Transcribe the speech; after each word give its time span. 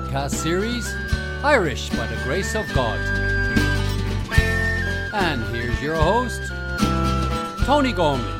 Podcast 0.00 0.34
series 0.34 0.92
Irish 1.44 1.90
by 1.90 2.06
the 2.06 2.20
Grace 2.24 2.54
of 2.54 2.66
God. 2.74 2.98
And 5.12 5.42
here's 5.54 5.80
your 5.80 5.94
host, 5.94 6.40
Tony 7.64 7.92
Gormley. 7.92 8.32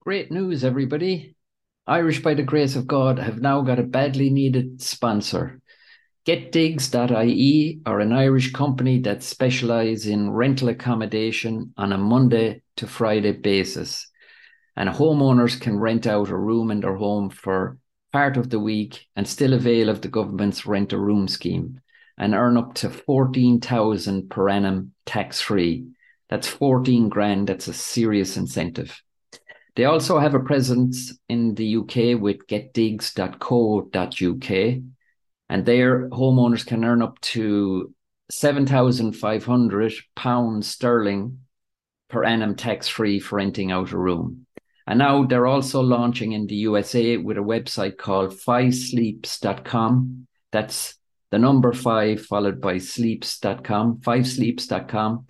Great 0.00 0.30
news, 0.30 0.64
everybody. 0.64 1.34
Irish 1.86 2.22
by 2.22 2.34
the 2.34 2.42
Grace 2.42 2.76
of 2.76 2.86
God 2.86 3.18
have 3.18 3.40
now 3.40 3.62
got 3.62 3.80
a 3.80 3.84
badly 3.84 4.30
needed 4.30 4.80
sponsor. 4.80 5.60
GetDigs.ie 6.26 7.80
are 7.84 8.00
an 8.00 8.12
Irish 8.12 8.52
company 8.52 9.00
that 9.00 9.22
specialise 9.22 10.06
in 10.06 10.30
rental 10.30 10.68
accommodation 10.68 11.72
on 11.76 11.92
a 11.92 11.98
Monday 11.98 12.62
to 12.76 12.86
Friday 12.86 13.32
basis. 13.32 14.08
And 14.78 14.88
homeowners 14.88 15.60
can 15.60 15.76
rent 15.76 16.06
out 16.06 16.28
a 16.28 16.36
room 16.36 16.70
in 16.70 16.78
their 16.78 16.94
home 16.94 17.30
for 17.30 17.78
part 18.12 18.36
of 18.36 18.48
the 18.48 18.60
week 18.60 19.06
and 19.16 19.26
still 19.26 19.52
avail 19.52 19.88
of 19.88 20.02
the 20.02 20.08
government's 20.08 20.66
rent 20.66 20.92
a 20.92 20.98
room 20.98 21.26
scheme 21.26 21.80
and 22.16 22.32
earn 22.32 22.56
up 22.56 22.74
to 22.74 22.88
14,000 22.88 24.30
per 24.30 24.48
annum 24.48 24.92
tax 25.04 25.40
free. 25.40 25.88
That's 26.28 26.46
14 26.46 27.08
grand. 27.08 27.48
That's 27.48 27.66
a 27.66 27.72
serious 27.72 28.36
incentive. 28.36 29.02
They 29.74 29.84
also 29.84 30.20
have 30.20 30.34
a 30.34 30.40
presence 30.40 31.18
in 31.28 31.56
the 31.56 31.78
UK 31.78 32.20
with 32.20 32.46
getdigs.co.uk 32.46 33.22
and 35.50 35.66
there 35.66 36.08
homeowners 36.10 36.64
can 36.64 36.84
earn 36.84 37.02
up 37.02 37.20
to 37.20 37.92
7,500 38.30 39.92
pounds 40.14 40.68
sterling 40.68 41.40
per 42.08 42.22
annum 42.22 42.54
tax 42.54 42.86
free 42.86 43.18
for 43.18 43.36
renting 43.36 43.72
out 43.72 43.90
a 43.90 43.98
room. 43.98 44.46
And 44.88 45.00
now 45.00 45.26
they're 45.26 45.46
also 45.46 45.82
launching 45.82 46.32
in 46.32 46.46
the 46.46 46.54
USA 46.54 47.18
with 47.18 47.36
a 47.36 47.42
website 47.42 47.98
called 47.98 48.32
fivesleeps.com. 48.32 50.26
That's 50.50 50.94
the 51.30 51.38
number 51.38 51.74
five 51.74 52.24
followed 52.24 52.58
by 52.58 52.78
sleeps.com, 52.78 53.98
fivesleeps.com. 53.98 55.26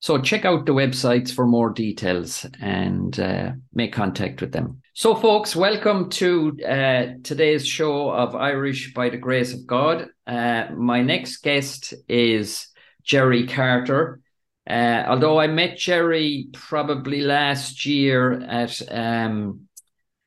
So 0.00 0.18
check 0.20 0.44
out 0.44 0.66
the 0.66 0.72
websites 0.72 1.32
for 1.32 1.46
more 1.46 1.70
details 1.70 2.44
and 2.60 3.20
uh, 3.20 3.52
make 3.72 3.92
contact 3.92 4.40
with 4.40 4.50
them. 4.50 4.82
So, 4.92 5.14
folks, 5.14 5.54
welcome 5.54 6.10
to 6.10 6.56
uh, 6.66 7.06
today's 7.22 7.64
show 7.64 8.10
of 8.10 8.34
Irish 8.34 8.92
by 8.92 9.10
the 9.10 9.18
Grace 9.18 9.54
of 9.54 9.68
God. 9.68 10.08
Uh, 10.26 10.66
my 10.76 11.00
next 11.00 11.42
guest 11.42 11.94
is 12.08 12.66
Gerry 13.04 13.46
Carter. 13.46 14.20
Uh, 14.68 15.04
although 15.08 15.40
I 15.40 15.46
met 15.46 15.78
Gerry 15.78 16.48
probably 16.52 17.22
last 17.22 17.86
year 17.86 18.32
at 18.32 18.80
um, 18.90 19.68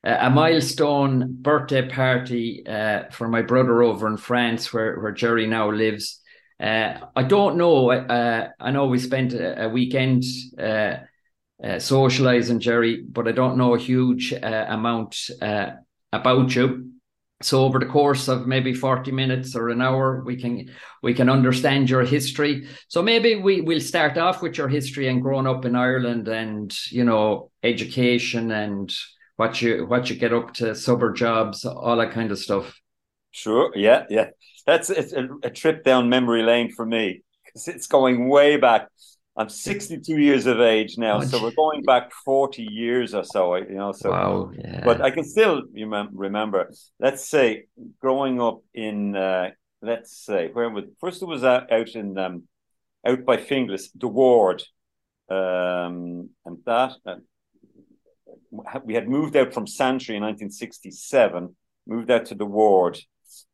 a 0.02 0.28
milestone 0.28 1.36
birthday 1.40 1.88
party 1.88 2.62
uh, 2.66 3.04
for 3.10 3.28
my 3.28 3.42
brother 3.42 3.82
over 3.82 4.06
in 4.06 4.16
France, 4.16 4.72
where, 4.72 5.00
where 5.00 5.12
Gerry 5.12 5.46
now 5.46 5.70
lives. 5.70 6.20
Uh, 6.60 6.98
I 7.16 7.22
don't 7.22 7.56
know. 7.56 7.90
Uh, 7.90 8.48
I 8.60 8.70
know 8.70 8.86
we 8.86 8.98
spent 8.98 9.32
a, 9.32 9.64
a 9.64 9.68
weekend 9.68 10.24
uh, 10.58 10.96
uh, 11.62 11.78
socializing, 11.78 12.60
Gerry, 12.60 13.02
but 13.02 13.28
I 13.28 13.32
don't 13.32 13.56
know 13.56 13.74
a 13.74 13.78
huge 13.78 14.32
uh, 14.32 14.66
amount 14.68 15.16
uh, 15.40 15.70
about 16.12 16.54
you. 16.54 16.93
So 17.44 17.64
over 17.64 17.78
the 17.78 17.86
course 17.86 18.28
of 18.28 18.46
maybe 18.46 18.72
40 18.72 19.12
minutes 19.12 19.54
or 19.54 19.68
an 19.68 19.82
hour, 19.82 20.22
we 20.24 20.36
can 20.36 20.70
we 21.02 21.12
can 21.14 21.28
understand 21.28 21.90
your 21.90 22.04
history. 22.04 22.68
So 22.88 23.02
maybe 23.02 23.36
we 23.36 23.60
will 23.60 23.80
start 23.80 24.16
off 24.16 24.40
with 24.40 24.56
your 24.56 24.68
history 24.68 25.08
and 25.08 25.22
growing 25.22 25.46
up 25.46 25.64
in 25.64 25.76
Ireland 25.76 26.26
and 26.28 26.74
you 26.90 27.04
know 27.04 27.50
education 27.62 28.50
and 28.50 28.94
what 29.36 29.60
you 29.60 29.86
what 29.86 30.08
you 30.08 30.16
get 30.16 30.32
up 30.32 30.54
to, 30.54 30.74
summer 30.74 31.12
jobs, 31.12 31.64
all 31.64 31.96
that 31.96 32.12
kind 32.12 32.30
of 32.30 32.38
stuff. 32.38 32.80
Sure. 33.30 33.72
Yeah. 33.74 34.04
Yeah. 34.08 34.30
That's 34.66 34.88
it's 34.90 35.12
a, 35.12 35.28
a 35.42 35.50
trip 35.50 35.84
down 35.84 36.08
memory 36.08 36.42
lane 36.42 36.70
for 36.72 36.86
me 36.86 37.22
because 37.44 37.68
it's 37.68 37.86
going 37.86 38.28
way 38.28 38.56
back. 38.56 38.88
I'm 39.36 39.48
62 39.48 40.16
years 40.16 40.46
of 40.46 40.60
age 40.60 40.96
now, 40.96 41.20
so 41.20 41.42
we're 41.42 41.50
going 41.50 41.82
back 41.82 42.12
40 42.24 42.62
years 42.62 43.14
or 43.14 43.24
so. 43.24 43.56
You 43.56 43.74
know, 43.74 43.92
so 43.92 44.10
wow, 44.10 44.52
yeah. 44.56 44.82
but 44.84 45.00
I 45.00 45.10
can 45.10 45.24
still 45.24 45.62
remember. 45.72 46.70
Let's 47.00 47.28
say 47.28 47.64
growing 48.00 48.40
up 48.40 48.60
in, 48.74 49.16
uh, 49.16 49.50
let's 49.82 50.16
say 50.24 50.50
where 50.52 50.70
was 50.70 50.84
first 51.00 51.20
it 51.20 51.26
was 51.26 51.42
out, 51.42 51.72
out 51.72 51.88
in 51.90 52.16
um, 52.16 52.44
out 53.04 53.24
by 53.24 53.36
Finglas, 53.36 53.88
the 53.96 54.06
ward, 54.06 54.62
um, 55.28 56.30
and 56.44 56.58
that 56.66 56.92
uh, 57.04 57.16
we 58.84 58.94
had 58.94 59.08
moved 59.08 59.36
out 59.36 59.52
from 59.52 59.66
Santry 59.66 60.14
in 60.14 60.22
1967, 60.22 61.56
moved 61.88 62.10
out 62.10 62.26
to 62.26 62.36
the 62.36 62.46
ward 62.46 63.00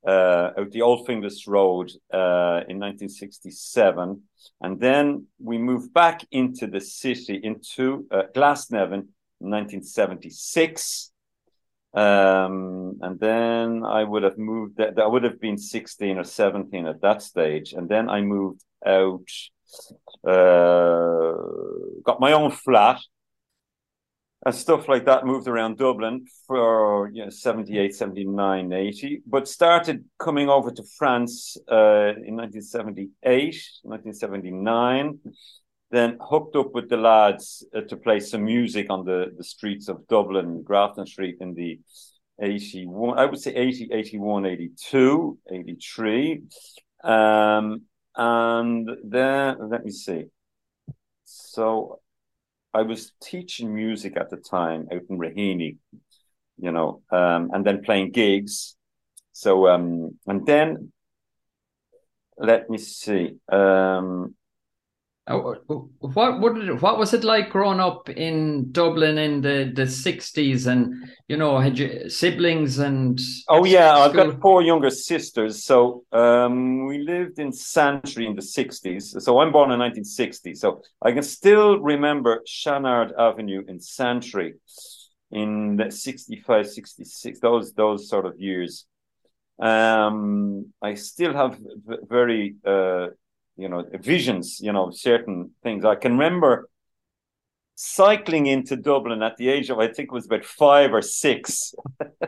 uh, 0.06 0.50
out 0.58 0.70
the 0.70 0.82
Old 0.82 1.06
Finglas 1.06 1.46
Road 1.46 1.90
uh, 2.12 2.64
in 2.68 2.78
1967. 2.78 4.22
And 4.60 4.80
then 4.80 5.26
we 5.38 5.58
moved 5.58 5.92
back 5.92 6.24
into 6.30 6.66
the 6.66 6.80
city, 6.80 7.40
into 7.42 8.06
uh, 8.10 8.22
Glasnevin 8.34 9.08
in 9.40 9.50
1976. 9.50 11.12
Um, 11.92 12.98
and 13.00 13.18
then 13.18 13.84
I 13.84 14.04
would 14.04 14.22
have 14.22 14.38
moved, 14.38 14.76
that, 14.76 14.98
I 14.98 15.06
would 15.06 15.24
have 15.24 15.40
been 15.40 15.58
16 15.58 16.18
or 16.18 16.24
17 16.24 16.86
at 16.86 17.00
that 17.02 17.22
stage. 17.22 17.72
And 17.72 17.88
then 17.88 18.08
I 18.08 18.20
moved 18.20 18.62
out, 18.86 19.28
uh, 20.26 21.32
got 22.04 22.20
my 22.20 22.32
own 22.32 22.50
flat 22.50 23.00
and 24.46 24.54
stuff 24.54 24.88
like 24.88 25.04
that 25.04 25.26
moved 25.26 25.48
around 25.48 25.78
Dublin 25.78 26.26
for 26.46 27.10
you 27.12 27.24
know 27.24 27.30
78 27.30 27.94
79 27.94 28.72
80 28.72 29.22
but 29.26 29.46
started 29.48 30.04
coming 30.18 30.48
over 30.48 30.70
to 30.70 30.82
France 30.98 31.56
uh, 31.70 32.14
in 32.26 32.36
1978 32.36 33.14
1979 33.82 35.18
then 35.92 36.16
hooked 36.20 36.54
up 36.54 36.72
with 36.72 36.88
the 36.88 36.96
lads 36.96 37.66
uh, 37.74 37.80
to 37.82 37.96
play 37.96 38.20
some 38.20 38.44
music 38.44 38.86
on 38.90 39.04
the 39.04 39.32
the 39.36 39.44
streets 39.44 39.88
of 39.88 40.06
Dublin 40.08 40.62
Grafton 40.62 41.06
Street 41.06 41.36
in 41.40 41.54
the 41.54 41.78
81 42.40 43.18
I 43.18 43.26
would 43.26 43.40
say 43.40 43.54
80 43.54 43.90
81 43.92 44.46
82 44.46 45.38
83 45.52 46.42
um, 47.02 47.82
and 48.16 48.90
then 49.04 49.70
let 49.70 49.84
me 49.84 49.90
see. 49.90 50.24
So 51.24 52.00
I 52.72 52.82
was 52.82 53.12
teaching 53.22 53.74
music 53.74 54.16
at 54.16 54.30
the 54.30 54.36
time 54.36 54.86
out 54.92 55.02
in 55.08 55.18
Raheny, 55.18 55.76
you 56.58 56.72
know, 56.72 57.02
um, 57.10 57.50
and 57.52 57.64
then 57.64 57.82
playing 57.82 58.12
gigs. 58.12 58.76
So, 59.32 59.68
um, 59.68 60.18
and 60.26 60.46
then 60.46 60.92
let 62.36 62.70
me 62.70 62.78
see. 62.78 63.36
Um, 63.50 64.34
what 65.26 65.62
what 65.98 66.54
did, 66.54 66.80
what 66.80 66.98
was 66.98 67.14
it 67.14 67.24
like 67.24 67.50
growing 67.50 67.78
up 67.78 68.08
in 68.08 68.72
Dublin 68.72 69.18
in 69.18 69.40
the 69.40 69.70
the 69.74 69.86
sixties? 69.86 70.66
And 70.66 70.94
you 71.28 71.36
know, 71.36 71.58
had 71.58 71.78
you 71.78 72.08
siblings 72.08 72.78
and? 72.78 73.20
Oh 73.48 73.64
yeah, 73.64 73.94
school? 73.94 74.02
I've 74.02 74.14
got 74.14 74.40
four 74.40 74.62
younger 74.62 74.90
sisters. 74.90 75.64
So 75.64 76.04
um, 76.12 76.86
we 76.86 76.98
lived 76.98 77.38
in 77.38 77.52
Santry 77.52 78.26
in 78.26 78.34
the 78.34 78.42
sixties. 78.42 79.14
So 79.18 79.40
I'm 79.40 79.52
born 79.52 79.70
in 79.70 79.78
1960. 79.78 80.54
So 80.54 80.82
I 81.02 81.12
can 81.12 81.22
still 81.22 81.78
remember 81.78 82.42
Shanard 82.46 83.12
Avenue 83.18 83.62
in 83.68 83.78
Santry 83.78 84.54
in 85.30 85.76
the 85.76 85.90
65, 85.90 86.68
66. 86.68 87.40
Those 87.40 87.72
those 87.72 88.08
sort 88.08 88.26
of 88.26 88.38
years. 88.38 88.86
Um, 89.60 90.72
I 90.82 90.94
still 90.94 91.34
have 91.34 91.58
very 92.08 92.56
uh, 92.64 93.08
you 93.60 93.68
know 93.68 93.84
visions 94.00 94.58
you 94.60 94.72
know 94.72 94.90
certain 94.90 95.50
things. 95.62 95.84
I 95.84 95.94
can 95.94 96.12
remember 96.12 96.68
cycling 97.74 98.46
into 98.46 98.76
dublin 98.76 99.22
at 99.22 99.38
the 99.38 99.48
age 99.48 99.70
of 99.70 99.78
i 99.78 99.86
think 99.86 100.10
it 100.10 100.12
was 100.12 100.26
about 100.26 100.44
five 100.44 100.92
or 100.92 101.00
six 101.00 101.74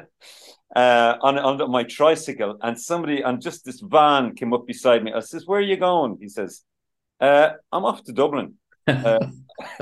uh, 0.74 1.14
on, 1.20 1.38
on 1.38 1.70
my 1.70 1.82
tricycle 1.82 2.56
and 2.62 2.80
somebody 2.80 3.20
and 3.20 3.42
just 3.42 3.62
this 3.66 3.80
van 3.80 4.34
came 4.34 4.54
up 4.54 4.66
beside 4.66 5.04
me. 5.04 5.12
I 5.12 5.20
says 5.20 5.46
where 5.46 5.58
are 5.58 5.70
you 5.72 5.76
going? 5.76 6.16
He 6.20 6.28
says 6.28 6.62
uh, 7.20 7.50
i'm 7.70 7.84
off 7.84 8.02
to 8.04 8.12
dublin. 8.12 8.54
Uh, 8.86 9.26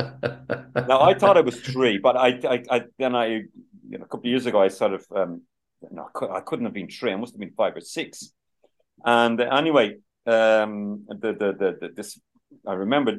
now 0.91 1.01
i 1.01 1.15
thought 1.15 1.37
i 1.39 1.41
was 1.41 1.59
three 1.61 1.99
but 1.99 2.17
I, 2.17 2.29
I, 2.55 2.63
I 2.71 2.85
then 2.99 3.15
i 3.15 3.27
you 3.27 3.97
know 3.99 4.05
a 4.05 4.09
couple 4.11 4.27
of 4.27 4.33
years 4.35 4.47
ago 4.47 4.61
i 4.61 4.69
sort 4.69 4.93
of 4.93 5.07
um 5.15 5.43
no 5.91 6.09
I 6.31 6.41
couldn't 6.41 6.67
have 6.67 6.75
been 6.75 6.89
three. 6.89 7.13
I 7.13 7.17
must 7.17 7.33
have 7.33 7.41
been 7.41 7.55
five 7.57 7.77
or 7.77 7.81
six. 7.81 8.33
And 9.05 9.41
anyway 9.41 9.97
um, 10.27 11.07
the, 11.09 11.33
the, 11.33 11.53
the, 11.59 11.79
the, 11.81 11.89
this, 11.95 12.21
I 12.67 12.75
remember 12.75 13.19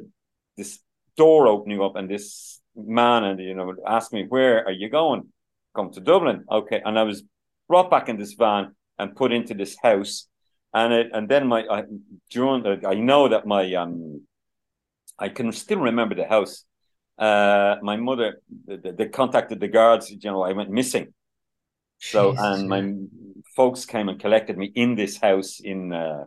this 0.56 0.78
door 1.16 1.46
opening 1.46 1.80
up 1.80 1.96
and 1.96 2.08
this 2.08 2.60
man 2.74 3.24
and 3.24 3.38
you 3.38 3.54
know 3.54 3.74
asked 3.86 4.12
me 4.12 4.24
where 4.28 4.64
are 4.66 4.72
you 4.72 4.88
going? 4.88 5.28
Come 5.74 5.90
to 5.92 6.00
dublin. 6.00 6.44
Okay. 6.50 6.80
And 6.84 6.98
i 6.98 7.02
was 7.02 7.22
brought 7.68 7.90
back 7.90 8.08
in 8.08 8.18
this 8.18 8.34
van 8.34 8.74
and 8.98 9.16
put 9.16 9.32
into 9.32 9.54
this 9.54 9.76
house. 9.82 10.28
And 10.74 10.92
it 10.92 11.10
and 11.12 11.28
then 11.28 11.48
my 11.48 11.64
I, 11.70 11.84
during 12.30 12.84
i 12.86 12.94
know 12.94 13.28
that 13.28 13.46
my 13.46 13.74
um 13.74 14.22
i 15.18 15.28
can 15.28 15.52
still 15.52 15.80
remember 15.80 16.14
the 16.14 16.26
house. 16.26 16.64
Uh 17.18 17.76
my 17.82 17.96
mother 17.96 18.40
they, 18.66 18.90
they 18.90 19.08
contacted 19.08 19.60
the 19.60 19.68
guards 19.68 20.10
you 20.10 20.18
know 20.30 20.42
i 20.42 20.52
went 20.52 20.70
missing. 20.70 21.12
So 21.98 22.32
Jesus, 22.32 22.44
and 22.44 22.68
my 22.68 22.94
folks 23.54 23.84
came 23.84 24.08
and 24.08 24.18
collected 24.18 24.56
me 24.58 24.72
in 24.74 24.96
this 24.96 25.18
house 25.18 25.60
in 25.60 25.92
uh, 25.92 26.24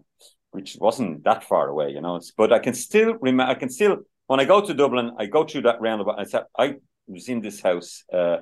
which 0.56 0.78
wasn't 0.80 1.24
that 1.24 1.44
far 1.44 1.68
away, 1.68 1.90
you 1.92 2.02
know. 2.02 2.20
But 2.38 2.52
I 2.54 2.60
can 2.60 2.74
still 2.74 3.16
remember. 3.22 3.52
I 3.52 3.56
can 3.56 3.70
still 3.70 3.98
when 4.28 4.40
I 4.40 4.46
go 4.46 4.62
to 4.62 4.74
Dublin, 4.74 5.12
I 5.20 5.26
go 5.28 5.44
through 5.44 5.64
that 5.64 5.82
roundabout. 5.82 6.20
I 6.20 6.24
said 6.24 6.44
I 6.58 6.76
was 7.08 7.30
in 7.30 7.42
this 7.42 7.62
house 7.62 8.04
uh, 8.12 8.38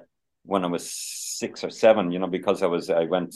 when 0.46 0.64
I 0.64 0.68
was 0.68 0.92
six 0.92 1.64
or 1.64 1.70
seven, 1.70 2.12
you 2.12 2.20
know, 2.20 2.28
because 2.28 2.64
I 2.64 2.68
was 2.68 2.90
I 2.90 3.06
went. 3.06 3.36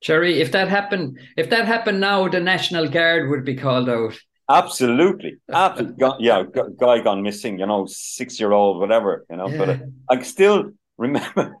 Gerry, 0.00 0.40
if 0.40 0.52
that 0.52 0.68
happened, 0.68 1.18
if 1.36 1.50
that 1.50 1.66
happened 1.66 2.00
now, 2.00 2.28
the 2.28 2.40
National 2.40 2.88
Guard 2.88 3.28
would 3.30 3.44
be 3.44 3.56
called 3.56 3.88
out. 3.88 4.14
Absolutely, 4.48 5.38
absolutely. 5.52 6.06
yeah, 6.20 6.44
guy 6.78 7.00
gone 7.00 7.22
missing, 7.22 7.58
you 7.58 7.66
know, 7.66 7.86
six 7.86 8.40
year 8.40 8.52
old, 8.52 8.80
whatever, 8.80 9.26
you 9.28 9.36
know. 9.36 9.48
Yeah. 9.48 9.58
But 9.58 9.68
uh, 9.68 9.78
I 10.08 10.22
still 10.22 10.70
remember 10.96 11.56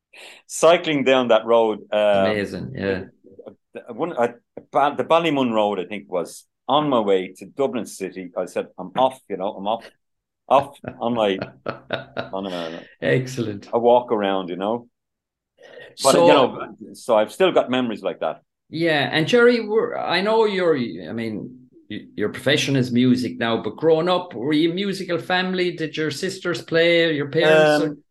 cycling 0.46 1.04
down 1.04 1.28
that 1.28 1.44
road. 1.44 1.80
Um, 1.92 2.26
Amazing, 2.26 2.72
yeah. 2.74 3.04
One, 3.88 4.12
I, 4.18 4.34
the 4.56 5.04
Ballymun 5.04 5.52
Road, 5.52 5.80
I 5.80 5.84
think, 5.84 6.10
was 6.10 6.46
on 6.68 6.88
my 6.88 7.00
way 7.00 7.32
to 7.38 7.46
Dublin 7.46 7.86
City. 7.86 8.30
I 8.36 8.46
said, 8.46 8.68
"I'm 8.78 8.92
off," 8.96 9.20
you 9.28 9.36
know, 9.36 9.54
I'm 9.54 9.66
off, 9.66 9.84
off 10.48 10.78
on 11.00 11.14
my 11.14 11.38
on 12.32 12.46
a, 12.46 12.82
Excellent. 13.00 13.68
a 13.72 13.78
walk 13.78 14.12
around, 14.12 14.48
you 14.48 14.56
know. 14.56 14.88
But 16.02 16.12
so, 16.12 16.26
you 16.26 16.32
know, 16.32 16.94
so 16.94 17.16
I've 17.16 17.32
still 17.32 17.52
got 17.52 17.70
memories 17.70 18.02
like 18.02 18.20
that. 18.20 18.42
Yeah, 18.68 19.08
and 19.12 19.28
Gerry, 19.28 19.60
we're, 19.66 19.96
I 19.96 20.20
know 20.20 20.46
you're. 20.46 20.76
I 20.76 21.12
mean, 21.12 21.68
your 21.88 22.30
profession 22.30 22.76
is 22.76 22.90
music 22.90 23.38
now, 23.38 23.62
but 23.62 23.76
growing 23.76 24.08
up, 24.08 24.34
were 24.34 24.52
you 24.52 24.72
a 24.72 24.74
musical 24.74 25.18
family? 25.18 25.72
Did 25.72 25.96
your 25.96 26.10
sisters 26.10 26.62
play? 26.62 27.14
Your 27.14 27.28
parents? 27.28 27.84
Um, 27.84 28.02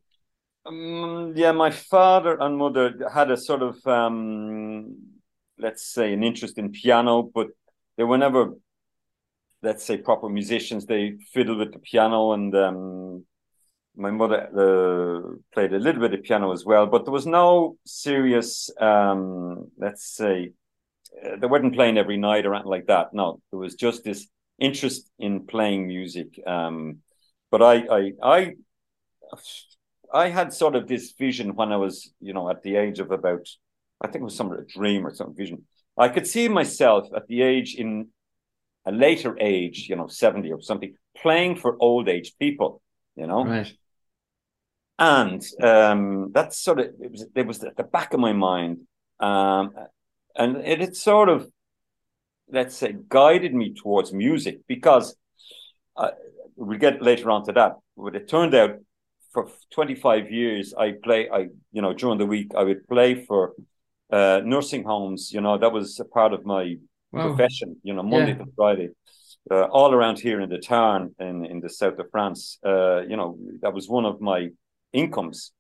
um, 0.66 1.34
yeah, 1.36 1.52
my 1.52 1.72
father 1.72 2.38
and 2.40 2.58
mother 2.58 2.94
had 3.12 3.32
a 3.32 3.38
sort 3.38 3.64
of, 3.64 3.86
um, 3.88 4.96
let's 5.62 5.86
say, 5.86 6.14
an 6.14 6.24
interest 6.24 6.58
in 6.58 6.72
piano, 6.72 7.24
but 7.24 7.48
they 7.98 8.04
were 8.04 8.18
never, 8.18 8.54
let's 9.62 9.84
say, 9.84 9.98
proper 9.98 10.30
musicians. 10.30 10.86
They 10.86 11.18
fiddled 11.34 11.60
with 11.60 11.74
the 11.74 11.80
piano, 11.80 12.32
and 12.34 12.56
um, 12.56 13.26
my 13.96 14.12
mother 14.12 14.40
uh, 14.48 15.38
played 15.54 15.74
a 15.74 15.80
little 15.80 16.02
bit 16.02 16.14
of 16.14 16.24
piano 16.24 16.52
as 16.52 16.66
well. 16.66 16.88
But 16.88 17.06
there 17.06 17.14
was 17.14 17.26
no 17.26 17.78
serious, 17.86 18.70
um, 18.80 19.72
let's 19.78 20.06
say, 20.16 20.52
uh, 21.24 21.36
they 21.38 21.48
weren't 21.48 21.76
playing 21.76 21.98
every 21.98 22.18
night 22.18 22.46
or 22.46 22.54
anything 22.54 22.72
like 22.72 22.88
that. 22.88 23.14
No, 23.14 23.42
there 23.52 23.60
was 23.60 23.76
just 23.76 24.04
this 24.04 24.28
interest 24.60 25.10
in 25.20 25.46
playing 25.46 25.88
music. 25.88 26.40
Um, 26.46 27.00
but 27.52 27.62
I, 27.62 27.76
I, 28.00 28.12
I. 28.22 28.54
I 30.14 30.28
had 30.28 30.52
sort 30.52 30.76
of 30.76 30.90
this 30.90 31.14
vision 31.18 31.56
when 31.56 31.72
I 31.72 31.78
was, 31.78 32.12
you 32.20 32.34
know, 32.34 32.50
at 32.50 32.64
the 32.64 32.76
age 32.76 33.00
of 33.00 33.12
about, 33.12 33.48
I 34.02 34.08
think 34.08 34.22
it 34.22 34.26
was 34.26 34.36
some 34.36 34.52
a 34.52 34.64
dream 34.66 35.06
or 35.06 35.14
some 35.14 35.36
vision. 35.36 35.66
I 35.98 36.10
could 36.10 36.28
see 36.28 36.48
myself 36.48 37.08
at 37.16 37.28
the 37.28 37.42
age 37.42 37.76
in 37.76 38.08
a 38.86 38.92
later 38.92 39.38
age, 39.40 39.88
you 39.90 39.96
know, 39.96 40.08
70 40.08 40.52
or 40.52 40.62
something, 40.62 40.96
playing 41.16 41.56
for 41.58 41.78
old 41.80 42.10
age 42.10 42.34
people, 42.40 42.82
you 43.16 43.28
know. 43.28 43.46
Right. 43.46 43.72
And 44.98 45.44
um, 45.62 46.32
that's 46.32 46.58
sort 46.58 46.80
of, 46.80 46.88
it 47.00 47.12
was, 47.12 47.26
it 47.36 47.48
was 47.48 47.64
at 47.64 47.76
the 47.78 47.84
back 47.84 48.14
of 48.14 48.20
my 48.20 48.34
mind. 48.34 48.82
Um, 49.20 49.74
and 50.36 50.58
it 50.58 50.80
had 50.80 50.96
sort 50.96 51.30
of, 51.30 51.48
let's 52.50 52.76
say, 52.76 52.96
guided 53.10 53.54
me 53.54 53.74
towards 53.74 54.14
music 54.14 54.62
because 54.68 55.16
uh, 55.96 56.12
we'll 56.56 56.80
get 56.80 57.02
later 57.02 57.30
on 57.32 57.46
to 57.46 57.52
that. 57.54 57.74
But 57.98 58.16
it 58.16 58.28
turned 58.28 58.56
out 58.56 58.78
for 59.32 59.48
25 59.72 60.32
years, 60.32 60.74
I 60.78 60.94
play, 61.04 61.30
I, 61.30 61.48
you 61.72 61.82
know, 61.82 61.94
during 61.94 62.18
the 62.18 62.26
week, 62.26 62.52
I 62.56 62.64
would 62.64 62.88
play 62.88 63.26
for 63.26 63.54
uh, 64.12 64.42
nursing 64.44 64.84
homes. 64.84 65.32
You 65.32 65.42
know, 65.42 65.58
that 65.58 65.72
was 65.72 66.00
a 66.00 66.06
part 66.06 66.34
of 66.34 66.46
my 66.46 66.78
Wow. 67.14 67.30
profession, 67.30 67.76
you 67.84 67.94
know, 67.94 68.04
Monday 68.04 68.32
Yeah. 68.32 68.46
to 68.46 68.52
Friday, 68.56 68.90
uh, 69.52 69.64
all 69.66 69.94
around 69.94 70.20
here 70.20 70.40
in 70.40 70.50
the 70.50 70.60
town 70.60 71.14
in, 71.20 71.46
in 71.46 71.60
the 71.60 71.70
south 71.70 72.00
of 72.00 72.10
France. 72.10 72.58
Uh, 72.66 73.02
you 73.02 73.18
know, 73.18 73.38
that 73.62 73.74
was 73.74 73.90
one 73.90 74.06
of 74.06 74.22
my 74.22 74.50
incomes, 74.94 75.52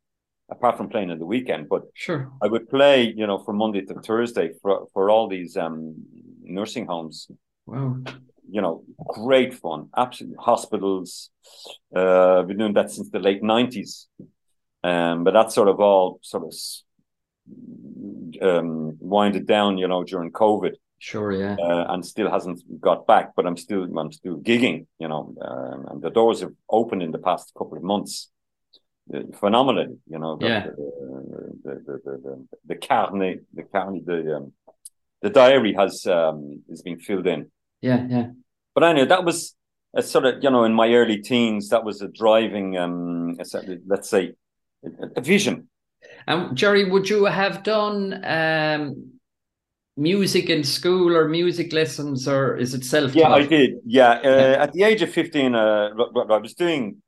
apart 0.49 0.77
from 0.77 0.87
playing 0.87 1.11
on 1.11 1.19
the 1.19 1.25
weekend. 1.25 1.67
But 1.67 1.83
Sure. 1.93 2.31
I 2.41 2.47
would 2.47 2.69
play, 2.69 3.13
you 3.15 3.27
know, 3.27 3.39
from 3.39 3.57
Monday 3.57 3.81
to 3.81 3.95
Thursday 3.95 4.51
for, 4.61 4.87
for 4.93 5.09
all 5.09 5.27
these 5.27 5.57
um, 5.57 5.95
nursing 6.43 6.85
homes 6.85 7.27
Wow. 7.65 7.97
you 8.49 8.61
know, 8.61 8.83
great 9.07 9.53
fun. 9.53 9.89
Absolutely, 9.95 10.37
hospitals. 10.39 11.29
Uh, 11.95 12.41
been 12.43 12.57
doing 12.57 12.73
that 12.73 12.91
since 12.91 13.09
the 13.09 13.19
late 13.19 13.43
nineties, 13.43 14.07
um, 14.83 15.23
but 15.23 15.31
that's 15.33 15.55
sort 15.55 15.67
of 15.69 15.79
all 15.79 16.19
sort 16.21 16.43
of 16.43 16.53
um, 18.41 18.97
winded 18.99 19.47
down, 19.47 19.77
you 19.77 19.87
know, 19.87 20.03
during 20.03 20.31
COVID, 20.31 20.75
Sure. 20.99 21.31
Yeah. 21.31 21.55
uh, 21.55 21.93
and 21.93 22.05
still 22.05 22.29
hasn't 22.29 22.61
got 22.79 23.07
back. 23.07 23.33
But 23.35 23.45
I'm 23.47 23.57
still, 23.57 23.83
I'm 23.97 24.11
still 24.11 24.37
gigging, 24.37 24.85
you 24.99 25.07
know, 25.07 25.33
um, 25.41 25.85
and 25.89 26.01
the 26.01 26.09
doors 26.11 26.41
have 26.41 26.53
opened 26.69 27.01
in 27.03 27.11
the 27.11 27.17
past 27.17 27.53
couple 27.57 27.77
of 27.77 27.83
months. 27.83 28.29
Uh, 29.13 29.21
phenomenally, 29.39 29.97
you 30.07 30.19
know. 30.19 30.37
The, 30.37 30.45
Yeah. 30.47 30.67
The, 30.67 30.73
the, 31.63 31.73
the, 31.85 32.01
the, 32.05 32.17
the, 32.23 32.47
the 32.67 32.75
carnet, 32.75 33.43
the 33.53 33.63
carnet, 33.63 34.05
the 34.05 34.37
um, 34.37 34.53
the 35.21 35.29
diary 35.29 35.73
has 35.73 36.05
um, 36.07 36.63
is 36.69 36.81
being 36.81 36.99
filled 36.99 37.27
in. 37.27 37.51
Yeah. 37.81 38.05
Yeah. 38.09 38.27
But 38.73 38.83
anyway, 38.83 39.07
that 39.07 39.25
was 39.25 39.55
a 39.93 40.01
sort 40.01 40.25
of, 40.25 40.43
you 40.43 40.49
know, 40.49 40.63
in 40.63 40.73
my 40.73 40.93
early 40.93 41.17
teens, 41.17 41.69
that 41.69 41.83
was 41.83 42.01
a 42.01 42.07
driving, 42.07 42.77
um, 42.77 43.37
a 43.39 43.45
let's 43.85 44.09
say, 44.09 44.33
a, 44.85 44.89
a 45.17 45.21
vision. 45.21 45.67
And 46.27 46.55
Gerry, 46.55 46.89
would 46.89 47.09
you 47.09 47.25
have 47.25 47.63
done 47.63 48.23
um, 48.25 49.11
music 49.97 50.49
in 50.49 50.63
school 50.63 51.15
or 51.15 51.27
music 51.27 51.73
lessons, 51.73 52.27
or 52.27 52.57
is 52.57 52.73
it 52.73 52.85
self? 52.85 53.15
Yeah, 53.15 53.29
I 53.29 53.45
did. 53.45 53.71
Yeah. 53.85 54.11
Uh, 54.11 54.19
Yeah. 54.23 54.63
At 54.63 54.73
the 54.73 54.83
age 54.83 55.01
of 55.01 55.11
15, 55.11 55.55
uh, 55.55 55.89
I 56.29 56.37
was 56.37 56.53
doing 56.53 57.01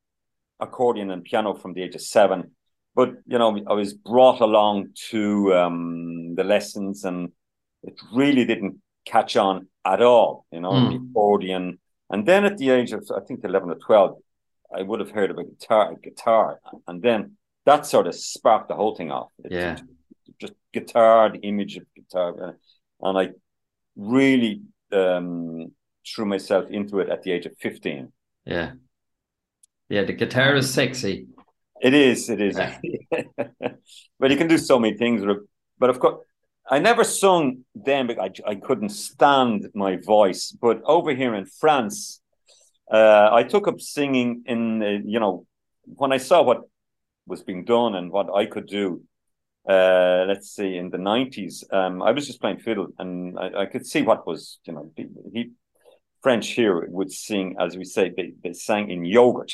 accordion 0.60 1.10
and 1.12 1.24
piano 1.24 1.54
from 1.54 1.74
the 1.74 1.84
age 1.84 1.96
of 1.96 2.02
seven. 2.02 2.52
But, 2.96 3.10
you 3.26 3.40
know, 3.40 3.60
I 3.68 3.74
was 3.74 3.94
brought 3.94 4.40
along 4.42 4.90
to 5.10 5.54
um, 5.56 6.36
the 6.36 6.44
lessons 6.44 7.06
and 7.06 7.32
it 7.82 8.00
really 8.14 8.46
didn't 8.46 8.76
catch 9.06 9.36
on 9.36 9.68
at 9.84 10.02
all, 10.02 10.46
you 10.52 10.62
know, 10.62 10.72
Mm. 10.72 10.90
the 10.90 10.96
accordion. 11.10 11.80
And 12.10 12.26
then 12.26 12.46
at 12.46 12.58
the 12.58 12.70
age 12.70 12.92
of, 12.94 13.10
I 13.16 13.22
think, 13.22 13.44
11 13.44 13.70
or 13.72 13.76
12, 13.76 14.18
I 14.78 14.82
would 14.84 15.00
have 15.00 15.10
heard 15.12 15.32
about 15.32 15.50
guitar, 15.50 15.96
guitar. 15.96 16.60
And 16.88 17.02
then 17.02 17.38
that 17.66 17.86
sort 17.86 18.08
of 18.08 18.16
sparked 18.16 18.68
the 18.68 18.76
whole 18.76 18.96
thing 18.96 19.12
off. 19.12 19.32
It- 19.44 19.52
Yeah. 19.52 19.78
Just 20.40 20.54
guitar, 20.74 21.30
the 21.30 21.40
image 21.40 21.78
of 21.78 21.84
guitar. 21.96 22.30
uh, 22.50 22.54
And 23.08 23.18
I 23.18 23.30
really 23.96 24.62
um, 24.92 25.72
threw 26.06 26.26
myself 26.26 26.70
into 26.70 27.00
it 27.00 27.10
at 27.10 27.22
the 27.24 27.32
age 27.32 27.46
of 27.46 27.54
15. 27.60 28.12
Yeah. 28.46 28.72
Yeah. 29.90 30.04
The 30.04 30.14
guitar 30.14 30.56
is 30.56 30.74
sexy. 30.74 31.28
It 31.82 31.94
is, 31.94 32.30
it 32.30 32.42
is. 32.42 32.56
but 34.20 34.32
you 34.32 34.38
can 34.38 34.48
do 34.48 34.58
so 34.58 34.80
many 34.80 34.98
things. 34.98 35.22
with 35.22 35.38
it. 35.38 35.44
But 35.80 35.90
of 35.90 36.00
course, 36.00 36.24
I 36.70 36.80
never 36.80 37.04
sung 37.04 37.66
then 37.76 38.08
because 38.08 38.30
I, 38.46 38.52
I 38.52 38.56
couldn't 38.56 38.90
stand 38.90 39.68
my 39.76 39.98
voice. 39.98 40.52
But 40.62 40.82
over 40.86 41.14
here 41.14 41.36
in 41.36 41.46
France, 41.46 42.22
uh, 42.92 43.30
I 43.34 43.44
took 43.44 43.68
up 43.68 43.82
singing 43.82 44.44
in, 44.46 44.82
uh, 44.82 45.00
you 45.06 45.20
know, 45.20 45.46
when 45.86 46.12
I 46.14 46.18
saw 46.18 46.42
what 46.42 46.62
was 47.26 47.44
being 47.44 47.66
done 47.66 47.96
and 47.96 48.12
what 48.12 48.34
I 48.34 48.46
could 48.46 48.68
do, 48.68 49.04
uh, 49.68 50.26
let's 50.28 50.52
see, 50.52 50.76
in 50.78 50.90
the 50.90 50.98
90s, 50.98 51.64
um, 51.74 52.02
I 52.02 52.12
was 52.12 52.28
just 52.28 52.42
playing 52.42 52.60
fiddle 52.60 52.88
and 53.00 53.38
I, 53.40 53.62
I 53.62 53.66
could 53.66 53.86
see 53.86 54.02
what 54.02 54.28
was, 54.28 54.60
you 54.66 54.74
know, 54.74 54.92
he, 55.34 55.52
French 56.22 56.50
here 56.50 56.88
would 56.90 57.12
sing, 57.12 57.56
as 57.60 57.78
we 57.78 57.86
say, 57.86 58.12
they, 58.16 58.34
they 58.44 58.54
sang 58.54 58.90
in 58.90 59.06
yogurt. 59.06 59.54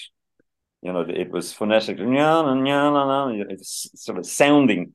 You 0.82 0.94
know, 0.94 1.02
it 1.02 1.30
was 1.30 1.52
phonetic, 1.52 1.98
it's 2.00 3.90
sort 3.96 4.18
of 4.18 4.26
sounding 4.26 4.94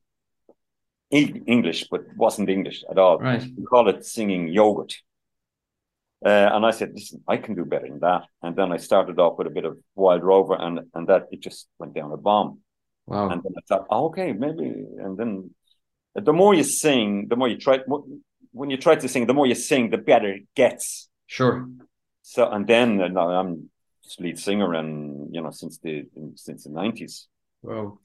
English, 1.11 1.87
but 1.89 2.01
wasn't 2.17 2.49
English 2.49 2.83
at 2.89 2.97
all. 2.97 3.19
Right. 3.19 3.43
We 3.55 3.63
call 3.65 3.87
it 3.89 4.05
singing 4.05 4.47
yogurt. 4.47 4.95
Uh, 6.25 6.49
and 6.53 6.65
I 6.65 6.71
said, 6.71 6.91
listen, 6.93 7.23
I 7.27 7.37
can 7.37 7.55
do 7.55 7.65
better 7.65 7.87
than 7.87 7.99
that. 7.99 8.23
And 8.41 8.55
then 8.55 8.71
I 8.71 8.77
started 8.77 9.19
off 9.19 9.37
with 9.37 9.47
a 9.47 9.51
bit 9.51 9.65
of 9.65 9.77
Wild 9.93 10.23
Rover, 10.23 10.55
and 10.55 10.79
and 10.93 11.07
that 11.07 11.27
it 11.31 11.41
just 11.41 11.67
went 11.77 11.93
down 11.93 12.11
a 12.11 12.17
bomb. 12.17 12.61
Wow. 13.07 13.29
And 13.29 13.43
then 13.43 13.53
I 13.57 13.61
thought, 13.67 13.87
oh, 13.89 14.05
okay, 14.07 14.33
maybe. 14.33 14.65
And 14.99 15.17
then 15.17 15.51
the 16.15 16.33
more 16.33 16.53
you 16.53 16.63
sing, 16.63 17.27
the 17.29 17.35
more 17.35 17.47
you 17.47 17.57
try. 17.57 17.79
When 18.51 18.69
you 18.69 18.77
try 18.77 18.95
to 18.95 19.07
sing, 19.07 19.27
the 19.27 19.33
more 19.33 19.45
you 19.45 19.55
sing, 19.55 19.89
the 19.89 19.97
better 19.97 20.29
it 20.29 20.43
gets. 20.55 21.09
Sure. 21.27 21.67
So 22.21 22.49
and 22.49 22.65
then 22.65 23.01
uh, 23.01 23.19
I'm 23.21 23.69
lead 24.19 24.39
singer, 24.39 24.73
and 24.73 25.33
you 25.33 25.41
know 25.41 25.51
since 25.51 25.77
the 25.79 26.05
since 26.35 26.63
the 26.63 26.71
nineties. 26.71 27.27
Wow. 27.61 27.97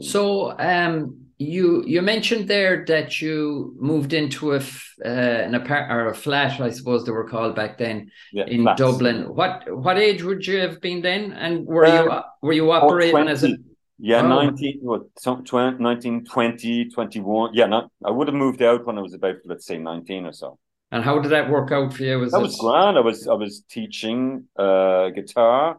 So 0.00 0.56
um, 0.58 1.26
you 1.36 1.84
you 1.84 2.00
mentioned 2.00 2.48
there 2.48 2.84
that 2.86 3.20
you 3.20 3.74
moved 3.78 4.12
into 4.12 4.52
a 4.52 4.58
f- 4.58 4.94
uh, 5.04 5.08
an 5.08 5.54
apart 5.54 5.90
or 5.90 6.08
a 6.08 6.14
flat, 6.14 6.60
I 6.60 6.70
suppose 6.70 7.04
they 7.04 7.12
were 7.12 7.28
called 7.28 7.56
back 7.56 7.76
then 7.76 8.10
Yeah, 8.32 8.46
in 8.46 8.62
flats. 8.62 8.80
Dublin. 8.80 9.34
What 9.34 9.64
what 9.76 9.98
age 9.98 10.22
would 10.22 10.46
you 10.46 10.58
have 10.60 10.80
been 10.80 11.02
then? 11.02 11.32
And 11.32 11.66
were 11.66 11.86
you 11.86 12.10
Um, 12.10 12.22
were 12.40 12.52
you 12.52 12.70
operating 12.70 13.28
as 13.28 13.42
a 13.42 13.48
20. 13.48 13.64
Yeah, 14.02 14.22
Wow. 14.22 14.28
19, 14.42 14.78
what, 14.82 15.02
some, 15.18 15.44
20, 15.44 15.82
19, 15.82 16.24
20, 16.24 16.88
21. 16.90 17.50
Yeah, 17.54 17.66
not, 17.66 17.90
I 18.04 18.10
would 18.10 18.28
have 18.28 18.34
moved 18.34 18.62
out 18.62 18.86
when 18.86 18.98
I 18.98 19.02
was 19.02 19.14
about, 19.14 19.36
let's 19.44 19.66
say, 19.66 19.78
19 19.78 20.26
or 20.26 20.32
so. 20.32 20.58
And 20.90 21.04
how 21.04 21.18
did 21.20 21.30
that 21.32 21.50
work 21.50 21.70
out 21.70 21.92
for 21.92 22.02
you? 22.02 22.18
Was 22.18 22.32
That 22.32 22.38
it 22.38 22.42
was 22.42 22.56
grand. 22.56 22.96
I 22.96 23.00
was 23.00 23.28
I 23.28 23.34
was 23.34 23.62
teaching 23.70 24.48
uh, 24.58 25.10
guitar, 25.10 25.78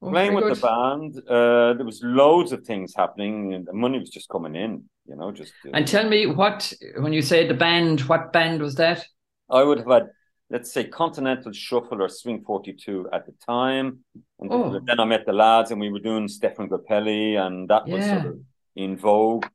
Oh, 0.00 0.10
playing 0.10 0.34
with 0.34 0.44
good. 0.44 0.56
the 0.56 0.60
band. 0.60 1.16
Uh, 1.28 1.74
there 1.74 1.84
was 1.84 2.00
loads 2.02 2.52
of 2.52 2.64
things 2.64 2.94
happening, 2.96 3.52
and 3.54 3.66
the 3.66 3.72
money 3.72 3.98
was 3.98 4.10
just 4.10 4.28
coming 4.28 4.54
in. 4.54 4.84
You 5.06 5.16
know, 5.16 5.32
just 5.32 5.52
uh, 5.66 5.70
And 5.74 5.86
tell 5.86 6.08
me 6.08 6.26
what 6.26 6.72
when 6.98 7.12
you 7.12 7.22
say 7.22 7.46
the 7.48 7.54
band, 7.54 8.02
what 8.02 8.32
band 8.32 8.62
was 8.62 8.76
that? 8.76 9.04
I 9.50 9.64
would 9.64 9.78
have 9.78 9.88
had, 9.90 10.04
let's 10.50 10.72
say, 10.72 10.84
Continental 10.84 11.52
Shuffle 11.52 12.02
or 12.02 12.08
Swing 12.08 12.42
Forty 12.44 12.72
Two 12.72 13.08
at 13.12 13.26
the 13.26 13.32
time, 13.46 14.04
and 14.40 14.50
Oh. 14.52 14.80
then 14.86 14.98
I 15.00 15.04
met 15.04 15.26
the 15.26 15.32
lads, 15.32 15.70
and 15.70 15.80
we 15.80 15.90
were 15.90 16.00
doing 16.00 16.26
Stéphane 16.28 16.68
Grappelli, 16.68 17.36
and 17.36 17.68
that 17.68 17.86
was 17.86 18.04
Yeah. 18.04 18.22
sort 18.22 18.26
of 18.34 18.40
in 18.76 18.96
vogue. 18.96 19.46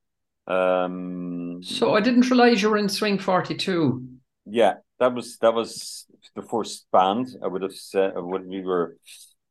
Um, 0.48 1.62
So 1.64 1.94
I 1.94 2.02
didn't 2.02 2.30
realize 2.30 2.62
you 2.62 2.70
were 2.70 2.78
in 2.78 2.90
Swing 2.90 3.18
Forty 3.18 3.56
Two. 3.56 4.08
yeah, 4.46 4.76
that 5.00 5.14
was 5.14 5.38
that 5.40 5.54
was 5.54 6.06
the 6.36 6.42
first 6.42 6.88
band. 6.92 7.28
I 7.44 7.48
would 7.48 7.62
have 7.62 7.76
said 7.76 8.14
when 8.16 8.48
we 8.48 8.62
were 8.62 8.98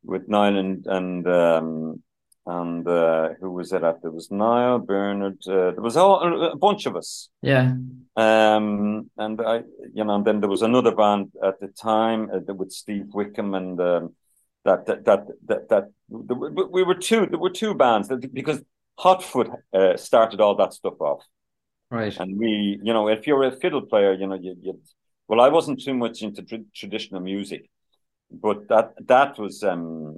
with 0.04 0.28
Niall 0.28 0.56
and 0.58 0.87
and 0.87 1.26
um, 1.26 2.02
and 2.46 2.87
uh, 2.87 3.30
who 3.40 3.50
was 3.52 3.72
it 3.72 3.82
at? 3.82 4.02
There 4.02 4.11
was 4.11 4.30
Niall, 4.30 4.80
Bernard. 4.80 5.38
Uh, 5.46 5.70
there 5.72 5.82
was 5.82 5.96
all 5.96 6.50
a 6.52 6.56
bunch 6.56 6.87
of 6.87 6.96
us. 6.96 7.28
Yeah. 7.40 7.75
Um, 8.16 9.11
and 9.16 9.40
I, 9.40 9.62
you 9.94 10.04
know, 10.04 10.16
and 10.16 10.25
then 10.25 10.40
there 10.40 10.50
was 10.50 10.62
another 10.62 10.94
band 10.94 11.32
at 11.42 11.61
the 11.61 11.68
time 11.68 12.30
uh, 12.34 12.54
with 12.54 12.72
Steve 12.72 13.06
Wickham 13.14 13.54
and 13.54 13.80
um, 13.80 14.14
that 14.64 14.87
that 14.87 15.04
that 15.04 15.26
that, 15.46 15.68
that 15.68 15.90
we 16.08 16.64
we 16.64 16.82
were 16.82 16.94
two. 16.94 17.26
There 17.26 17.38
were 17.38 17.50
two 17.50 17.75
bands 17.75 18.08
that, 18.08 18.32
because 18.34 18.61
Hotfoot 18.99 19.54
uh, 19.72 19.96
started 19.96 20.40
all 20.40 20.56
that 20.56 20.72
stuff 20.75 21.00
off. 21.00 21.22
Right. 21.90 22.16
And 22.18 22.38
we, 22.38 22.80
you 22.82 22.92
know, 22.92 23.08
if 23.08 23.26
you're 23.26 23.44
a 23.44 23.52
fiddle 23.52 23.82
player, 23.82 24.14
you 24.14 24.26
know, 24.26 24.34
you, 24.34 24.56
you 24.61 24.80
well, 25.28 25.40
I 25.40 25.49
wasn't 25.49 25.82
too 25.82 25.94
much 25.94 26.22
into 26.22 26.42
tr- 26.42 26.68
traditional 26.75 27.20
music, 27.20 27.70
but 28.30 28.68
that 28.68 28.94
that 29.06 29.38
was 29.38 29.62
um, 29.62 30.16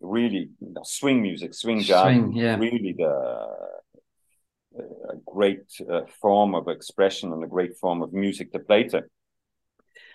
really 0.00 0.50
swing 0.84 1.22
music, 1.22 1.54
swing 1.54 1.80
jazz, 1.80 2.02
Swing, 2.04 2.32
yeah. 2.32 2.56
really 2.56 2.92
the 2.92 3.12
a 4.74 5.16
great 5.26 5.64
uh, 5.90 6.02
form 6.20 6.54
of 6.54 6.68
expression 6.68 7.32
and 7.32 7.44
a 7.44 7.46
great 7.46 7.76
form 7.76 8.00
of 8.02 8.12
music 8.12 8.52
to 8.52 8.58
play 8.58 8.84
to. 8.84 9.02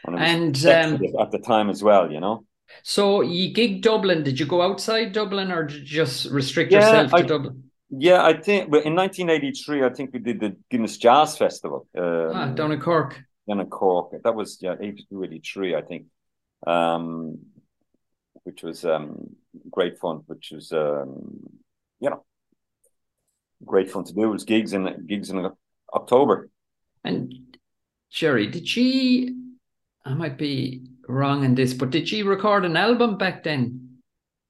And, 0.05 0.15
And 0.19 0.65
um, 0.65 1.01
at 1.19 1.31
the 1.31 1.39
time 1.39 1.69
as 1.69 1.83
well, 1.83 2.12
you 2.12 2.19
know. 2.19 2.45
so 2.83 3.21
you 3.21 3.53
gig 3.53 3.81
Dublin. 3.83 4.24
Did 4.24 4.39
you 4.39 4.45
go 4.47 4.62
outside 4.63 5.12
Dublin 5.13 5.51
or 5.51 5.63
did 5.63 5.77
you 5.79 5.86
just 5.86 6.31
restrict 6.31 6.71
Yeah, 6.71 6.79
yourself 6.79 7.12
to 7.12 7.17
I- 7.17 7.21
Dublin? 7.21 7.63
Yeah, 7.89 8.21
I 8.25 8.33
think, 8.33 8.69
but 8.69 8.83
in 8.86 8.95
1983, 8.95 9.83
I 9.86 9.89
think 9.89 10.12
we 10.12 10.19
did 10.19 10.41
the 10.41 10.57
Guinness 10.69 10.97
Jazz 10.97 11.38
Festival. 11.38 11.88
Um, 11.97 12.31
Ah, 12.36 12.47
down 12.47 12.74
in 12.74 12.81
Cork. 12.81 13.24
Down 13.47 13.62
in 13.62 13.67
Cork. 13.69 14.12
That 14.24 14.36
was 14.36 14.57
yeah, 14.62 14.75
82, 14.77 15.24
83, 15.24 15.75
I 15.75 15.81
think. 15.83 16.05
Um, 16.65 17.38
which 18.47 18.63
was 18.63 18.85
um 18.85 19.35
great 19.69 19.99
fun, 19.99 20.23
which 20.27 20.51
was 20.55 20.71
um 20.71 21.11
you 21.99 22.09
know 22.09 22.23
great 23.65 23.91
fun 23.91 24.05
to 24.05 24.13
do. 24.13 24.23
It 24.23 24.37
was 24.37 24.45
gigs 24.45 24.71
in 24.71 25.05
gigs 25.05 25.29
in 25.29 25.37
October. 25.93 26.49
And 27.03 27.33
Gerry, 28.09 28.47
did 28.47 28.65
she? 28.65 29.35
I 30.05 30.13
might 30.13 30.37
be 30.37 30.87
wrong 31.09 31.43
in 31.43 31.55
this, 31.55 31.73
but 31.73 31.89
did 31.89 32.07
she 32.07 32.23
record 32.23 32.63
an 32.63 32.77
album 32.77 33.17
back 33.17 33.43
then? 33.43 33.97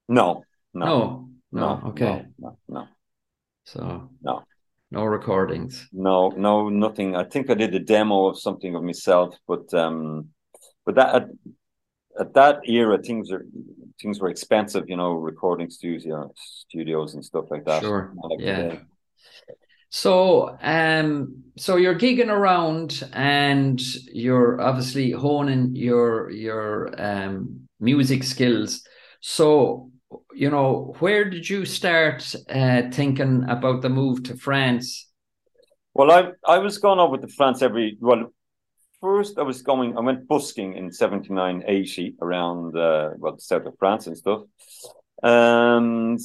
No, 0.07 0.43
no, 0.73 0.85
No. 0.85 1.29
No. 1.51 1.81
okay. 1.87 2.25
no, 2.37 2.57
no, 2.69 2.87
So 3.65 4.09
No. 4.21 4.43
no 4.91 5.05
recordings. 5.05 5.89
no, 5.91 6.29
no, 6.29 6.69
nothing. 6.69 7.15
I 7.15 7.23
think 7.23 7.49
I 7.49 7.55
did 7.55 7.73
a 7.73 7.79
demo 7.79 8.27
of 8.27 8.39
something 8.39 8.75
of 8.75 8.83
myself, 8.83 9.35
but 9.47 9.73
um, 9.73 10.29
but 10.85 10.95
that 10.95 11.15
at, 11.15 11.25
at 12.19 12.33
that 12.33 12.55
era, 12.69 12.97
things 13.01 13.31
are 13.31 13.45
things 14.01 14.19
were 14.19 14.29
expensive, 14.29 14.89
you 14.89 14.97
know, 14.97 15.13
recording 15.13 15.69
studio 15.69 16.31
studios 16.35 17.13
and 17.13 17.23
stuff 17.23 17.45
like 17.49 17.65
that. 17.65 17.83
Sure. 17.83 18.13
Like 18.23 18.39
Yeah. 18.39 18.63
today. 18.63 18.79
So, 19.89 20.57
um, 20.61 21.43
so 21.57 21.77
you're 21.77 21.95
gigging 21.97 22.29
around 22.29 23.03
and 23.13 23.81
you're 24.13 24.59
obviously 24.61 25.11
honing 25.11 25.75
your 25.75 26.29
your 26.29 26.93
um 27.01 27.67
music 27.79 28.23
skills. 28.23 28.83
So, 29.21 29.91
you 30.33 30.49
know, 30.49 30.95
where 30.99 31.29
did 31.29 31.49
you 31.49 31.65
start 31.65 32.35
uh, 32.49 32.83
thinking 32.91 33.45
about 33.47 33.81
the 33.81 33.89
move 33.89 34.23
to 34.23 34.35
France? 34.35 35.07
Well, 35.93 36.11
I 36.11 36.31
I 36.45 36.59
was 36.59 36.77
going 36.77 36.99
over 36.99 37.17
to 37.17 37.27
France 37.27 37.61
every 37.61 37.97
well. 37.99 38.31
First, 39.01 39.37
I 39.37 39.43
was 39.43 39.61
going. 39.61 39.97
I 39.97 40.01
went 40.01 40.27
busking 40.27 40.75
in 40.75 40.91
79, 40.91 41.63
80 41.67 42.15
around 42.21 42.75
uh, 42.75 43.11
well 43.17 43.35
the 43.35 43.41
south 43.41 43.65
of 43.65 43.77
France 43.77 44.07
and 44.07 44.17
stuff, 44.17 44.41
and 45.21 46.19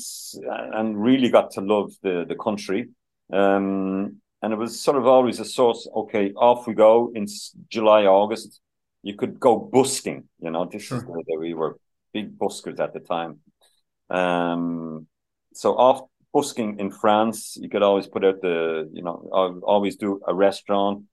and 0.75 1.03
really 1.03 1.29
got 1.29 1.51
to 1.53 1.61
love 1.61 1.93
the 2.03 2.25
the 2.27 2.35
country. 2.35 2.89
Um, 3.33 4.17
and 4.43 4.53
it 4.53 4.57
was 4.57 4.81
sort 4.81 4.97
of 4.97 5.07
always 5.07 5.39
a 5.39 5.45
source. 5.45 5.89
Okay, 5.95 6.33
off 6.33 6.67
we 6.67 6.75
go 6.75 7.13
in 7.15 7.27
July, 7.69 8.07
August. 8.07 8.61
You 9.03 9.17
could 9.17 9.39
go 9.39 9.59
busking. 9.59 10.29
You 10.41 10.51
know, 10.51 10.65
this 10.65 10.83
Sure. 10.83 10.99
is 10.99 11.05
the, 11.05 11.37
we 11.39 11.55
were 11.55 11.77
big 12.13 12.39
buskers 12.39 12.81
at 12.81 12.93
the 12.93 13.01
time. 13.01 13.41
Um, 14.11 15.07
so 15.55 15.77
off 15.77 16.03
busking 16.33 16.79
in 16.81 16.91
France, 16.91 17.57
you 17.61 17.69
could 17.69 17.83
always 17.83 18.07
put 18.07 18.25
out 18.25 18.41
the, 18.41 18.89
you 18.93 19.03
know, 19.03 19.29
always 19.63 19.97
do 19.97 20.21
a 20.27 20.35
restaurant, 20.35 21.05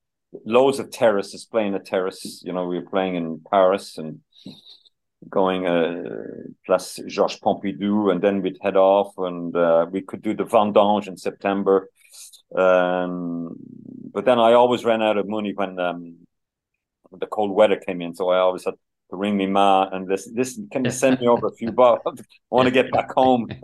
loads 0.45 0.79
of 0.79 0.91
terraces, 0.91 1.45
playing 1.45 1.75
a 1.75 1.79
terrace. 1.79 2.41
You 2.43 2.53
know, 2.53 2.65
we 2.65 2.77
were 2.79 2.89
playing 2.89 3.15
in 3.15 3.41
Paris 3.51 3.98
and 3.98 4.21
going 5.29 5.67
uh, 5.67 6.03
Place 6.65 7.00
Georges 7.07 7.39
Pompidou, 7.39 8.12
and 8.12 8.21
then 8.21 8.41
we'd 8.41 8.57
head 8.62 8.77
off, 8.77 9.13
and 9.17 9.55
uh, 9.55 9.86
we 9.91 10.01
could 10.01 10.21
do 10.21 10.33
the 10.33 10.45
Vendange 10.45 11.07
in 11.07 11.17
September. 11.17 11.89
Um, 12.55 13.55
but 14.12 14.25
then 14.25 14.39
I 14.39 14.53
always 14.53 14.86
ran 14.86 15.01
out 15.01 15.17
of 15.17 15.27
money 15.27 15.53
when 15.53 15.79
um, 15.79 16.17
the 17.12 17.27
cold 17.27 17.51
weather 17.51 17.77
came 17.77 18.01
in, 18.01 18.15
so 18.15 18.29
I 18.29 18.39
always 18.39 18.65
had 18.65 18.75
ring 19.11 19.37
me 19.37 19.47
ma 19.47 19.89
and 19.91 20.07
this 20.07 20.29
this 20.33 20.59
can 20.71 20.85
you 20.85 20.91
send 20.91 21.19
me 21.19 21.27
over 21.27 21.47
a 21.47 21.51
few 21.51 21.71
bucks? 21.81 22.03
I 22.05 22.11
want 22.49 22.67
to 22.67 22.71
get 22.71 22.91
back 22.91 23.11
home. 23.11 23.47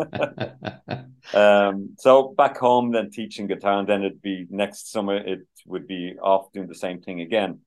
Um, 1.33 1.95
so 1.97 2.33
back 2.37 2.57
home, 2.57 2.91
then 2.91 3.09
teaching 3.09 3.47
guitar, 3.47 3.79
and 3.79 3.89
then 3.89 4.03
it'd 4.03 4.21
be 4.21 4.45
next 4.49 4.91
summer. 4.91 5.17
It 5.17 5.39
would 5.65 5.87
be 5.87 6.15
off 6.21 6.51
doing 6.51 6.67
the 6.67 6.75
same 6.75 7.01
thing 7.01 7.21
again. 7.21 7.61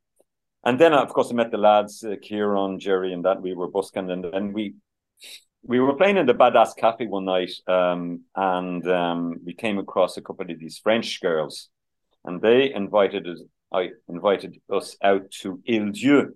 And 0.64 0.78
then, 0.78 0.92
of 0.92 1.08
course, 1.08 1.30
I 1.30 1.34
met 1.34 1.50
the 1.50 1.58
lads, 1.58 2.04
uh, 2.04 2.16
Kieran, 2.22 2.78
Jerry, 2.78 3.12
and 3.12 3.24
that 3.24 3.40
we 3.42 3.54
were 3.54 3.68
busking, 3.68 4.10
and 4.10 4.24
then 4.24 4.52
we 4.52 4.74
we 5.62 5.80
were 5.80 5.94
playing 5.94 6.16
in 6.16 6.26
the 6.26 6.34
Badass 6.34 6.76
Cafe 6.76 7.06
one 7.06 7.24
night, 7.24 7.50
um, 7.66 8.22
and 8.36 8.88
um, 8.88 9.36
we 9.44 9.54
came 9.54 9.78
across 9.78 10.16
a 10.16 10.22
couple 10.22 10.50
of 10.50 10.58
these 10.58 10.78
French 10.78 11.20
girls, 11.20 11.68
and 12.24 12.40
they 12.40 12.72
invited 12.72 13.26
us. 13.26 13.42
I 13.72 13.90
invited 14.08 14.58
us 14.70 14.96
out 15.02 15.30
to 15.42 15.60
Île 15.68 15.92
d'Yeu 15.92 16.32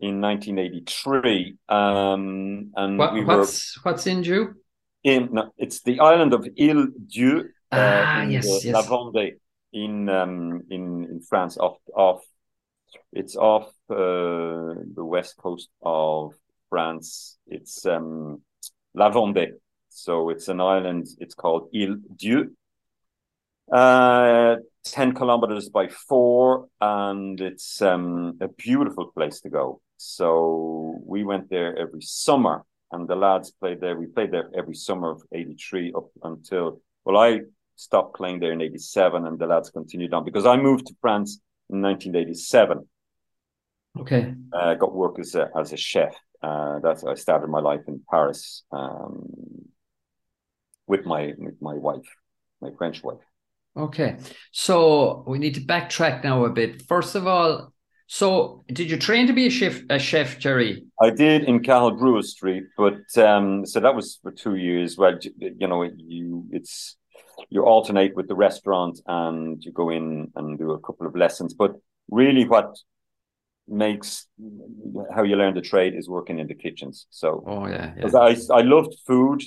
in 0.00 0.20
1983, 0.20 1.56
um, 1.68 2.70
and 2.76 2.98
what, 2.98 3.14
we 3.14 3.24
were 3.24 3.38
what's 3.38 3.78
what's 3.84 4.06
in 4.06 4.22
you? 4.22 4.54
in 5.04 5.28
no, 5.32 5.52
it's 5.56 5.82
the 5.82 6.00
island 6.00 6.34
of 6.34 6.46
Île 6.58 6.88
d'Yeu 7.06 7.40
uh, 7.72 7.76
Ah, 7.76 8.22
in 8.22 8.30
yes, 8.30 8.44
the 8.46 8.68
yes. 8.68 8.74
La 8.74 8.82
Vendée 8.82 9.38
in 9.72 10.08
um, 10.08 10.62
in 10.70 11.04
in 11.04 11.20
France 11.20 11.58
off 11.58 11.78
off 11.94 12.22
it's 13.12 13.36
off 13.36 13.68
uh, 13.90 14.74
the 14.94 15.04
west 15.04 15.36
coast 15.36 15.68
of 15.82 16.32
France 16.70 17.38
it's 17.46 17.84
um, 17.86 18.42
La 18.94 19.10
Vendée 19.10 19.52
so 19.88 20.30
it's 20.30 20.48
an 20.48 20.60
island 20.60 21.06
it's 21.18 21.34
called 21.34 21.70
Île 21.74 22.00
d'Yeu 22.16 22.54
uh 23.70 24.56
10 24.84 25.12
kilometers 25.12 25.68
by 25.68 25.88
4 25.88 26.66
and 26.80 27.38
it's 27.40 27.82
um, 27.82 28.38
a 28.40 28.48
beautiful 28.48 29.12
place 29.14 29.40
to 29.40 29.50
go 29.50 29.82
so 29.98 31.00
we 31.04 31.24
went 31.24 31.50
there 31.50 31.76
every 31.76 32.02
summer 32.02 32.64
and 32.92 33.06
the 33.06 33.16
lads 33.16 33.50
played 33.50 33.80
there. 33.80 33.96
We 33.96 34.06
played 34.06 34.32
there 34.32 34.50
every 34.56 34.74
summer 34.74 35.10
of 35.10 35.22
'83 35.32 35.92
up 35.94 36.08
until 36.22 36.80
well, 37.04 37.18
I 37.18 37.40
stopped 37.76 38.16
playing 38.16 38.40
there 38.40 38.52
in 38.52 38.60
'87, 38.60 39.26
and 39.26 39.38
the 39.38 39.46
lads 39.46 39.70
continued 39.70 40.14
on 40.14 40.24
because 40.24 40.46
I 40.46 40.56
moved 40.56 40.86
to 40.86 40.94
France 41.00 41.40
in 41.70 41.82
1987. 41.82 42.88
Okay. 44.00 44.34
I 44.52 44.56
uh, 44.56 44.74
got 44.74 44.94
work 44.94 45.18
as 45.18 45.34
a 45.34 45.50
as 45.56 45.72
a 45.72 45.76
chef. 45.76 46.14
Uh, 46.42 46.78
that's 46.80 47.04
I 47.04 47.14
started 47.14 47.48
my 47.48 47.60
life 47.60 47.82
in 47.88 48.00
Paris 48.10 48.62
um, 48.70 49.28
with 50.86 51.04
my 51.04 51.32
with 51.36 51.60
my 51.60 51.74
wife, 51.74 52.08
my 52.60 52.70
French 52.78 53.02
wife. 53.02 53.18
Okay. 53.76 54.16
So 54.52 55.24
we 55.26 55.38
need 55.38 55.54
to 55.54 55.60
backtrack 55.60 56.24
now 56.24 56.44
a 56.44 56.50
bit. 56.50 56.82
First 56.82 57.14
of 57.14 57.26
all, 57.26 57.72
so 58.08 58.64
did 58.72 58.90
you 58.90 58.96
train 58.96 59.26
to 59.26 59.34
be 59.34 59.46
a 59.46 59.50
chef, 59.50 59.82
a 59.90 59.98
chef, 59.98 60.38
Gerry? 60.38 60.82
I 61.00 61.10
did 61.10 61.44
in 61.44 61.62
Cathal 61.62 61.92
Brugha 61.92 62.24
Street, 62.24 62.64
but 62.76 63.16
um, 63.18 63.66
so 63.66 63.80
that 63.80 63.94
was 63.94 64.18
for 64.22 64.32
two 64.32 64.56
years. 64.56 64.96
Well, 64.96 65.18
you 65.38 65.68
know, 65.68 65.82
you 65.82 66.46
it's 66.50 66.96
you 67.50 67.64
alternate 67.64 68.16
with 68.16 68.26
the 68.26 68.34
restaurant 68.34 68.98
and 69.06 69.62
you 69.62 69.72
go 69.72 69.90
in 69.90 70.32
and 70.36 70.58
do 70.58 70.72
a 70.72 70.80
couple 70.80 71.06
of 71.06 71.14
lessons. 71.14 71.52
But 71.52 71.72
really, 72.10 72.46
what 72.46 72.78
makes 73.68 74.26
how 75.14 75.22
you 75.22 75.36
learn 75.36 75.54
the 75.54 75.60
trade 75.60 75.94
is 75.94 76.08
working 76.08 76.38
in 76.38 76.46
the 76.46 76.54
kitchens. 76.54 77.06
So, 77.10 77.44
oh 77.46 77.66
yeah, 77.66 77.92
yeah. 77.94 78.18
I 78.18 78.34
I 78.50 78.62
loved 78.62 78.96
food. 79.06 79.42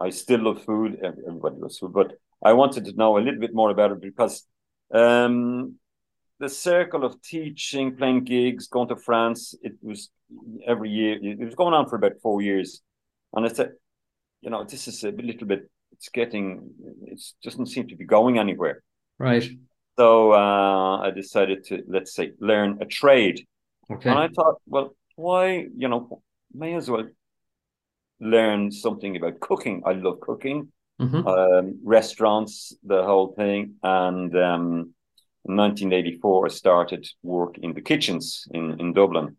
I 0.00 0.08
still 0.08 0.40
love 0.40 0.64
food. 0.64 0.98
Everybody 1.02 1.56
loves 1.58 1.78
food, 1.78 1.92
but 1.92 2.12
I 2.42 2.54
wanted 2.54 2.86
to 2.86 2.92
know 2.94 3.18
a 3.18 3.20
little 3.20 3.40
bit 3.40 3.54
more 3.54 3.70
about 3.70 3.92
it 3.92 4.00
because 4.00 4.46
um, 4.90 5.74
the 6.38 6.48
circle 6.48 7.04
of 7.04 7.20
teaching, 7.22 7.96
playing 7.96 8.24
gigs, 8.24 8.68
going 8.68 8.88
to 8.88 8.96
France, 8.96 9.54
it 9.62 9.74
was 9.82 10.10
every 10.66 10.90
year. 10.90 11.18
It 11.20 11.38
was 11.38 11.54
going 11.54 11.74
on 11.74 11.88
for 11.88 11.96
about 11.96 12.20
four 12.22 12.42
years, 12.42 12.82
and 13.32 13.46
I 13.46 13.48
said, 13.48 13.72
you 14.42 14.50
know, 14.50 14.64
this 14.64 14.88
is 14.88 15.02
a 15.04 15.10
little 15.10 15.46
bit. 15.46 15.70
It's 15.92 16.08
getting. 16.08 16.70
It 17.06 17.20
doesn't 17.42 17.66
seem 17.66 17.88
to 17.88 17.96
be 17.96 18.04
going 18.04 18.38
anywhere. 18.38 18.82
Right. 19.18 19.48
So 19.98 20.32
uh, 20.32 20.98
I 20.98 21.10
decided 21.10 21.64
to 21.66 21.82
let's 21.88 22.14
say 22.14 22.32
learn 22.38 22.78
a 22.80 22.84
trade. 22.84 23.46
Okay. 23.90 24.10
And 24.10 24.18
I 24.18 24.28
thought, 24.28 24.60
well, 24.66 24.94
why? 25.14 25.66
You 25.76 25.88
know, 25.88 26.22
may 26.52 26.74
as 26.74 26.90
well 26.90 27.08
learn 28.20 28.70
something 28.70 29.16
about 29.16 29.40
cooking. 29.40 29.82
I 29.86 29.92
love 29.92 30.20
cooking. 30.20 30.72
Mm-hmm. 31.00 31.26
Um, 31.26 31.80
restaurants, 31.84 32.74
the 32.82 33.04
whole 33.04 33.34
thing, 33.34 33.74
and 33.82 34.34
um, 34.34 34.94
in 35.48 35.56
1984, 35.56 36.46
I 36.46 36.48
started 36.48 37.06
work 37.22 37.58
in 37.58 37.72
the 37.72 37.80
kitchens 37.80 38.48
in, 38.50 38.80
in 38.80 38.92
Dublin. 38.92 39.36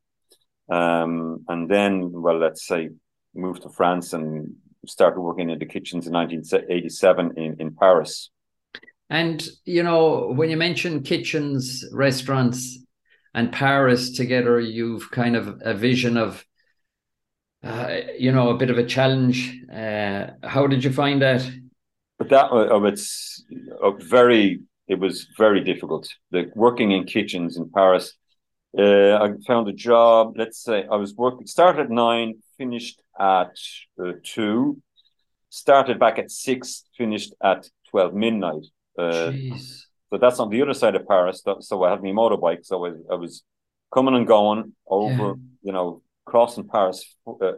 Um, 0.69 1.45
and 1.49 1.69
then, 1.69 2.11
well, 2.11 2.37
let's 2.37 2.65
say, 2.65 2.89
moved 3.35 3.63
to 3.63 3.69
France 3.69 4.13
and 4.13 4.55
started 4.85 5.19
working 5.19 5.49
in 5.49 5.59
the 5.59 5.65
kitchens 5.65 6.07
in 6.07 6.13
1987 6.13 7.33
in, 7.37 7.55
in 7.59 7.75
Paris. 7.75 8.29
And, 9.09 9.45
you 9.65 9.83
know, 9.83 10.31
when 10.33 10.49
you 10.49 10.57
mention 10.57 11.03
kitchens, 11.03 11.85
restaurants, 11.91 12.79
and 13.33 13.51
Paris 13.51 14.11
together, 14.11 14.59
you've 14.59 15.11
kind 15.11 15.35
of 15.35 15.61
a 15.61 15.73
vision 15.73 16.17
of, 16.17 16.43
uh, 17.63 17.97
you 18.17 18.31
know, 18.31 18.49
a 18.49 18.57
bit 18.57 18.69
of 18.69 18.77
a 18.77 18.85
challenge. 18.85 19.61
Uh, 19.73 20.27
how 20.43 20.67
did 20.67 20.83
you 20.83 20.91
find 20.91 21.21
that? 21.21 21.49
But 22.17 22.29
that, 22.29 22.51
uh, 22.51 22.81
it's 22.83 23.43
a 23.81 23.91
very 23.91 24.61
it 24.87 24.99
was 24.99 25.27
very 25.37 25.61
difficult. 25.63 26.07
The 26.31 26.51
working 26.55 26.91
in 26.91 27.05
kitchens 27.05 27.57
in 27.57 27.69
Paris, 27.69 28.13
uh, 28.77 29.15
I 29.15 29.29
found 29.45 29.67
a 29.67 29.73
job. 29.73 30.33
Let's 30.37 30.61
say 30.63 30.85
I 30.89 30.95
was 30.95 31.13
working, 31.15 31.47
started 31.47 31.81
at 31.81 31.89
nine, 31.89 32.35
finished 32.57 33.01
at 33.19 33.55
uh, 34.01 34.13
two, 34.23 34.81
started 35.49 35.99
back 35.99 36.19
at 36.19 36.31
six, 36.31 36.85
finished 36.97 37.33
at 37.43 37.69
twelve 37.89 38.13
midnight. 38.13 38.65
Uh, 38.97 39.31
so 40.09 40.17
that's 40.19 40.39
on 40.39 40.49
the 40.49 40.61
other 40.61 40.73
side 40.73 40.95
of 40.95 41.07
Paris. 41.07 41.43
So 41.61 41.83
I 41.83 41.91
had 41.91 42.01
my 42.01 42.09
motorbike. 42.09 42.65
So 42.65 42.85
I, 42.85 42.91
I 43.11 43.15
was 43.15 43.43
coming 43.93 44.15
and 44.15 44.27
going 44.27 44.73
over, 44.87 45.27
yeah. 45.27 45.33
you 45.63 45.71
know, 45.71 46.01
crossing 46.25 46.67
Paris 46.67 47.15
uh, 47.27 47.53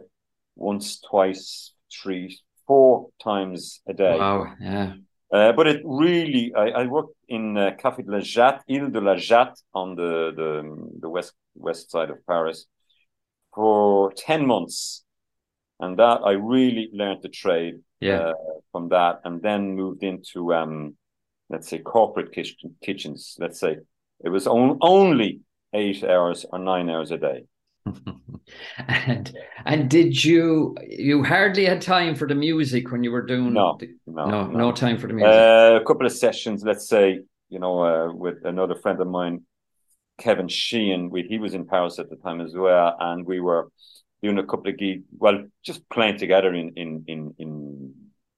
once, 0.56 1.00
twice, 1.00 1.72
three, 1.90 2.38
four 2.66 3.08
times 3.22 3.80
a 3.88 3.92
day. 3.92 4.18
Wow. 4.18 4.54
Yeah. 4.60 4.94
Uh, 5.32 5.52
but 5.52 5.66
it 5.66 5.80
really, 5.84 6.52
I, 6.56 6.82
I 6.82 6.86
worked 6.86 7.14
in 7.28 7.56
uh, 7.56 7.70
Café 7.78 8.04
de 8.04 8.10
la 8.10 8.18
Jatte, 8.18 8.62
Ile 8.68 8.90
de 8.90 9.00
la 9.00 9.14
Jatte, 9.14 9.62
on 9.72 9.94
the, 9.94 10.32
the, 10.34 10.90
the 11.00 11.08
west 11.08 11.34
west 11.54 11.90
side 11.90 12.10
of 12.10 12.24
Paris, 12.26 12.66
for 13.54 14.12
ten 14.12 14.46
months, 14.46 15.04
and 15.78 15.98
that 15.98 16.20
I 16.24 16.32
really 16.32 16.90
learned 16.92 17.22
the 17.22 17.28
trade. 17.28 17.80
Yeah. 18.00 18.20
Uh, 18.20 18.32
from 18.72 18.88
that, 18.88 19.20
and 19.24 19.42
then 19.42 19.76
moved 19.76 20.02
into 20.02 20.54
um, 20.54 20.96
let's 21.50 21.68
say 21.68 21.78
corporate 21.78 22.32
kitchen, 22.32 22.76
kitchens. 22.82 23.36
Let's 23.38 23.60
say 23.60 23.76
it 24.24 24.28
was 24.30 24.46
on, 24.46 24.78
only 24.80 25.40
eight 25.74 26.02
hours 26.02 26.46
or 26.50 26.58
nine 26.58 26.88
hours 26.88 27.10
a 27.10 27.18
day. 27.18 27.44
and 28.88 29.32
and 29.64 29.88
did 29.88 30.22
you 30.22 30.76
you 30.88 31.22
hardly 31.22 31.64
had 31.64 31.80
time 31.80 32.14
for 32.14 32.26
the 32.26 32.34
music 32.34 32.90
when 32.90 33.02
you 33.02 33.10
were 33.10 33.24
doing 33.24 33.52
no 33.52 33.76
the, 33.78 33.88
no, 34.06 34.26
no, 34.26 34.46
no. 34.46 34.58
no 34.58 34.72
time 34.72 34.98
for 34.98 35.06
the 35.06 35.14
music? 35.14 35.30
Uh, 35.30 35.78
a 35.80 35.84
couple 35.84 36.06
of 36.06 36.12
sessions 36.12 36.62
let's 36.62 36.88
say 36.88 37.20
you 37.48 37.58
know 37.58 37.84
uh, 37.84 38.12
with 38.12 38.44
another 38.44 38.74
friend 38.74 39.00
of 39.00 39.08
mine 39.08 39.42
Kevin 40.18 40.48
Sheehan 40.48 41.10
we, 41.10 41.22
he 41.22 41.38
was 41.38 41.54
in 41.54 41.66
Paris 41.66 41.98
at 41.98 42.10
the 42.10 42.16
time 42.16 42.40
as 42.40 42.54
well 42.54 42.96
and 43.00 43.24
we 43.24 43.40
were 43.40 43.70
doing 44.22 44.38
a 44.38 44.44
couple 44.44 44.68
of 44.70 44.78
gigs 44.78 45.04
well 45.16 45.44
just 45.64 45.88
playing 45.88 46.18
together 46.18 46.54
in 46.54 46.72
in 46.76 47.04
in 47.06 47.34
in, 47.38 47.94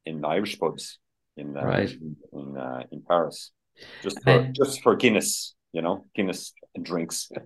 in 0.07 0.24
Irish 0.24 0.59
pubs 0.59 0.98
in 1.37 1.57
uh, 1.57 1.64
right. 1.64 1.90
in 1.90 2.16
in, 2.33 2.57
uh, 2.57 2.83
in 2.92 3.02
Paris 3.02 3.50
just 4.02 4.22
for 4.22 4.48
just 4.52 4.83
for 4.83 4.94
Guinness 4.94 5.55
you 5.72 5.83
know 5.83 6.07
Guinness 6.14 6.52
drinks 6.81 7.31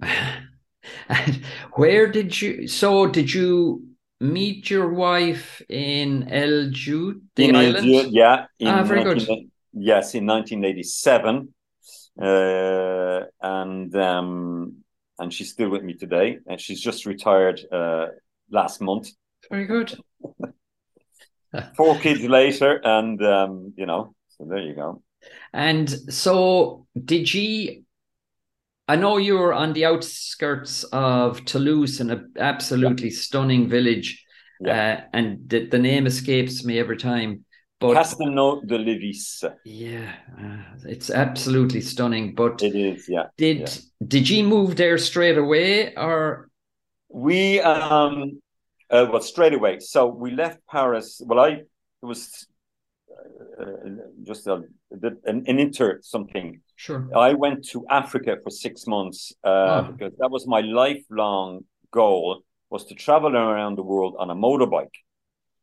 And 1.08 1.42
where 1.74 2.10
did 2.10 2.40
you? 2.40 2.68
So 2.68 3.06
did 3.06 3.32
you 3.32 3.84
meet 4.20 4.70
your 4.70 4.92
wife 4.92 5.62
in 5.68 6.28
Île 6.30 6.72
d'Yeu, 6.72 7.20
the 7.36 7.48
in 7.48 7.56
island? 7.56 7.86
Île 7.86 8.02
d'Yeu, 8.02 8.08
yeah. 8.10 8.46
ah, 8.66 8.82
very 8.82 9.04
19, 9.04 9.26
good. 9.26 9.50
Yes, 9.72 10.14
in 10.14 10.26
1987, 10.26 11.54
uh, 12.20 13.20
and 13.40 13.94
um, 13.96 14.76
and 15.18 15.32
she's 15.32 15.50
still 15.50 15.68
with 15.68 15.82
me 15.82 15.94
today, 15.94 16.38
and 16.46 16.60
she's 16.60 16.80
just 16.80 17.06
retired 17.06 17.60
uh, 17.70 18.06
last 18.50 18.80
month. 18.80 19.10
Very 19.50 19.66
good. 19.66 19.96
Four 21.76 21.98
kids 21.98 22.22
later, 22.22 22.80
and 22.82 23.22
um, 23.24 23.74
you 23.76 23.86
know, 23.86 24.14
so 24.28 24.44
there 24.48 24.60
you 24.60 24.74
go. 24.74 25.02
And 25.52 25.88
so, 26.12 26.86
did 27.04 27.32
you 27.32 27.84
I 28.90 28.96
know 28.96 29.18
you're 29.18 29.52
on 29.52 29.72
the 29.72 29.84
outskirts 29.84 30.82
of 30.92 31.44
Toulouse 31.44 32.00
in 32.00 32.10
an 32.10 32.32
absolutely 32.36 33.10
yeah. 33.10 33.20
stunning 33.20 33.68
village. 33.68 34.26
Yeah. 34.60 34.72
Uh, 34.72 35.06
and 35.12 35.48
the, 35.48 35.68
the 35.68 35.78
name 35.78 36.08
escapes 36.08 36.64
me 36.64 36.80
every 36.80 36.96
time. 36.96 37.44
But 37.78 37.94
Castelnau 37.94 38.66
de 38.66 38.76
Lévis. 38.76 39.44
Yeah, 39.64 40.12
uh, 40.36 40.88
it's 40.88 41.08
absolutely 41.08 41.80
stunning. 41.82 42.34
But 42.34 42.62
it 42.62 42.74
is, 42.74 43.08
yeah. 43.08 43.26
Did 43.38 43.60
yeah. 43.60 43.68
did 44.08 44.28
you 44.28 44.42
move 44.42 44.74
there 44.74 44.98
straight 44.98 45.38
away, 45.38 45.94
or 45.94 46.50
we 47.08 47.60
um 47.60 48.42
uh, 48.90 49.06
well 49.10 49.22
straight 49.22 49.54
away? 49.54 49.78
So 49.78 50.08
we 50.08 50.32
left 50.32 50.58
Paris. 50.68 51.22
Well, 51.24 51.38
I 51.38 51.48
it 51.48 51.66
was 52.02 52.44
uh, 53.58 53.64
just 54.24 54.46
a, 54.48 54.64
an, 54.90 55.44
an 55.46 55.58
inter 55.58 55.98
something 56.02 56.60
Sure. 56.80 57.06
I 57.14 57.34
went 57.34 57.68
to 57.72 57.84
Africa 57.90 58.38
for 58.42 58.48
six 58.48 58.86
months 58.86 59.34
uh, 59.44 59.48
oh. 59.48 59.92
because 59.92 60.14
that 60.18 60.30
was 60.30 60.46
my 60.46 60.62
lifelong 60.62 61.66
goal 61.90 62.42
was 62.70 62.86
to 62.86 62.94
travel 62.94 63.36
around 63.36 63.76
the 63.76 63.82
world 63.82 64.16
on 64.18 64.30
a 64.30 64.34
motorbike. 64.34 64.96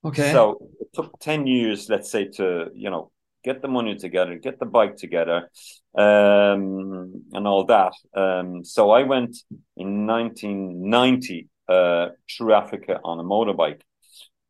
Okay. 0.06 0.32
So 0.32 0.70
it 0.80 0.90
took 0.94 1.20
10 1.20 1.48
years, 1.48 1.90
let's 1.90 2.12
say, 2.12 2.26
to, 2.38 2.68
you 2.76 2.92
know, 2.92 3.10
get 3.44 3.64
the 3.64 3.68
money 3.68 3.96
together, 3.96 4.36
get 4.36 4.60
the 4.60 4.68
bike 4.68 4.96
together, 4.96 5.50
um, 5.98 7.24
and 7.34 7.48
all 7.48 7.66
that. 7.66 7.94
Um, 8.14 8.64
so 8.64 8.92
I 8.92 9.02
went 9.02 9.38
in 9.76 10.06
1990 10.06 11.50
uh, 11.68 12.10
through 12.30 12.54
Africa 12.54 13.00
on 13.04 13.20
a 13.20 13.24
motorbike 13.24 13.82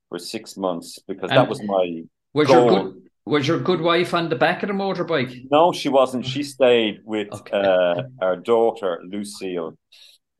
for 0.09 0.19
six 0.19 0.57
months 0.57 0.99
because 1.07 1.29
and 1.29 1.37
that 1.37 1.47
was 1.47 1.63
my 1.63 2.03
was 2.33 2.47
goal. 2.47 2.71
Your 2.71 2.83
good, 2.83 3.06
was 3.27 3.47
your 3.47 3.59
good 3.59 3.81
wife 3.81 4.13
on 4.13 4.29
the 4.29 4.35
back 4.35 4.63
of 4.63 4.67
the 4.67 4.73
motorbike? 4.73 5.47
No, 5.51 5.71
she 5.71 5.89
wasn't. 5.89 6.25
She 6.25 6.43
stayed 6.43 7.01
with 7.03 7.27
okay. 7.31 7.57
uh, 7.57 8.03
our 8.21 8.35
daughter 8.35 9.01
Lucille 9.03 9.77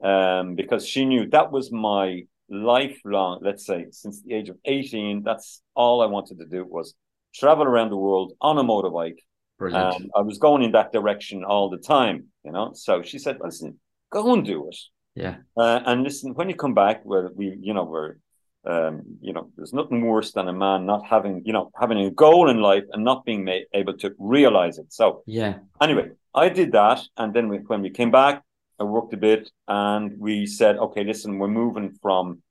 um, 0.03 0.55
because 0.55 0.87
she 0.87 1.05
knew 1.05 1.29
that 1.29 1.51
was 1.51 1.71
my 1.71 2.23
lifelong. 2.49 3.39
Let's 3.41 3.65
say 3.65 3.87
since 3.91 4.21
the 4.21 4.33
age 4.33 4.49
of 4.49 4.57
eighteen, 4.65 5.23
that's 5.23 5.61
all 5.75 6.01
I 6.01 6.05
wanted 6.05 6.39
to 6.39 6.45
do 6.45 6.65
was 6.65 6.93
travel 7.35 7.65
around 7.65 7.89
the 7.89 7.97
world 7.97 8.33
on 8.41 8.57
a 8.57 8.63
motorbike. 8.63 9.19
Um, 9.59 10.09
I 10.15 10.21
was 10.21 10.37
going 10.37 10.61
in 10.61 10.71
that 10.73 10.91
direction 10.91 11.43
all 11.43 11.69
the 11.69 11.79
time, 11.79 12.25
you 12.43 12.51
know. 12.51 12.71
So 12.73 13.01
she 13.01 13.19
said, 13.19 13.37
"Listen, 13.41 13.79
go 14.11 14.33
and 14.33 14.45
do 14.45 14.67
it." 14.69 14.77
Yeah. 15.15 15.37
Uh, 15.57 15.81
and 15.85 16.03
listen, 16.03 16.35
when 16.35 16.47
you 16.47 16.55
come 16.55 16.75
back, 16.75 17.01
well, 17.03 17.29
we, 17.35 17.57
you 17.59 17.73
know, 17.73 17.85
we're 17.85 18.17
um, 18.65 19.03
you 19.21 19.33
know, 19.33 19.49
there's 19.55 19.73
nothing 19.73 20.01
worse 20.01 20.33
than 20.33 20.47
a 20.47 20.53
man 20.53 20.85
not 20.85 21.05
having, 21.05 21.41
you 21.45 21.53
know, 21.53 21.71
having 21.79 21.99
a 21.99 22.11
goal 22.11 22.49
in 22.49 22.61
life 22.61 22.83
and 22.91 23.03
not 23.03 23.25
being 23.25 23.43
made, 23.43 23.65
able 23.73 23.97
to 23.97 24.13
realize 24.17 24.77
it. 24.77 24.91
So, 24.91 25.23
yeah. 25.25 25.59
Anyway, 25.81 26.09
I 26.33 26.49
did 26.49 26.73
that, 26.73 27.01
and 27.17 27.33
then 27.33 27.47
we, 27.47 27.57
when 27.57 27.81
we 27.81 27.89
came 27.89 28.11
back, 28.11 28.43
I 28.79 28.83
worked 28.83 29.13
a 29.13 29.17
bit, 29.17 29.49
and 29.67 30.19
we 30.19 30.45
said, 30.45 30.77
okay, 30.77 31.03
listen, 31.03 31.39
we're 31.39 31.47
moving 31.47 31.97
from 32.01 32.41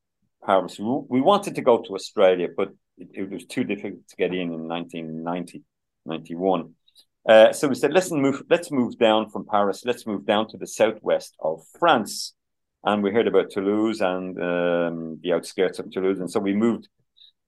Paris. 0.45 0.79
We, 0.79 0.85
we 1.09 1.21
wanted 1.21 1.55
to 1.57 1.62
go 1.62 1.83
to 1.83 1.95
Australia, 1.95 2.49
but 2.57 2.71
it, 2.97 3.09
it, 3.12 3.31
was 3.31 3.45
too 3.45 3.64
difficult 3.64 4.09
to 4.09 4.16
get 4.16 4.33
in 4.33 4.53
in 4.53 4.66
1990, 4.66 5.62
91. 6.07 6.73
Uh, 7.29 7.53
so 7.53 7.69
we 7.69 7.75
said, 7.75 7.92
listen, 7.92 8.23
move, 8.23 8.42
let's 8.49 8.71
move 8.71 8.97
down 8.99 9.29
from 9.29 9.45
Paris. 9.45 9.83
Let's 9.85 10.07
move 10.07 10.25
down 10.25 10.49
to 10.49 10.57
the 10.57 10.66
southwest 10.66 11.35
of 11.40 11.62
France 11.79 12.36
and 12.87 13.03
we 13.03 13.12
heard 13.12 13.27
about 13.27 13.51
Toulouse 13.51 14.01
and 14.01 14.40
um, 14.40 15.20
the 15.22 15.33
outskirts 15.33 15.79
of 15.79 15.90
Toulouse, 15.90 16.20
and 16.20 16.31
so 16.31 16.40
we 16.40 16.55
moved 16.55 16.88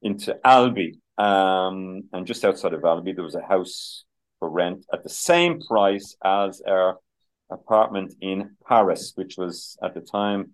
into 0.03 0.37
Albi. 0.44 1.01
Um, 1.16 2.05
and 2.12 2.27
just 2.27 2.44
outside 2.44 2.74
of 2.74 2.85
Albi, 2.85 3.12
there 3.12 3.24
was 3.24 3.35
a 3.35 3.42
house 3.42 4.05
for 4.38 4.51
rent 4.51 4.85
at 4.92 5.03
the 5.03 5.09
same 5.09 5.61
price 5.61 6.16
as 6.24 6.61
our 6.66 6.98
apartment 7.51 8.14
in 8.20 8.57
Paris, 8.66 9.12
which 9.14 9.37
was 9.37 9.77
at 9.83 9.94
the 9.94 10.01
time 10.01 10.51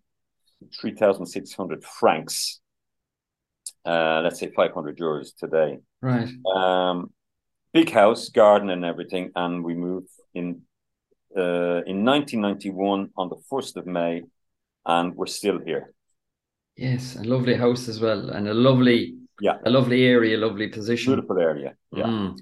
3,600 0.80 1.84
francs. 1.84 2.60
Uh, 3.84 4.20
let's 4.22 4.38
say 4.38 4.50
500 4.54 4.98
euros 4.98 5.36
today. 5.36 5.78
Right. 6.00 6.28
Um, 6.54 7.10
big 7.72 7.90
house, 7.90 8.28
garden, 8.28 8.70
and 8.70 8.84
everything. 8.84 9.30
And 9.34 9.64
we 9.64 9.74
moved 9.74 10.08
in 10.34 10.62
uh, 11.36 11.82
in 11.86 12.04
1991 12.04 13.10
on 13.16 13.28
the 13.28 13.36
1st 13.50 13.76
of 13.76 13.86
May, 13.86 14.22
and 14.86 15.14
we're 15.14 15.26
still 15.26 15.58
here. 15.58 15.92
Yes, 16.76 17.16
a 17.16 17.22
lovely 17.22 17.54
house 17.54 17.88
as 17.88 18.00
well, 18.00 18.30
and 18.30 18.48
a 18.48 18.54
lovely, 18.54 19.14
yeah, 19.40 19.58
a 19.64 19.70
lovely 19.70 20.04
area, 20.04 20.36
lovely 20.36 20.68
position. 20.68 21.12
Beautiful 21.12 21.38
area. 21.38 21.74
Yeah. 21.92 22.04
Mm. 22.04 22.38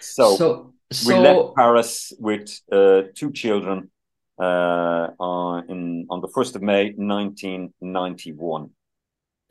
So, 0.00 0.36
so, 0.36 0.74
we 1.06 1.14
left 1.14 1.54
Paris 1.54 2.12
with 2.18 2.48
uh, 2.72 3.02
two 3.14 3.30
children 3.32 3.90
uh, 4.38 5.08
on 5.18 5.68
in 5.68 6.06
on 6.08 6.20
the 6.20 6.28
first 6.28 6.56
of 6.56 6.62
May, 6.62 6.94
nineteen 6.96 7.74
ninety 7.80 8.32
one. 8.32 8.70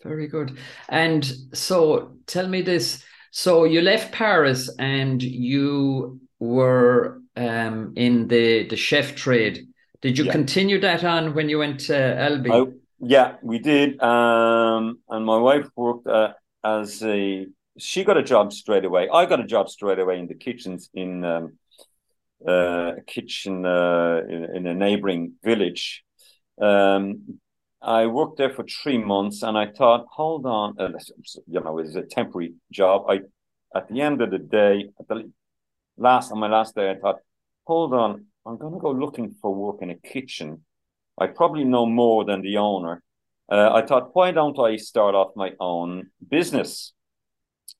very 0.03 0.27
good. 0.27 0.57
And 0.89 1.23
so, 1.53 2.17
tell 2.25 2.47
me 2.47 2.63
this: 2.63 3.03
so 3.31 3.65
you 3.65 3.81
left 3.81 4.11
Paris, 4.11 4.73
and 4.79 5.21
you 5.21 6.19
were 6.39 7.21
um, 7.35 7.93
in 7.95 8.27
the 8.27 8.67
the 8.67 8.75
chef 8.75 9.15
trade. 9.15 9.67
Did 10.01 10.17
you 10.17 10.25
Yeah. 10.25 10.31
continue 10.31 10.79
that 10.81 11.03
on 11.03 11.33
when 11.33 11.49
you 11.49 11.59
went 11.59 11.79
to 11.81 11.95
Albi? 11.95 12.51
I- 12.51 12.73
Yeah, 12.99 13.35
we 13.43 13.59
did. 13.59 14.01
Um, 14.01 14.99
and 15.07 15.23
my 15.23 15.37
wife 15.37 15.67
worked 15.75 16.07
uh, 16.07 16.33
as 16.63 17.03
a. 17.03 17.45
She 17.77 18.03
got 18.03 18.17
a 18.17 18.23
job 18.23 18.51
straight 18.51 18.85
away. 18.85 19.07
I 19.07 19.27
got 19.27 19.39
a 19.39 19.45
job 19.45 19.69
straight 19.69 19.99
away 19.99 20.17
in 20.17 20.27
the 20.27 20.33
kitchens 20.33 20.89
in 20.95 21.23
um, 21.23 21.59
uh, 22.47 22.93
a 22.97 23.01
kitchen 23.05 23.65
uh, 23.67 24.21
in, 24.27 24.43
in 24.55 24.67
a 24.67 24.73
neighboring 24.73 25.33
village. 25.43 26.03
Um, 26.59 27.39
I 27.83 28.07
worked 28.07 28.37
there 28.39 28.49
for 28.49 28.63
three 28.63 28.97
months, 28.97 29.43
and 29.43 29.55
I 29.55 29.67
thought, 29.67 30.07
hold 30.11 30.47
on, 30.47 30.75
uh, 30.79 30.89
you 31.45 31.59
know, 31.59 31.77
it's 31.77 31.95
a 31.95 32.01
temporary 32.01 32.55
job. 32.71 33.05
I, 33.07 33.21
at 33.75 33.87
the 33.89 34.01
end 34.01 34.21
of 34.23 34.31
the 34.31 34.39
day, 34.39 34.89
at 34.99 35.07
the 35.07 35.31
last 35.97 36.31
on 36.31 36.39
my 36.39 36.47
last 36.47 36.73
day, 36.73 36.89
I 36.89 36.95
thought, 36.95 37.19
hold 37.65 37.93
on, 37.93 38.25
I'm 38.47 38.57
going 38.57 38.73
to 38.73 38.79
go 38.79 38.91
looking 38.91 39.35
for 39.41 39.53
work 39.53 39.81
in 39.81 39.89
a 39.89 39.95
kitchen. 39.95 40.63
I 41.19 41.27
probably 41.27 41.65
know 41.65 41.85
more 41.85 42.23
than 42.23 42.41
the 42.41 42.57
owner. 42.57 43.03
Uh, 43.51 43.71
I 43.73 43.85
thought, 43.85 44.15
why 44.15 44.31
don't 44.31 44.57
I 44.57 44.77
start 44.77 45.15
off 45.15 45.35
my 45.35 45.51
own 45.59 46.11
business? 46.25 46.93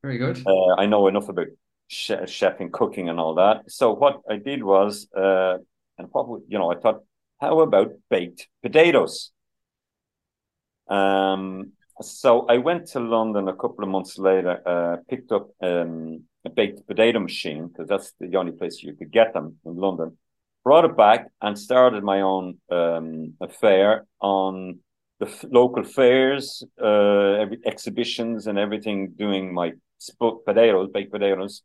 Very 0.02 0.18
good. 0.18 0.46
Uh, 0.46 0.76
I 0.78 0.86
know 0.86 1.08
enough 1.08 1.30
about 1.30 1.48
che- 1.88 2.26
chefing, 2.26 2.72
cooking, 2.72 3.08
and 3.08 3.18
all 3.18 3.36
that. 3.36 3.72
So 3.72 3.94
what 3.94 4.22
I 4.30 4.38
did 4.38 4.62
was, 4.62 5.08
uh, 5.16 5.58
and 5.98 6.10
what 6.12 6.42
you 6.50 6.58
know, 6.58 6.72
I 6.72 6.76
thought, 6.76 7.02
how 7.40 7.62
about 7.62 7.94
baked 8.10 8.50
potatoes? 8.62 9.32
Um, 10.90 11.72
so 12.02 12.46
I 12.48 12.58
went 12.58 12.88
to 12.88 13.00
London 13.00 13.48
a 13.48 13.56
couple 13.56 13.84
of 13.84 13.90
months 13.90 14.18
later, 14.18 14.62
uh, 14.66 14.98
picked 15.10 15.32
up 15.32 15.50
um, 15.62 16.24
a 16.46 16.50
baked 16.50 16.86
potato 16.88 17.20
machine 17.20 17.68
because 17.68 17.88
that's 17.88 18.14
the 18.20 18.36
only 18.36 18.52
place 18.52 18.84
you 18.84 18.96
could 18.96 19.12
get 19.12 19.34
them 19.34 19.58
in 19.66 19.76
London. 19.76 20.18
Brought 20.68 20.84
it 20.84 20.98
back 20.98 21.30
and 21.42 21.58
started 21.58 22.04
my 22.04 22.20
own 22.20 22.58
um, 22.70 23.36
affair 23.40 24.06
on 24.20 24.80
the 25.22 25.28
f- 25.28 25.46
local 25.50 25.86
fairs, 25.86 26.62
uh, 26.84 27.36
every, 27.44 27.60
exhibitions, 27.66 28.48
and 28.48 28.60
everything. 28.60 29.14
Doing 29.18 29.54
my 29.54 29.72
sp- 30.04 30.44
potatoes, 30.46 30.90
baked 30.94 31.14
potatoes, 31.14 31.64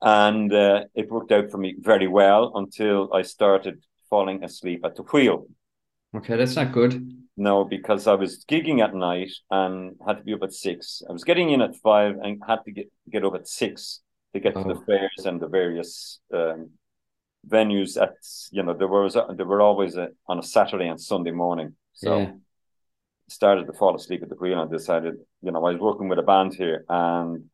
and 0.00 0.50
uh, 0.54 0.84
it 0.94 1.10
worked 1.10 1.32
out 1.32 1.50
for 1.50 1.58
me 1.58 1.74
very 1.78 2.06
well 2.08 2.52
until 2.54 3.12
I 3.12 3.20
started 3.20 3.82
falling 4.08 4.42
asleep 4.42 4.80
at 4.86 4.96
the 4.96 5.02
wheel. 5.02 5.46
Okay, 6.16 6.38
that's 6.38 6.56
not 6.56 6.72
good. 6.72 6.94
No, 7.36 7.62
because 7.62 8.06
I 8.06 8.14
was 8.14 8.42
gigging 8.50 8.80
at 8.82 8.94
night 8.94 9.32
and 9.50 9.96
had 10.06 10.16
to 10.16 10.24
be 10.24 10.32
up 10.32 10.42
at 10.44 10.54
six. 10.54 11.02
I 11.06 11.12
was 11.12 11.24
getting 11.24 11.50
in 11.50 11.60
at 11.60 11.76
five 11.76 12.14
and 12.22 12.40
had 12.48 12.64
to 12.64 12.70
get 12.72 12.90
get 13.10 13.22
up 13.26 13.34
at 13.34 13.46
six 13.46 14.00
to 14.32 14.40
get 14.40 14.54
to 14.54 14.64
the 14.64 14.76
Oh. 14.80 14.84
fairs 14.86 15.26
and 15.26 15.38
the 15.42 15.48
various 15.48 16.20
um, 16.32 16.70
venues. 17.48 18.00
At 18.00 18.14
you 18.50 18.62
know, 18.62 18.74
there 18.74 18.88
was 18.88 19.14
there 19.14 19.46
were 19.46 19.60
always 19.60 19.96
a, 19.96 20.08
on 20.26 20.38
a 20.38 20.42
Saturday 20.42 20.88
and 20.88 21.00
Sunday 21.00 21.32
morning. 21.32 21.74
So 21.92 22.18
Yeah. 22.18 22.32
started 23.28 23.66
to 23.66 23.72
fall 23.72 23.94
asleep 23.94 24.22
at 24.22 24.28
the 24.28 24.34
wheel 24.34 24.60
and 24.60 24.70
decided, 24.70 25.14
you 25.42 25.50
know, 25.50 25.64
I 25.64 25.72
was 25.72 25.80
working 25.80 26.08
with 26.08 26.18
a 26.18 26.22
band 26.22 26.54
here 26.54 26.84
and 26.88 27.44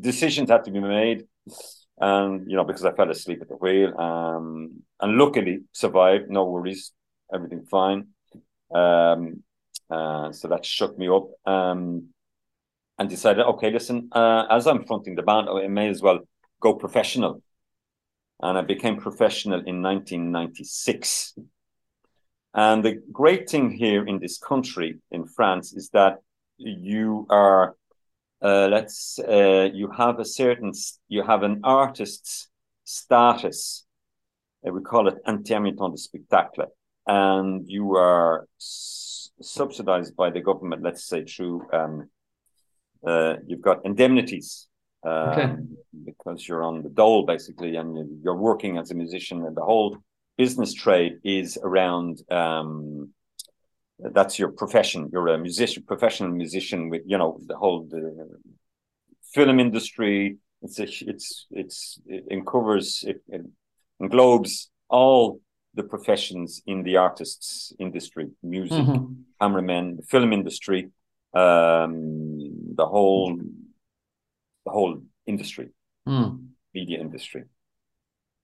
decisions 0.00 0.50
had 0.50 0.64
to 0.64 0.72
be 0.72 0.80
made. 0.80 1.26
And, 2.00 2.50
you 2.50 2.56
know, 2.56 2.64
because 2.64 2.84
I 2.84 2.92
fell 2.92 3.10
asleep 3.10 3.40
at 3.42 3.48
the 3.48 3.54
wheel, 3.54 3.96
um, 4.00 4.82
and 5.00 5.16
luckily 5.16 5.60
survived, 5.70 6.28
no 6.28 6.44
worries, 6.44 6.92
everything 7.32 7.64
fine. 7.70 8.08
Um, 8.74 9.44
uh, 9.88 10.32
so 10.32 10.48
that 10.48 10.64
shook 10.64 10.98
me 10.98 11.08
up. 11.08 11.28
Um, 11.46 12.08
and 12.98 13.08
decided, 13.08 13.44
okay, 13.44 13.70
listen, 13.70 14.08
uh, 14.10 14.46
as 14.50 14.66
I'm 14.66 14.84
fronting 14.84 15.14
the 15.14 15.22
band, 15.22 15.48
I 15.48 15.68
may 15.68 15.88
as 15.88 16.02
well 16.02 16.20
go 16.60 16.74
professional. 16.74 17.42
And 18.40 18.58
I 18.58 18.62
became 18.62 18.96
professional 18.96 19.60
in 19.60 19.82
1996. 19.82 21.34
And 22.54 22.84
the 22.84 23.02
great 23.12 23.50
thing 23.50 23.70
here 23.70 24.06
in 24.06 24.20
this 24.20 24.38
country, 24.38 25.00
in 25.10 25.26
France, 25.26 25.72
is 25.72 25.90
that 25.90 26.18
you 26.56 27.26
are, 27.28 27.76
uh, 28.42 28.68
let's, 28.68 29.18
uh, 29.18 29.68
you 29.72 29.90
have 29.90 30.20
a 30.20 30.24
certain, 30.24 30.72
you 31.08 31.24
have 31.24 31.42
an 31.42 31.60
artist's 31.64 32.48
status. 32.84 33.84
Uh, 34.66 34.72
we 34.72 34.82
call 34.82 35.08
it 35.08 35.18
intermittent 35.26 35.94
de 35.94 35.98
spectacle. 35.98 36.66
And 37.06 37.68
you 37.68 37.96
are 37.96 38.46
s- 38.60 39.30
subsidized 39.40 40.14
by 40.14 40.30
the 40.30 40.40
government, 40.40 40.82
let's 40.82 41.04
say 41.04 41.24
through, 41.24 41.66
um, 41.72 42.08
uh, 43.04 43.36
you've 43.46 43.60
got 43.60 43.84
indemnities. 43.84 44.68
Um, 45.04 45.28
Okay. 45.30 45.56
Because 46.04 46.46
you're 46.48 46.64
on 46.64 46.82
the 46.82 46.88
dole 47.00 47.24
basically, 47.24 47.76
and 47.76 47.90
you're 48.24 48.42
working 48.50 48.78
as 48.78 48.90
a 48.90 48.94
musician, 48.94 49.44
and 49.46 49.56
the 49.56 49.62
whole 49.64 49.96
business 50.36 50.74
trade 50.74 51.14
is 51.22 51.56
around 51.62 52.12
um 52.30 53.10
that's 54.16 54.36
your 54.40 54.50
profession 54.50 55.08
you're 55.12 55.28
a 55.28 55.38
musician 55.38 55.82
professional 55.86 56.30
musician 56.42 56.80
with 56.90 57.02
you 57.06 57.16
know 57.16 57.38
the 57.50 57.56
whole 57.56 57.80
the 57.94 58.02
film 59.32 59.60
industry 59.60 60.36
it's 60.62 60.78
a, 60.80 60.86
it's 61.12 61.46
it's 61.60 62.00
it 62.06 62.24
uncovers 62.32 63.04
it, 63.06 63.18
it 63.28 63.42
englobes 64.02 64.52
all 64.88 65.40
the 65.74 65.84
professions 65.84 66.60
in 66.66 66.82
the 66.82 66.96
artists 66.96 67.72
industry 67.78 68.26
music 68.42 68.84
Mhm. 68.84 69.22
cameramen 69.40 69.96
the 69.98 70.06
film 70.12 70.32
industry 70.32 70.80
um 71.34 71.84
the 72.80 72.86
whole 72.94 73.38
the 74.64 74.70
whole 74.70 75.00
industry 75.26 75.68
Mm. 76.06 76.48
media 76.74 76.98
industry 77.00 77.44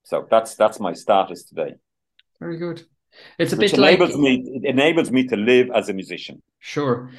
so 0.03 0.27
that's 0.31 0.55
that's 0.55 0.81
my 0.81 0.95
status 0.95 1.45
today 1.45 1.75
Very 2.41 2.57
good. 2.59 2.79
It's 3.39 3.53
a 3.53 3.57
which 3.57 3.73
bit 3.73 3.81
like 3.81 3.99
enables 3.99 4.17
me 4.17 4.33
it 4.57 4.65
enables 4.65 5.11
me 5.11 5.23
to 5.27 5.37
live 5.37 5.69
as 5.79 5.89
a 5.89 5.93
musician. 5.93 6.37
Sure. 6.59 7.11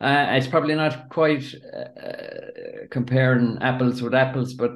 Uh, 0.00 0.26
it's 0.38 0.46
probably 0.46 0.74
not 0.76 1.08
quite 1.08 1.44
uh, 1.78 2.86
comparing 2.90 3.58
apples 3.60 4.00
with 4.02 4.14
apples, 4.14 4.54
but 4.54 4.72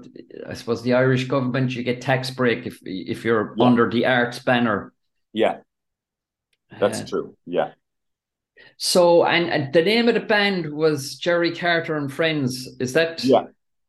I 0.51 0.55
suppose 0.55 0.83
the 0.83 0.95
Irish 0.95 1.25
government 1.29 1.75
you 1.77 1.85
get 1.85 2.01
tax 2.01 2.31
break 2.31 2.67
if 2.67 2.77
if 2.85 3.19
you're 3.25 3.55
Yeah. 3.57 3.67
under 3.69 3.85
the 3.91 4.03
arts 4.07 4.39
banner. 4.49 4.93
Yeah, 5.33 5.55
that's 6.81 7.01
Uh, 7.03 7.07
true. 7.11 7.37
Yeah, 7.47 7.71
So, 8.77 9.25
and, 9.25 9.45
and 9.55 9.73
the 9.73 9.83
name 9.83 10.09
of 10.09 10.15
the 10.15 10.27
band 10.35 10.73
was 10.73 11.17
Gerry 11.25 11.53
Carter 11.55 11.97
and 11.97 12.11
Friends. 12.13 12.51
Is 12.81 12.93
that? 12.93 13.23
yeah, 13.25 13.45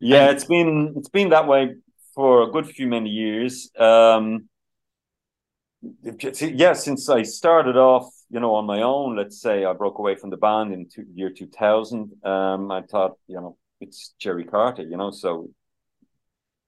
yeah. 0.08 0.28
And- 0.28 0.36
It's 0.36 0.46
been 0.46 0.94
it's 0.98 1.10
been 1.10 1.30
that 1.30 1.48
way 1.48 1.76
for 2.16 2.44
a 2.44 2.52
good 2.52 2.68
few 2.68 2.88
many 2.88 3.10
years. 3.10 3.72
Um, 3.78 4.50
yeah, 6.42 6.74
since 6.74 7.10
I 7.10 7.24
started 7.24 7.76
off, 7.76 8.08
you 8.30 8.40
know, 8.40 8.56
on 8.56 8.66
my 8.66 8.82
own. 8.82 9.16
Let's 9.18 9.42
say 9.42 9.66
I 9.66 9.74
broke 9.74 10.00
away 10.00 10.16
from 10.16 10.30
the 10.30 10.38
band 10.38 10.74
in 10.74 10.88
two, 10.90 11.06
year 11.14 11.30
two 11.30 11.48
thousand. 11.48 12.12
Um, 12.24 12.72
I 12.72 12.82
thought, 12.84 13.18
you 13.28 13.36
know, 13.36 13.58
it's 13.82 14.14
Gerry 14.20 14.46
Carter. 14.46 14.84
You 14.84 14.98
know, 14.98 15.12
so 15.12 15.50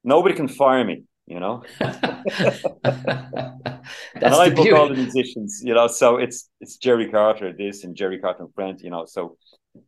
nobody 0.03 0.35
can 0.35 0.47
fire 0.47 0.83
me. 0.83 1.03
You 1.27 1.39
know, 1.39 1.63
That's 1.79 2.63
and 2.83 4.25
I 4.25 4.49
book 4.49 4.71
all 4.71 4.87
the 4.89 4.95
musicians, 4.95 5.61
you 5.63 5.73
know. 5.73 5.87
So 5.87 6.17
it's 6.17 6.49
it's 6.61 6.77
Gerry 6.77 7.09
Carter 7.09 7.51
this 7.51 7.83
and 7.83 7.95
Gerry 7.95 8.19
Carter 8.19 8.43
and 8.43 8.53
friend, 8.53 8.79
you 8.81 8.89
know. 8.91 9.05
So 9.05 9.37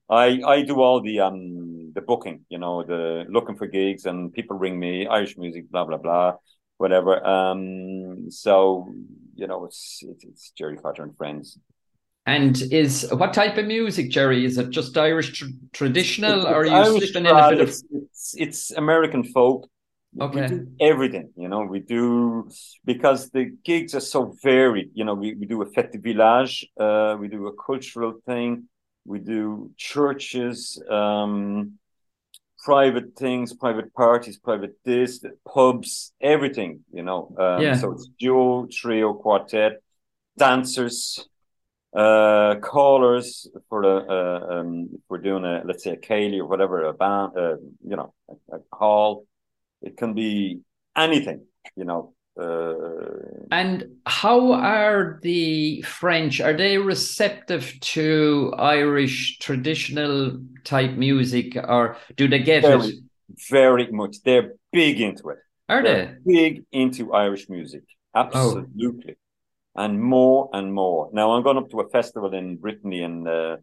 I 0.09 0.41
I 0.45 0.61
do 0.63 0.81
all 0.81 1.01
the 1.01 1.19
um 1.21 1.91
the 1.93 2.01
booking, 2.01 2.45
you 2.49 2.57
know, 2.59 2.83
the 2.83 3.25
looking 3.29 3.57
for 3.57 3.67
gigs 3.67 4.05
and 4.05 4.31
people 4.33 4.57
ring 4.57 4.79
me 4.79 5.07
Irish 5.07 5.37
music, 5.37 5.69
blah 5.71 5.85
blah 5.85 5.97
blah, 5.97 6.33
whatever. 6.77 7.25
Um, 7.25 8.29
so 8.31 8.93
you 9.35 9.47
know, 9.47 9.65
it's 9.65 9.99
it's, 10.03 10.23
it's 10.23 10.51
Gerry 10.51 10.77
Carter 10.77 11.03
and 11.03 11.15
friends. 11.17 11.59
And 12.25 12.61
is 12.73 13.07
what 13.11 13.33
type 13.33 13.57
of 13.57 13.65
music, 13.65 14.09
Gerry? 14.09 14.43
Is 14.43 14.57
it 14.57 14.69
just 14.69 14.97
Irish 14.97 15.39
tr- 15.39 15.45
traditional, 15.71 16.41
It's 16.41 16.45
or 16.45 16.55
are 16.55 16.65
you 16.65 16.83
Irish 16.83 17.11
slipping 17.11 17.25
in 17.25 17.37
a 17.37 17.47
bit 17.47 17.61
of? 17.61 17.69
it's, 17.69 17.83
it's, 17.91 18.35
it's 18.37 18.71
American 18.71 19.23
folk. 19.23 19.69
We 20.13 20.23
Okay. 20.25 20.47
do 20.47 20.67
everything, 20.79 21.29
you 21.37 21.47
know, 21.47 21.61
we 21.61 21.79
do 21.79 22.49
because 22.83 23.29
the 23.29 23.51
gigs 23.63 23.93
are 23.93 23.99
so 23.99 24.35
varied. 24.43 24.89
You 24.95 25.05
know, 25.05 25.13
we, 25.13 25.35
we 25.35 25.45
do 25.45 25.61
a 25.61 25.65
fête 25.67 25.91
de 25.91 25.99
village, 25.99 26.67
uh, 26.79 27.15
we 27.19 27.27
do 27.27 27.45
a 27.47 27.53
cultural 27.53 28.13
thing, 28.25 28.67
we 29.07 29.19
do 29.19 29.71
churches, 29.77 30.81
um, 30.89 31.79
private 32.65 33.15
things, 33.15 33.53
private 33.53 33.93
parties, 33.93 34.37
private 34.37 34.75
this, 34.83 35.23
pubs, 35.51 36.13
everything, 36.21 36.83
you 36.91 37.03
know. 37.03 37.33
Um, 37.39 37.63
Yeah. 37.63 37.75
So 37.75 37.93
it's 37.93 38.09
duo, 38.19 38.67
trio, 38.69 39.13
quartet, 39.13 39.81
dancers, 40.37 41.27
uh, 41.95 42.55
callers 42.61 43.47
for 43.69 43.81
the 43.81 43.95
uh, 44.15 44.59
um, 44.59 44.89
if 44.93 45.01
we're 45.09 45.23
doing 45.29 45.45
a 45.45 45.63
let's 45.65 45.83
say 45.83 45.91
a 45.91 45.97
céilí 45.97 46.39
or 46.39 46.45
whatever 46.45 46.83
a 46.83 46.93
band, 46.93 47.31
uh, 47.37 47.55
you 47.89 47.95
know, 47.95 48.13
a, 48.29 48.57
a 48.57 48.59
hall. 48.71 49.25
It 49.81 49.95
can 49.95 50.13
be 50.13 50.61
anything, 50.95 51.45
you 51.75 51.85
know. 51.85 52.13
Uh, 52.39 53.47
And 53.51 53.97
how 54.05 54.51
are 54.53 55.19
the 55.23 55.81
French? 55.81 56.41
Are 56.41 56.55
they 56.55 56.77
receptive 56.77 57.79
to 57.79 58.53
Irish 58.57 59.39
traditional 59.39 60.39
type 60.63 60.91
music, 60.91 61.55
or 61.55 61.97
do 62.15 62.27
they 62.27 62.39
get 62.39 62.63
it? 62.63 62.67
very, 62.67 63.01
very 63.49 63.91
much. 63.91 64.21
They're 64.23 64.53
big 64.71 65.01
into 65.01 65.29
it. 65.29 65.39
Are 65.69 65.83
they? 65.83 65.93
They're 65.93 66.19
big 66.25 66.63
into 66.71 67.13
Irish 67.13 67.49
music. 67.49 67.83
Absolutely. 68.13 69.15
And 69.75 70.01
more 70.01 70.49
and 70.53 70.73
more. 70.73 71.09
Now 71.13 71.31
I'm 71.31 71.43
going 71.43 71.57
up 71.57 71.69
to 71.69 71.81
a 71.81 71.89
festival 71.89 72.33
in 72.33 72.57
Brittany 72.57 73.03
and 73.03 73.27
uh, 73.27 73.57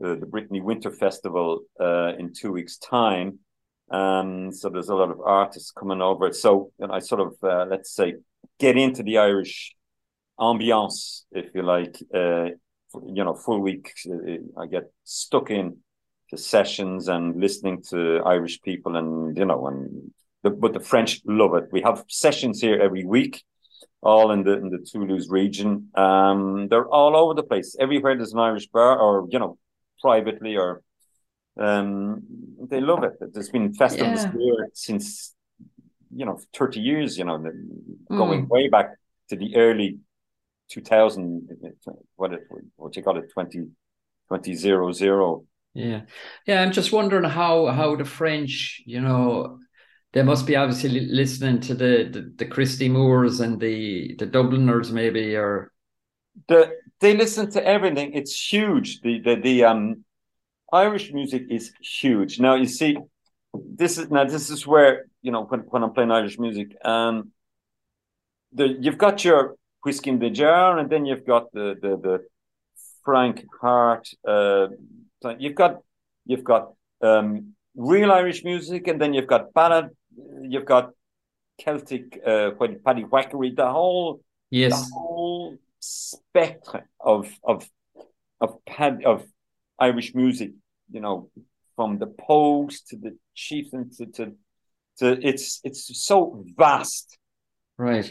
the, 0.00 0.16
the 0.16 0.26
Brittany 0.26 0.60
Winter 0.60 0.90
Festival 0.90 1.60
uh, 1.80 2.12
in 2.18 2.32
two 2.34 2.52
weeks' 2.52 2.76
time. 2.78 3.38
Um, 3.90 4.52
so 4.52 4.68
there's 4.68 4.88
a 4.88 4.94
lot 4.94 5.10
of 5.10 5.20
artists 5.20 5.70
coming 5.70 6.02
over. 6.02 6.32
So 6.32 6.72
and 6.78 6.92
I 6.92 6.98
sort 6.98 7.20
of 7.20 7.34
uh, 7.42 7.66
let's 7.70 7.94
say 7.94 8.14
get 8.58 8.76
into 8.76 9.02
the 9.02 9.18
Irish 9.18 9.74
ambiance, 10.38 11.22
if 11.32 11.54
you 11.54 11.62
like. 11.62 11.96
Uh, 12.14 12.48
you 13.04 13.24
know, 13.24 13.34
full 13.34 13.60
week. 13.60 13.92
Uh, 14.08 14.60
I 14.60 14.66
get 14.66 14.84
stuck 15.04 15.50
in 15.50 15.78
to 16.30 16.36
sessions 16.36 17.08
and 17.08 17.40
listening 17.40 17.82
to 17.90 18.22
Irish 18.24 18.60
people, 18.62 18.96
and 18.96 19.36
you 19.36 19.44
know, 19.44 19.66
and 19.66 20.12
the, 20.42 20.50
but 20.50 20.72
the 20.72 20.80
French 20.80 21.20
love 21.24 21.54
it. 21.54 21.64
We 21.72 21.82
have 21.82 22.04
sessions 22.08 22.60
here 22.60 22.80
every 22.80 23.04
week, 23.04 23.44
all 24.02 24.30
in 24.32 24.44
the 24.44 24.52
in 24.52 24.70
the 24.70 24.78
Toulouse 24.90 25.28
region. 25.28 25.90
Um, 25.94 26.68
they're 26.68 26.88
all 26.88 27.16
over 27.16 27.34
the 27.34 27.42
place. 27.42 27.76
Everywhere 27.78 28.16
there's 28.16 28.32
an 28.32 28.40
Irish 28.40 28.66
bar, 28.68 28.98
or 28.98 29.26
you 29.30 29.38
know, 29.38 29.58
privately, 30.00 30.56
or 30.56 30.82
um, 31.58 32.22
they 32.70 32.80
love 32.80 33.04
it. 33.04 33.14
There's 33.32 33.50
been 33.50 33.74
festivals 33.74 34.24
Yeah. 34.24 34.32
here 34.32 34.68
since 34.74 35.34
you 36.14 36.26
know 36.26 36.38
thirty 36.54 36.80
years. 36.80 37.18
You 37.18 37.24
know, 37.24 37.38
going 38.14 38.46
Mm. 38.46 38.48
way 38.48 38.68
back 38.68 38.96
to 39.28 39.36
the 39.36 39.56
early 39.56 39.98
2000 40.68 41.48
what 42.16 42.32
it 42.32 42.42
what 42.76 42.96
you 42.96 43.02
call 43.02 43.18
it 43.18 43.30
20 43.32 43.70
2000 44.28 45.46
Yeah, 45.74 46.02
yeah. 46.46 46.62
I'm 46.62 46.72
just 46.72 46.92
wondering 46.92 47.24
how 47.24 47.66
how 47.66 47.96
the 47.96 48.04
French, 48.04 48.82
you 48.86 49.00
know, 49.00 49.58
they 50.12 50.22
must 50.22 50.46
be 50.46 50.56
obviously 50.56 51.00
listening 51.00 51.60
to 51.62 51.74
the 51.74 52.08
the, 52.10 52.32
the 52.36 52.46
Christy 52.46 52.88
Moores 52.88 53.40
and 53.40 53.60
the 53.60 54.14
the 54.18 54.26
Dubliners, 54.26 54.90
maybe, 54.92 55.36
or 55.36 55.72
the 56.48 56.72
they 57.00 57.16
listen 57.16 57.50
to 57.52 57.64
everything. 57.64 58.14
It's 58.14 58.52
huge. 58.52 59.00
The 59.02 59.20
the 59.20 59.36
the 59.36 59.64
um 59.64 60.05
Irish 60.84 61.12
music 61.12 61.44
is 61.50 61.72
huge. 61.80 62.32
Now 62.46 62.54
you 62.62 62.66
see, 62.66 62.96
this 63.80 63.98
is 63.98 64.10
now 64.10 64.24
this 64.24 64.50
is 64.50 64.66
where 64.66 65.06
you 65.22 65.32
know 65.32 65.44
when, 65.50 65.60
when 65.72 65.82
I'm 65.82 65.92
playing 65.92 66.10
Irish 66.10 66.38
music, 66.38 66.68
um, 66.84 67.32
the 68.52 68.66
you've 68.82 68.98
got 69.06 69.24
your 69.24 69.56
whiskey 69.82 70.10
in 70.10 70.18
the 70.18 70.30
jar, 70.30 70.78
and 70.78 70.88
then 70.92 71.06
you've 71.06 71.26
got 71.26 71.44
the 71.52 71.66
the 71.82 71.92
the 72.06 72.16
Frank 73.04 73.44
Harte. 73.60 74.10
Uh, 74.26 74.66
you've 75.38 75.54
got 75.54 75.72
you've 76.24 76.44
got 76.52 76.64
um 77.08 77.54
real 77.92 78.10
Irish 78.12 78.44
music, 78.44 78.88
and 78.88 79.00
then 79.00 79.14
you've 79.14 79.30
got 79.34 79.52
ballad. 79.54 79.90
You've 80.52 80.68
got 80.74 80.90
Celtic, 81.58 82.20
uh, 82.26 82.50
Paddy 82.84 83.04
Whackery. 83.04 83.50
The 83.54 83.70
whole 83.70 84.20
yes, 84.50 84.72
the 84.72 84.94
whole 84.94 85.56
spectrum 85.80 86.84
of 87.00 87.30
of 87.42 87.68
of 88.40 88.64
pad 88.64 89.04
of 89.04 89.24
Irish 89.78 90.14
music, 90.14 90.52
you 90.90 91.00
know, 91.00 91.30
from 91.74 91.98
the 91.98 92.06
Pogues 92.06 92.84
to 92.88 92.96
the 92.96 93.16
Chieftains 93.34 93.98
to, 93.98 94.06
to 94.06 94.32
to 94.98 95.18
it's 95.26 95.60
it's 95.64 96.06
so 96.06 96.44
vast. 96.56 97.18
right. 97.78 98.10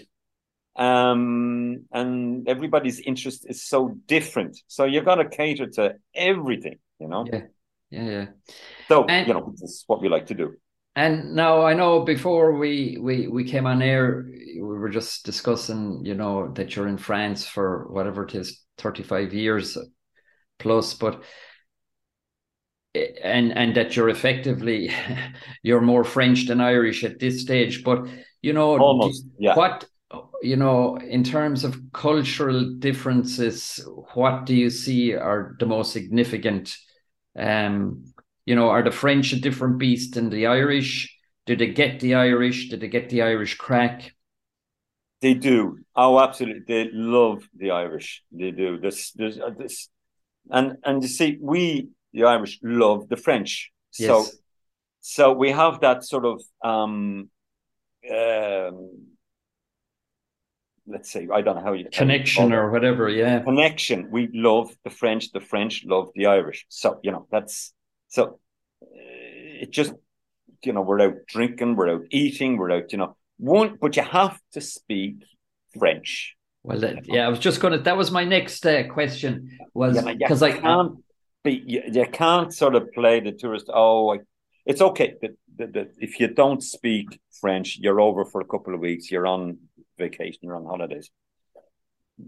Um 0.75 1.85
and 1.91 2.47
everybody's 2.47 2.99
interest 2.99 3.45
is 3.49 3.65
so 3.65 3.95
different. 4.07 4.57
So 4.67 4.83
you've 4.85 5.05
got 5.05 5.15
to 5.15 5.29
cater 5.29 5.67
to 5.67 5.95
everything, 6.13 6.79
you 6.99 7.07
know. 7.07 7.25
Yeah, 7.31 7.41
yeah, 7.89 8.09
yeah. 8.09 8.25
So 8.89 9.05
And- 9.05 9.27
you 9.27 9.33
know, 9.33 9.51
this 9.51 9.71
is 9.71 9.83
what 9.87 10.01
we 10.01 10.09
like 10.09 10.27
to 10.27 10.33
do. 10.35 10.55
And 10.97 11.35
now 11.35 11.65
I 11.65 11.73
know 11.73 12.03
before 12.05 12.53
we, 12.57 12.97
we 13.01 13.27
we 13.27 13.43
came 13.43 13.65
on 13.65 13.81
air, 13.81 14.25
we 14.27 14.61
were 14.61 14.89
just 14.89 15.25
discussing, 15.25 16.05
you 16.05 16.15
know, 16.15 16.53
that 16.53 16.75
you're 16.75 16.87
in 16.87 16.97
France 16.97 17.45
for 17.45 17.87
whatever 17.91 18.23
it 18.23 18.35
is, 18.35 18.61
35 18.77 19.33
years 19.33 19.77
plus, 20.57 20.93
but 20.93 21.23
and 23.23 23.57
and 23.57 23.75
that 23.75 23.95
you're 23.95 24.09
effectively 24.09 24.91
you're 25.63 25.81
more 25.81 26.03
French 26.03 26.47
than 26.47 26.61
Irish 26.61 27.03
at 27.03 27.19
this 27.19 27.41
stage. 27.41 27.83
But 27.83 28.07
you 28.41 28.53
know, 28.53 28.77
Almost, 28.77 29.25
yeah. 29.39 29.55
what 29.55 29.85
you 30.41 30.55
know 30.55 30.97
in 30.97 31.23
terms 31.23 31.63
of 31.63 31.79
cultural 31.93 32.75
differences, 32.79 33.85
what 34.13 34.45
do 34.45 34.55
you 34.55 34.69
see 34.69 35.13
are 35.13 35.55
the 35.59 35.65
most 35.65 35.91
significant? 35.91 36.75
Um, 37.37 38.13
you 38.45 38.55
know, 38.55 38.69
are 38.69 38.83
the 38.83 38.91
French 38.91 39.33
a 39.33 39.39
different 39.39 39.79
beast 39.79 40.13
than 40.13 40.29
the 40.29 40.45
Irish? 40.47 41.11
Did 41.45 41.59
they 41.59 41.71
get 41.71 41.99
the 41.99 42.15
Irish? 42.15 42.69
Did 42.69 42.79
they 42.79 42.87
get 42.87 43.09
the 43.09 43.23
Irish 43.23 43.55
crack? 43.57 44.13
They 45.21 45.33
do. 45.33 45.79
Oh, 45.95 46.19
absolutely. 46.19 46.63
They 46.67 46.89
love 46.91 47.47
the 47.55 47.71
Irish. 47.71 48.23
They 48.31 48.51
do. 48.51 48.77
This, 48.77 49.11
there's 49.11 49.39
uh, 49.39 49.51
this, 49.57 49.89
and 50.51 50.77
and 50.83 51.01
you 51.01 51.09
see, 51.09 51.37
we 51.41 51.89
the 52.15 52.23
Irish 52.23 52.59
love 52.63 53.07
the 53.09 53.17
French. 53.17 53.71
So 53.91 54.19
Yes. 54.19 54.37
so 55.01 55.33
we 55.33 55.51
have 55.51 55.81
that 55.81 56.03
sort 56.03 56.25
of 56.25 56.41
um, 56.63 57.29
um 58.11 58.89
let's 60.87 61.11
say 61.11 61.27
I 61.31 61.41
don't 61.41 61.55
know 61.57 61.63
how 61.63 61.73
you 61.73 61.87
Connection 61.91 62.53
or 62.53 62.71
whatever, 62.71 63.09
yeah. 63.09 63.39
connection. 63.39 64.09
We 64.11 64.29
love 64.33 64.69
the 64.83 64.89
French. 64.89 65.31
The 65.31 65.41
French 65.41 65.83
love 65.85 66.09
the 66.15 66.27
Irish. 66.27 66.65
So 66.69 66.99
you 67.03 67.11
know 67.11 67.27
that's 67.31 67.73
so 68.07 68.39
uh, 68.81 69.61
it 69.63 69.71
just 69.71 69.93
you 70.63 70.73
know 70.73 70.81
we're 70.81 71.01
out 71.01 71.17
drinking, 71.27 71.75
we're 71.75 71.93
out 71.93 72.05
eating, 72.11 72.57
we're 72.57 72.71
out 72.71 72.91
you 72.91 72.97
know 72.97 73.17
one, 73.37 73.77
but 73.81 73.95
you 73.97 74.03
have 74.03 74.39
to 74.53 74.61
speak 74.61 75.15
French. 75.77 76.35
Well, 76.63 76.79
that, 76.79 77.07
yeah, 77.07 77.27
I 77.27 77.29
was 77.29 77.39
just 77.39 77.61
gonna. 77.61 77.79
That 77.79 77.97
was 77.97 78.09
my 78.09 78.23
next 78.23 78.65
uh, 78.65 78.87
question. 78.87 79.59
Was 79.75 79.95
Yeah, 79.95 80.13
because 80.13 80.41
I 80.41 80.51
can't 80.53 80.97
you, 81.53 81.83
you 81.91 82.05
can't 82.11 82.53
sort 82.53 82.75
of 82.75 82.91
play 82.93 83.19
the 83.19 83.31
tourist. 83.31 83.69
Oh, 83.73 84.13
I, 84.13 84.19
it's 84.65 84.81
okay 84.81 85.15
that, 85.21 85.73
that, 85.73 85.91
if 85.97 86.19
you 86.19 86.27
don't 86.27 86.61
speak 86.61 87.19
French, 87.39 87.77
you're 87.79 88.01
over 88.01 88.25
for 88.25 88.41
a 88.41 88.45
couple 88.45 88.73
of 88.73 88.79
weeks. 88.79 89.11
You're 89.11 89.27
on 89.27 89.57
vacation. 89.97 90.39
You're 90.41 90.55
on 90.55 90.65
holidays. 90.65 91.09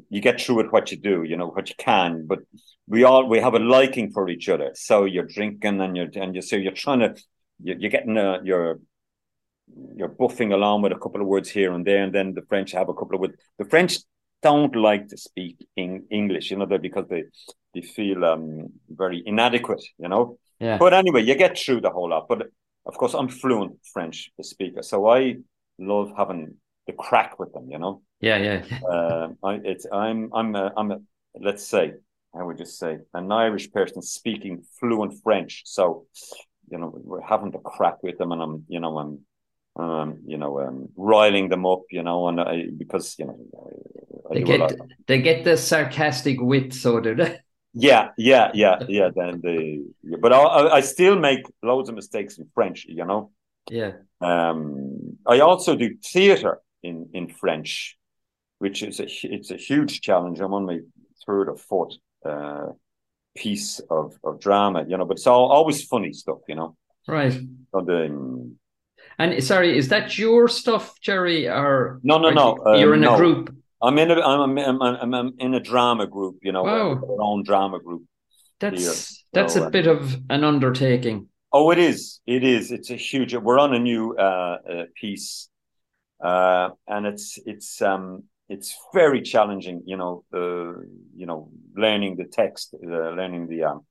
You 0.09 0.19
get 0.21 0.41
through 0.41 0.61
it 0.61 0.73
what 0.73 0.91
you 0.91 0.97
do, 0.97 1.23
you 1.23 1.37
know 1.37 1.47
what 1.47 1.69
you 1.69 1.75
can. 1.77 2.27
But 2.27 2.39
we 2.87 3.05
all 3.05 3.25
we 3.25 3.39
have 3.39 3.53
a 3.53 3.59
liking 3.59 4.11
for 4.11 4.27
each 4.27 4.49
other. 4.49 4.71
So 4.75 5.05
you're 5.05 5.25
drinking 5.25 5.79
and 5.79 5.95
you're 5.95 6.09
and 6.15 6.35
you 6.35 6.41
so 6.41 6.57
you're 6.57 6.73
trying 6.73 6.99
to 6.99 7.15
you're, 7.63 7.77
you're 7.77 7.89
getting 7.89 8.17
uh, 8.17 8.39
a, 8.41 8.43
you're 8.43 8.79
you're 9.95 10.09
buffing 10.09 10.53
along 10.53 10.81
with 10.81 10.91
a 10.91 10.97
couple 10.97 11.21
of 11.21 11.27
words 11.27 11.49
here 11.49 11.71
and 11.71 11.85
there, 11.85 12.03
and 12.03 12.13
then 12.13 12.33
the 12.33 12.41
French 12.49 12.71
have 12.73 12.89
a 12.89 12.93
couple 12.93 13.15
of 13.15 13.21
words. 13.21 13.35
The 13.57 13.65
French 13.65 13.99
don't 14.41 14.75
like 14.75 15.07
to 15.07 15.17
speak 15.17 15.67
in 15.75 16.05
English, 16.09 16.51
you 16.51 16.57
know, 16.57 16.65
because 16.65 17.07
they 17.09 17.23
they 17.73 17.81
feel 17.81 18.23
um 18.25 18.69
very 18.89 19.23
inadequate, 19.25 19.83
you 19.97 20.07
know. 20.09 20.37
yeah. 20.59 20.77
But 20.77 20.93
anyway, 20.93 21.23
you 21.23 21.35
get 21.35 21.57
through 21.57 21.81
the 21.81 21.89
whole 21.89 22.09
lot. 22.09 22.27
But 22.27 22.47
of 22.85 22.97
course, 22.97 23.13
I'm 23.13 23.27
fluent 23.29 23.79
French 23.93 24.31
speaker, 24.41 24.81
so 24.81 25.07
I 25.07 25.37
love 25.79 26.11
having 26.17 26.55
the 26.87 26.93
crack 26.93 27.37
with 27.39 27.53
them, 27.53 27.69
you 27.69 27.79
know. 27.79 28.01
Yeah, 28.21 28.37
yeah, 28.37 28.63
yeah. 28.69 28.79
Uh, 28.89 29.29
I 29.43 29.59
it's 29.63 29.85
I'm 29.91 30.31
I'm 30.33 30.55
a, 30.55 30.71
I'm 30.77 30.91
a, 30.91 30.99
let's 31.39 31.65
say 31.67 31.93
I 32.33 32.43
would 32.43 32.57
just 32.57 32.79
say 32.79 32.99
an 33.13 33.31
Irish 33.31 33.71
person 33.71 34.01
speaking 34.01 34.63
fluent 34.79 35.13
French. 35.23 35.63
So 35.65 36.05
you 36.69 36.77
know 36.77 36.91
we're 36.93 37.21
having 37.21 37.51
the 37.51 37.59
crack 37.59 38.01
with 38.03 38.17
them, 38.17 38.31
and 38.31 38.41
I'm 38.41 38.65
you 38.67 38.79
know 38.79 38.97
I'm 38.97 39.25
um 39.77 40.19
you 40.25 40.37
know 40.37 40.59
um 40.59 40.89
riling 40.95 41.49
them 41.49 41.65
up, 41.65 41.83
you 41.91 42.03
know, 42.03 42.27
and 42.27 42.41
I 42.41 42.67
because 42.75 43.15
you 43.19 43.25
know 43.25 43.37
I 44.29 44.33
They 44.33 44.43
get 44.43 44.73
they 45.07 45.21
get 45.21 45.43
the 45.43 45.57
sarcastic 45.57 46.41
wit, 46.41 46.73
so 46.73 46.99
do 46.99 47.15
they? 47.15 47.39
Yeah, 47.73 48.09
yeah, 48.17 48.51
yeah, 48.53 48.83
yeah. 48.87 49.09
Then 49.15 49.41
the 49.41 49.85
but 50.19 50.33
I, 50.33 50.77
I 50.77 50.81
still 50.81 51.17
make 51.19 51.45
loads 51.61 51.89
of 51.89 51.95
mistakes 51.95 52.37
in 52.37 52.49
French. 52.53 52.85
You 52.85 53.05
know. 53.05 53.31
Yeah. 53.69 53.93
Um, 54.21 55.17
I 55.25 55.39
also 55.39 55.75
do 55.75 55.95
theatre 56.03 56.59
in 56.81 57.09
in 57.13 57.29
French, 57.29 57.97
which 58.59 58.83
is 58.83 58.99
a 58.99 59.07
it's 59.23 59.51
a 59.51 59.57
huge 59.57 60.01
challenge. 60.01 60.39
I'm 60.39 60.53
on 60.53 60.65
my 60.65 60.79
third 61.25 61.49
or 61.49 61.57
fourth 61.57 61.95
uh, 62.25 62.71
piece 63.35 63.79
of 63.89 64.17
of 64.23 64.39
drama, 64.39 64.85
you 64.87 64.97
know, 64.97 65.05
but 65.05 65.17
it's 65.17 65.27
all, 65.27 65.51
always 65.51 65.83
funny 65.83 66.13
stuff, 66.13 66.39
you 66.47 66.55
know. 66.55 66.75
Right. 67.07 67.33
So 67.71 67.81
the, 67.81 68.55
and 69.19 69.43
sorry, 69.43 69.77
is 69.77 69.89
that 69.89 70.17
your 70.17 70.47
stuff, 70.47 70.99
Gerry? 71.01 71.47
Or 71.47 71.99
no, 72.03 72.17
no, 72.17 72.29
no. 72.29 72.57
You, 72.73 72.79
you're 72.81 72.93
um, 72.93 72.95
in 72.95 73.01
no. 73.01 73.15
a 73.15 73.17
group. 73.17 73.55
I'm 73.81 73.97
in 73.97 74.11
a 74.11 74.15
I'm, 74.21 74.57
I'm, 74.57 74.81
I'm, 74.81 75.13
I'm 75.13 75.33
in 75.37 75.53
a 75.53 75.59
drama 75.59 76.07
group, 76.07 76.37
you 76.41 76.51
know, 76.51 76.63
Wow. 76.63 76.91
our 76.93 77.21
own 77.21 77.43
drama 77.43 77.79
group. 77.79 78.03
That's 78.59 78.81
here. 78.81 78.93
that's 79.33 79.53
So, 79.53 79.63
a 79.63 79.67
uh, 79.67 79.69
bit 79.69 79.87
of 79.87 80.17
an 80.29 80.43
undertaking. 80.43 81.29
Oh, 81.53 81.71
it 81.71 81.77
is. 81.77 82.19
It 82.25 82.43
is. 82.43 82.71
It's 82.71 82.89
a 82.89 82.95
huge. 82.95 83.35
We're 83.35 83.59
on 83.59 83.73
a 83.73 83.79
new 83.79 84.15
uh, 84.17 84.57
uh, 84.69 84.83
piece, 84.95 85.49
uh, 86.23 86.69
and 86.87 87.05
it's 87.05 87.39
it's 87.45 87.81
um 87.81 88.23
it's 88.49 88.75
very 88.93 89.21
challenging. 89.21 89.83
You 89.85 89.97
know, 89.97 90.23
uh, 90.33 90.81
you 91.15 91.25
know, 91.25 91.49
learning 91.75 92.17
the 92.17 92.25
text, 92.25 92.73
uh, 92.73 92.87
learning 92.87 93.47
the 93.47 93.63
um 93.63 93.85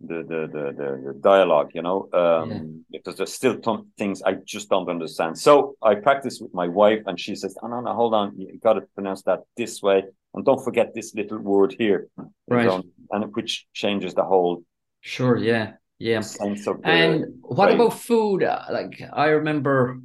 the 0.00 0.22
the 0.22 0.40
the 0.52 0.64
the, 1.12 1.14
dialogue. 1.20 1.70
You 1.74 1.82
know, 1.82 2.08
um, 2.12 2.50
Yeah. 2.50 2.60
because 2.90 3.16
there's 3.16 3.32
still 3.32 3.56
some 3.62 3.88
things 3.98 4.22
I 4.22 4.34
just 4.44 4.68
don't 4.68 4.88
understand. 4.88 5.38
So 5.38 5.76
I 5.82 5.94
practice 5.94 6.40
with 6.40 6.52
my 6.54 6.68
wife, 6.68 7.02
and 7.06 7.18
she 7.18 7.34
says, 7.34 7.56
"Oh 7.62 7.68
no, 7.68 7.80
no, 7.80 7.94
hold 7.94 8.14
on, 8.14 8.38
you 8.38 8.58
got 8.58 8.74
to 8.74 8.82
pronounce 8.94 9.22
that 9.22 9.40
this 9.56 9.82
way, 9.82 10.04
and 10.34 10.44
don't 10.44 10.62
forget 10.64 10.94
this 10.94 11.14
little 11.14 11.38
word 11.38 11.74
here." 11.78 12.08
Right. 12.48 12.82
and 13.10 13.34
which 13.36 13.66
changes 13.72 14.14
the 14.14 14.24
whole 14.24 14.64
Sure. 15.00 15.36
Yeah. 15.36 15.74
Yeah. 15.98 16.20
sense 16.20 16.66
of. 16.66 16.80
And 16.84 17.26
what 17.42 17.70
about 17.72 17.94
food? 17.94 18.42
Uh, 18.42 18.62
Like 18.70 19.00
I 19.12 19.26
remember 19.26 20.00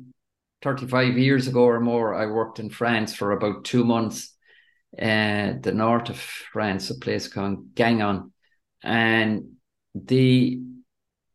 35 0.62 1.18
years 1.18 1.48
ago 1.48 1.64
or 1.64 1.80
more, 1.80 2.14
I 2.14 2.26
worked 2.28 2.60
in 2.60 2.70
France 2.70 3.16
for 3.16 3.32
about 3.32 3.64
two 3.64 3.84
months, 3.86 4.36
uh, 5.02 5.54
the 5.62 5.72
north 5.74 6.10
of 6.10 6.18
France, 6.20 6.90
a 6.90 6.96
place 7.00 7.28
called 7.28 7.74
Gangon. 7.76 8.32
And 8.84 9.56
the 9.96 10.62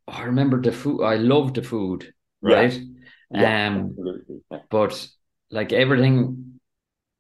I 0.08 0.24
remember 0.24 0.60
the 0.62 0.72
food, 0.72 1.02
I 1.04 1.16
loved 1.16 1.56
the 1.56 1.62
food, 1.62 2.12
right? 2.42 2.78
Yeah, 3.30 3.56
Um. 3.66 4.00
Yeah. 4.50 4.60
but 4.70 5.08
like 5.50 5.72
everything 5.72 6.60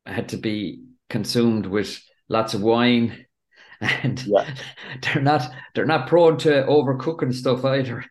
had 0.06 0.30
to 0.30 0.36
be 0.38 0.84
consumed 1.10 1.66
with 1.66 2.02
lots 2.28 2.54
of 2.54 2.62
wine 2.62 3.26
and 3.80 4.24
Yeah. 4.24 4.46
they're 5.02 5.22
not 5.22 5.50
they're 5.74 5.86
not 5.86 6.08
prone 6.08 6.38
to 6.38 6.50
overcooking 6.64 7.34
stuff 7.34 7.64
either 7.64 8.04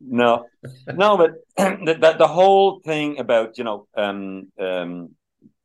No, 0.00 0.50
no, 0.92 1.16
but 1.16 1.32
the, 1.56 1.94
the 2.00 2.14
the 2.18 2.26
whole 2.28 2.80
thing 2.80 3.18
about 3.18 3.56
you 3.58 3.64
know 3.64 3.86
um, 3.96 4.50
um, 4.58 5.14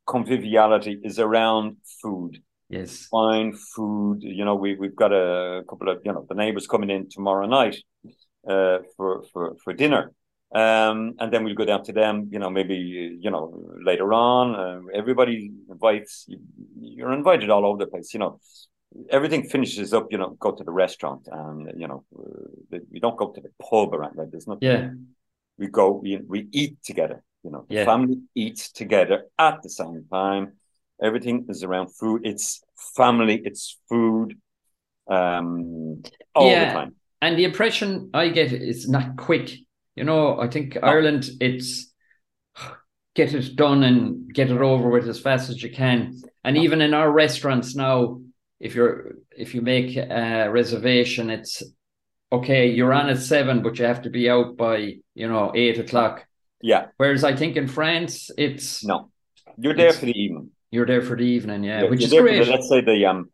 conviviality 0.08 1.00
is 1.04 1.20
around 1.20 1.78
food, 2.02 2.43
yes 2.69 3.08
fine 3.12 3.53
food. 3.75 4.21
You 4.21 4.45
know, 4.45 4.56
we 4.56 4.75
we've 4.75 4.95
got 4.95 5.12
a 5.13 5.63
couple 5.69 5.89
of 5.89 5.99
you 6.06 6.13
know 6.13 6.25
the 6.27 6.36
neighbors 6.36 6.67
coming 6.67 6.89
in 6.89 7.10
tomorrow 7.10 7.47
night 7.47 7.77
uh, 8.47 8.80
for 8.95 9.23
for 9.34 9.56
for 9.63 9.73
dinner. 9.73 10.12
Um, 10.56 11.15
and 11.19 11.32
then 11.32 11.43
we'll 11.43 11.56
go 11.56 11.65
down 11.65 11.84
to 11.84 11.91
them, 11.91 12.30
you 12.32 12.39
know, 12.39 12.49
maybe, 12.49 12.77
you 13.19 13.30
know, 13.30 13.45
later 13.84 14.13
on, 14.13 14.56
uh, 14.56 14.80
everybody 14.93 15.51
invites, 15.69 16.23
you, 16.30 16.39
you're 16.80 17.12
invited 17.12 17.49
all 17.49 17.65
over 17.65 17.80
the 17.80 17.86
place, 17.91 18.13
you 18.13 18.21
know, 18.21 18.39
everything 19.10 19.43
finishes 19.43 19.93
up, 19.93 20.08
you 20.10 20.17
know, 20.17 20.30
go 20.39 20.53
to 20.53 20.63
the 20.63 20.71
restaurant 20.71 21.27
and, 21.30 21.69
you 21.77 21.86
know, 21.86 22.06
uh, 22.17 22.77
we 22.89 23.01
don't 23.01 23.17
go 23.17 23.32
to 23.32 23.41
the 23.41 23.49
pub 23.62 23.93
around. 23.93 24.12
anything. 24.13 24.32
There's 24.32 24.47
nothing. 24.47 24.67
yeah 24.69 24.89
We 25.58 25.67
go, 25.67 25.91
we, 25.91 26.17
we 26.25 26.47
eat 26.53 26.77
together, 26.82 27.23
you 27.43 27.51
know, 27.51 27.65
the 27.67 27.75
Yeah. 27.75 27.86
family 27.86 28.21
eats 28.34 28.71
together 28.71 29.25
at 29.38 29.62
the 29.63 29.69
same 29.69 30.06
time. 30.10 30.53
Everything 31.02 31.46
is 31.50 31.64
around 31.64 31.90
food. 31.96 32.22
It's 32.26 32.62
family, 32.96 33.42
it's 33.44 33.78
food, 33.90 34.36
um, 35.10 36.02
all 36.36 36.50
Yeah. 36.52 36.66
the 36.66 36.74
time. 36.80 36.96
and 37.22 37.36
the 37.40 37.46
impression 37.46 38.12
i 38.14 38.30
get 38.30 38.54
is 38.54 38.88
not 38.88 39.18
quick 39.18 39.48
you 39.96 40.04
know 40.04 40.40
i 40.40 40.48
think 40.48 40.78
ireland 40.84 41.24
it's 41.42 41.92
get 43.16 43.34
it 43.34 43.56
done 43.56 43.82
and 43.84 44.32
get 44.34 44.52
it 44.52 44.62
over 44.62 44.88
with 44.90 45.08
as 45.08 45.20
fast 45.20 45.50
as 45.50 45.64
you 45.64 45.72
can 45.72 45.98
and 46.44 46.56
Yeah. 46.56 46.64
even 46.66 46.80
in 46.82 46.94
our 46.94 47.10
restaurants 47.12 47.76
now 47.76 48.22
if 48.60 48.76
you're 48.76 49.16
if 49.44 49.56
you 49.56 49.62
make 49.62 49.98
a 49.98 50.48
reservation 50.52 51.30
it's 51.32 51.64
okay 52.32 52.64
you're 52.78 52.94
on 52.94 53.10
at 53.10 53.18
seven 53.34 53.64
but 53.64 53.80
you 53.80 53.86
have 53.86 54.04
to 54.04 54.12
be 54.12 54.30
out 54.30 54.56
by 54.56 54.76
you 55.16 55.28
know 55.28 55.52
eight 55.56 55.80
o'clock 55.80 56.16
Yeah, 56.62 56.84
Whereas 56.98 57.24
I 57.24 57.36
think 57.36 57.56
in 57.56 57.68
France, 57.68 58.32
it's 58.38 58.84
no, 58.84 58.98
you're 59.62 59.76
there 59.78 59.94
for 59.94 60.08
the 60.08 60.18
evening. 60.24 60.50
You're 60.71 60.86
there 60.86 61.01
for 61.01 61.15
the 61.15 61.23
evening, 61.25 61.63
yeah, 61.63 61.80
You're- 61.80 61.89
which 61.91 62.03
is 62.03 62.12
great. 62.13 62.43
the- 62.45 62.51
let's 62.51 62.69
say 62.69 62.82
the 62.82 63.06
um 63.06 63.32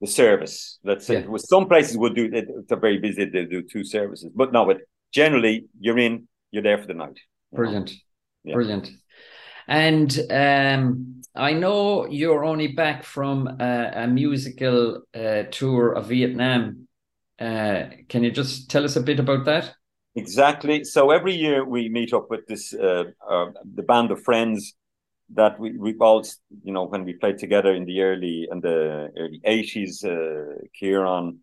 the 0.00 0.06
service. 0.06 0.78
Let's 0.84 1.06
say 1.06 1.22
Yeah. 1.22 1.36
some 1.36 1.66
places 1.68 1.96
will 1.96 2.12
do 2.14 2.28
they- 2.28 2.46
they're 2.66 2.78
very 2.88 2.98
busy. 2.98 3.24
They 3.24 3.44
do 3.44 3.62
two 3.62 3.84
services, 3.84 4.30
but 4.34 4.52
no. 4.52 4.64
But 4.66 4.78
generally, 5.12 5.66
you're 5.80 5.98
in. 5.98 6.28
You're 6.50 6.62
there 6.64 6.78
for 6.78 6.86
the 6.86 6.94
night. 6.94 7.18
Brilliant, 7.52 7.92
Yeah. 8.44 8.54
brilliant. 8.54 8.90
And 9.68 10.10
um, 10.30 11.22
I 11.34 11.52
know 11.52 12.06
you're 12.06 12.44
only 12.44 12.68
back 12.68 13.04
from 13.04 13.46
a, 13.60 13.92
a 14.04 14.06
musical 14.08 15.02
uh, 15.14 15.44
tour 15.50 15.92
of 15.92 16.08
Vietnam. 16.08 16.88
Uh, 17.38 17.84
can 18.08 18.22
you 18.24 18.30
just 18.30 18.70
tell 18.70 18.84
us 18.84 18.96
a 18.96 19.00
bit 19.02 19.18
about 19.20 19.44
that? 19.46 19.74
Exactly. 20.14 20.84
So 20.84 21.10
every 21.10 21.34
year 21.34 21.64
we 21.64 21.88
meet 21.88 22.12
up 22.12 22.28
with 22.30 22.46
this 22.46 22.74
uh, 22.74 23.04
uh, 23.26 23.46
the 23.74 23.82
band 23.82 24.10
of 24.10 24.22
friends 24.22 24.74
that 25.34 25.58
we 25.58 25.94
all 26.00 26.24
you 26.62 26.72
know 26.72 26.84
when 26.84 27.04
we 27.04 27.14
played 27.14 27.38
together 27.38 27.72
in 27.74 27.84
the 27.84 28.02
early 28.02 28.48
in 28.50 28.60
the 28.60 29.10
early 29.16 29.40
eighties. 29.44 30.04
Uh, 30.04 30.54
Kieran, 30.78 31.38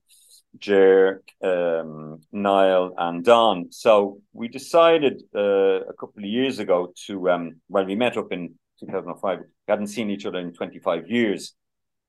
Jer, 0.58 1.23
um, 1.43 2.21
Niall, 2.32 2.93
and 2.97 3.23
Don. 3.23 3.71
So 3.71 4.21
we 4.34 4.47
decided 4.47 5.23
uh, 5.36 5.82
a 5.82 5.93
couple 5.99 6.23
of 6.23 6.30
years 6.30 6.60
ago 6.60 6.93
to 7.08 7.30
um, 7.30 7.62
well 7.69 7.86
we 7.86 7.95
met 7.95 8.17
up 8.17 8.32
in 8.32 8.56
2005. 8.80 9.39
We 9.39 9.45
hadn't 9.67 9.88
seen 9.88 10.10
each 10.10 10.25
other 10.25 10.39
in 10.39 10.54
25 10.54 11.10
years. 11.10 11.54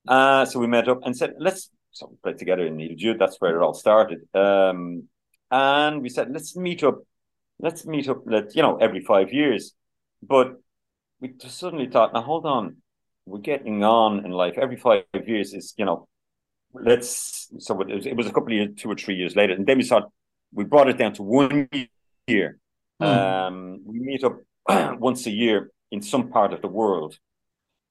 Uh, 0.06 0.44
so 0.44 0.58
we 0.58 0.66
met 0.66 0.88
up 0.88 1.00
and 1.04 1.16
said, 1.16 1.34
let's 1.38 1.70
so 1.92 2.06
we 2.08 2.16
played 2.22 2.38
together 2.38 2.66
in 2.66 2.76
Neil 2.76 2.94
Jude. 2.96 3.18
That's 3.18 3.36
where 3.40 3.56
it 3.56 3.62
all 3.62 3.74
started. 3.74 4.20
Um, 4.34 5.08
and 5.50 6.02
we 6.02 6.08
said, 6.08 6.30
let's 6.30 6.56
meet 6.56 6.84
up. 6.84 7.00
Let's 7.58 7.84
meet 7.84 8.08
up. 8.08 8.22
Let 8.26 8.54
you 8.54 8.62
know 8.62 8.76
every 8.76 9.00
five 9.00 9.32
years. 9.32 9.74
But 10.22 10.54
we 11.20 11.28
just 11.28 11.58
suddenly 11.58 11.88
thought, 11.88 12.12
now 12.12 12.22
hold 12.22 12.46
on, 12.46 12.76
we're 13.26 13.38
getting 13.38 13.84
on 13.84 14.24
in 14.24 14.30
life. 14.30 14.54
Every 14.56 14.76
five 14.76 15.04
years 15.26 15.54
is 15.54 15.74
you 15.76 15.84
know, 15.84 16.08
let's. 16.74 17.48
So 17.58 17.80
it 17.82 17.88
was, 17.88 18.06
it 18.06 18.16
was 18.16 18.26
a 18.26 18.32
couple 18.32 18.48
of 18.48 18.52
years, 18.52 18.70
two 18.76 18.90
or 18.90 18.96
three 18.96 19.14
years 19.14 19.36
later, 19.36 19.52
and 19.52 19.66
then 19.66 19.78
we 19.78 19.84
thought 19.84 20.10
we 20.52 20.64
brought 20.64 20.88
it 20.88 20.98
down 20.98 21.12
to 21.14 21.22
one 21.22 21.68
year. 22.26 22.58
Hmm. 22.98 23.06
Um, 23.06 23.80
we 23.84 24.00
meet 24.00 24.24
up 24.24 24.38
once 24.98 25.26
a 25.26 25.30
year 25.30 25.70
in 25.90 26.02
some 26.02 26.28
part 26.28 26.52
of 26.52 26.62
the 26.62 26.68
world 26.68 27.16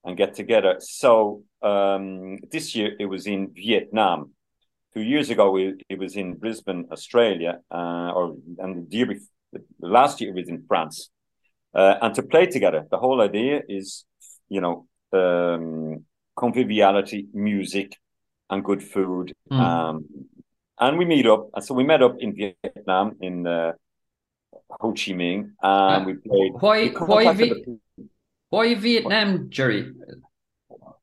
and 0.04 0.16
get 0.16 0.34
together. 0.34 0.76
So 0.80 1.44
um, 1.62 2.38
this 2.50 2.74
year 2.74 2.92
it 2.98 3.06
was 3.06 3.26
in 3.26 3.52
Vietnam. 3.54 4.32
Two 4.94 5.02
years 5.02 5.30
ago 5.30 5.56
it, 5.56 5.82
it 5.88 5.98
was 5.98 6.16
in 6.16 6.34
Brisbane, 6.34 6.88
Australia, 6.90 7.60
uh, 7.70 8.10
or 8.12 8.36
and 8.58 8.90
the 8.90 8.96
year 8.96 9.06
before, 9.06 9.26
last 9.80 10.20
year 10.20 10.30
it 10.30 10.36
was 10.36 10.48
in 10.48 10.64
France. 10.66 11.10
Uh, 11.74 11.94
and 12.02 12.14
to 12.14 12.22
play 12.22 12.46
together, 12.46 12.86
the 12.90 12.98
whole 12.98 13.20
idea 13.20 13.62
is, 13.68 14.04
you 14.48 14.60
know, 14.60 14.86
um, 15.12 16.04
conviviality, 16.36 17.26
music, 17.32 17.96
and 18.48 18.64
good 18.64 18.82
food. 18.82 19.32
Mm. 19.50 19.60
Um, 19.60 20.04
and 20.78 20.98
we 20.98 21.04
meet 21.04 21.26
up. 21.26 21.50
And 21.54 21.64
so 21.64 21.74
we 21.74 21.84
met 21.84 22.02
up 22.02 22.16
in 22.18 22.34
Vietnam 22.34 23.16
in 23.20 23.46
uh, 23.46 23.72
Ho 24.80 24.92
Chi 24.92 25.12
Minh, 25.12 25.52
and 25.62 26.06
we 26.06 26.14
played. 26.14 26.52
Why, 26.54 26.82
we 26.84 26.90
why, 26.90 27.32
Vi- 27.34 27.64
why 28.48 28.74
Vietnam, 28.74 29.50
Gerry? 29.50 29.92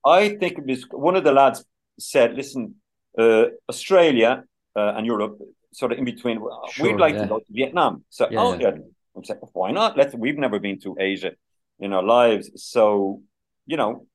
I 0.06 0.30
think 0.30 0.58
it 0.60 0.66
was 0.66 0.86
one 0.92 1.16
of 1.16 1.24
the 1.24 1.32
lads 1.32 1.64
said, 2.00 2.36
"Listen, 2.36 2.76
uh, 3.18 3.46
Australia 3.70 4.44
uh, 4.76 4.94
and 4.96 5.06
Europe, 5.06 5.40
sort 5.74 5.92
of 5.92 5.98
in 5.98 6.06
between. 6.06 6.40
Sure, 6.72 6.88
we'd 6.88 7.00
like 7.00 7.16
yeah. 7.16 7.22
to 7.22 7.28
go 7.28 7.40
to 7.40 7.46
Vietnam." 7.50 8.04
So, 8.10 8.28
Yeah, 8.30 8.42
oh 8.42 8.58
yeah. 8.60 8.72
I'm 9.18 9.24
saying, 9.24 9.40
why 9.54 9.72
not? 9.72 9.98
Let's. 9.98 10.16
We've 10.16 10.38
never 10.38 10.60
been 10.60 10.80
to 10.82 10.96
Asia 11.00 11.32
in 11.80 11.94
our 11.94 12.04
lives, 12.04 12.52
so 12.56 13.22
you 13.66 13.78
know, 13.78 14.06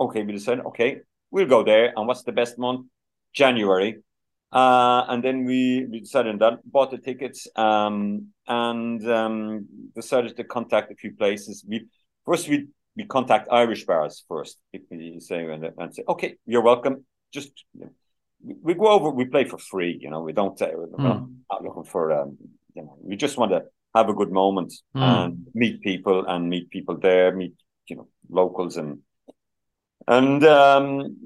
okay, 0.00 0.22
we 0.22 0.32
decided, 0.32 0.64
okay, 0.66 1.00
we'll 1.30 1.46
go 1.46 1.62
there. 1.62 1.92
And 1.96 2.06
what's 2.06 2.22
the 2.22 2.32
best 2.32 2.58
month? 2.58 2.86
January. 3.32 3.98
Uh, 4.52 5.04
and 5.08 5.22
then 5.22 5.44
we, 5.44 5.84
we 5.90 5.98
decided 6.00 6.38
that, 6.38 6.60
bought 6.64 6.90
the 6.92 6.98
tickets, 6.98 7.48
um, 7.56 8.28
and 8.46 9.10
um, 9.10 9.66
decided 9.96 10.36
to 10.36 10.44
contact 10.44 10.92
a 10.92 10.94
few 10.94 11.12
places. 11.12 11.64
We 11.68 11.86
first 12.24 12.48
we 12.48 12.68
we 12.96 13.04
contact 13.04 13.48
Irish 13.50 13.84
bars 13.84 14.24
first. 14.28 14.58
You 14.72 15.20
say 15.20 15.44
and, 15.44 15.64
and 15.76 15.94
say, 15.94 16.04
okay, 16.08 16.36
you're 16.46 16.62
welcome. 16.62 17.04
Just 17.32 17.50
we 18.40 18.74
go 18.74 18.88
over, 18.88 19.10
we 19.10 19.24
play 19.24 19.44
for 19.44 19.58
free. 19.58 19.98
You 20.00 20.10
know, 20.10 20.20
we 20.22 20.32
don't. 20.32 20.60
Uh, 20.62 20.68
we're 20.72 20.86
not, 20.96 21.16
Mm. 21.16 21.34
not 21.50 21.64
looking 21.64 21.84
for. 21.84 22.12
Um, 22.12 22.38
you 22.74 22.82
know, 22.82 22.96
we 23.02 23.16
just 23.16 23.36
want 23.36 23.50
to 23.52 23.64
have 23.94 24.08
a 24.08 24.14
good 24.14 24.32
moment 24.32 24.72
Mm. 24.96 25.02
and 25.02 25.46
meet 25.54 25.80
people 25.82 26.24
and 26.26 26.48
meet 26.48 26.70
people 26.70 26.96
there, 26.98 27.34
meet 27.34 27.54
you 27.88 27.96
know 27.96 28.08
locals 28.30 28.76
and 28.76 28.98
and 30.06 30.44
um, 30.44 31.16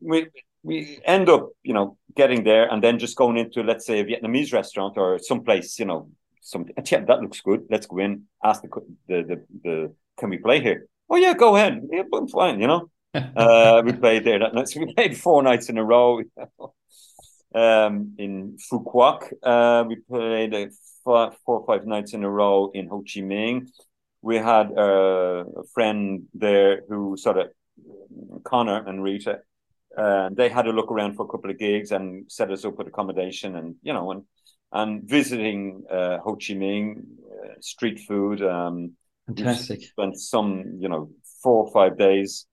we 0.00 0.26
we 0.62 0.98
end 1.04 1.28
up 1.28 1.48
you 1.62 1.74
know 1.74 1.96
getting 2.16 2.44
there 2.44 2.70
and 2.70 2.82
then 2.82 2.98
just 2.98 3.16
going 3.16 3.36
into 3.36 3.62
let's 3.62 3.86
say 3.86 4.00
a 4.00 4.04
Vietnamese 4.04 4.52
restaurant 4.52 4.94
or 4.96 5.18
someplace 5.18 5.78
you 5.78 5.84
know 5.84 6.08
some 6.40 6.66
yeah 6.90 7.04
that 7.04 7.20
looks 7.20 7.40
good. 7.40 7.60
Let's 7.70 7.86
go 7.86 7.98
in 7.98 8.24
ask 8.42 8.62
the 8.62 8.68
the 9.08 9.22
the, 9.22 9.36
the 9.64 9.94
can 10.18 10.30
we 10.30 10.38
play 10.38 10.60
here? 10.60 10.86
Oh 11.10 11.16
yeah 11.16 11.34
go 11.34 11.56
ahead. 11.56 11.80
Yeah 11.90 12.02
I'm 12.12 12.28
fine 12.28 12.60
you 12.60 12.66
know? 12.66 12.90
Uh, 13.36 13.80
we 13.84 13.92
played 13.92 14.24
there 14.24 14.40
that 14.40 14.54
night. 14.54 14.68
So 14.68 14.80
we 14.84 14.92
played 14.92 15.16
four 15.16 15.42
nights 15.42 15.68
in 15.68 15.78
a 15.78 15.84
row 15.84 16.20
um, 17.54 18.14
in 18.18 18.56
Phu 18.64 18.84
Quoc 18.84 19.32
uh, 19.42 19.84
we 19.88 19.96
played 19.96 20.52
uh, 20.54 20.66
four, 21.04 21.32
or 21.46 21.66
five 21.66 21.86
nights 21.86 22.14
in 22.14 22.24
a 22.24 22.30
row 22.30 22.70
in 22.74 22.88
Ho 22.88 23.00
Chi 23.00 23.20
Minh 23.20 23.68
we 24.22 24.36
had 24.36 24.72
uh, 24.76 25.44
a 25.44 25.64
friend 25.74 26.22
there 26.32 26.80
who 26.88 27.16
sort 27.16 27.36
of 27.36 27.48
Connor 28.42 28.82
and 28.86 29.02
Rita 29.02 29.40
uh, 29.96 30.30
they 30.32 30.48
had 30.48 30.66
a 30.66 30.72
look 30.72 30.90
around 30.90 31.14
for 31.14 31.24
a 31.24 31.28
couple 31.28 31.50
of 31.50 31.58
gigs 31.58 31.92
and 31.92 32.30
set 32.30 32.50
us 32.50 32.64
up 32.64 32.76
with 32.78 32.88
accommodation 32.88 33.54
and 33.56 33.76
you 33.82 33.92
know 33.92 34.10
and 34.12 34.22
and 34.72 35.04
visiting 35.04 35.84
uh, 35.90 36.18
Ho 36.18 36.34
Chi 36.36 36.54
Minh 36.54 36.96
uh, 36.98 37.54
street 37.60 38.00
food 38.08 38.42
um 38.42 38.92
Fantastic. 39.26 39.82
spent 39.82 40.18
some 40.18 40.78
you 40.78 40.88
know 40.88 41.10
four 41.42 41.64
or 41.64 41.72
five 41.72 41.98
days 41.98 42.46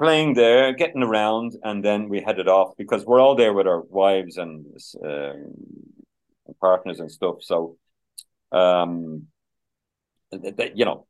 playing 0.00 0.34
there 0.34 0.72
getting 0.72 1.02
around 1.02 1.52
and 1.62 1.84
then 1.84 2.08
we 2.08 2.20
headed 2.20 2.48
off 2.48 2.74
because 2.78 3.04
we're 3.04 3.20
all 3.20 3.36
there 3.36 3.52
with 3.52 3.66
our 3.66 3.82
wives 3.82 4.38
and 4.38 4.64
uh, 6.50 6.52
partners 6.60 7.00
and 7.00 7.10
stuff 7.10 7.36
so 7.40 7.76
um 8.52 9.26
that, 10.32 10.76
you 10.76 10.84
know 10.84 11.06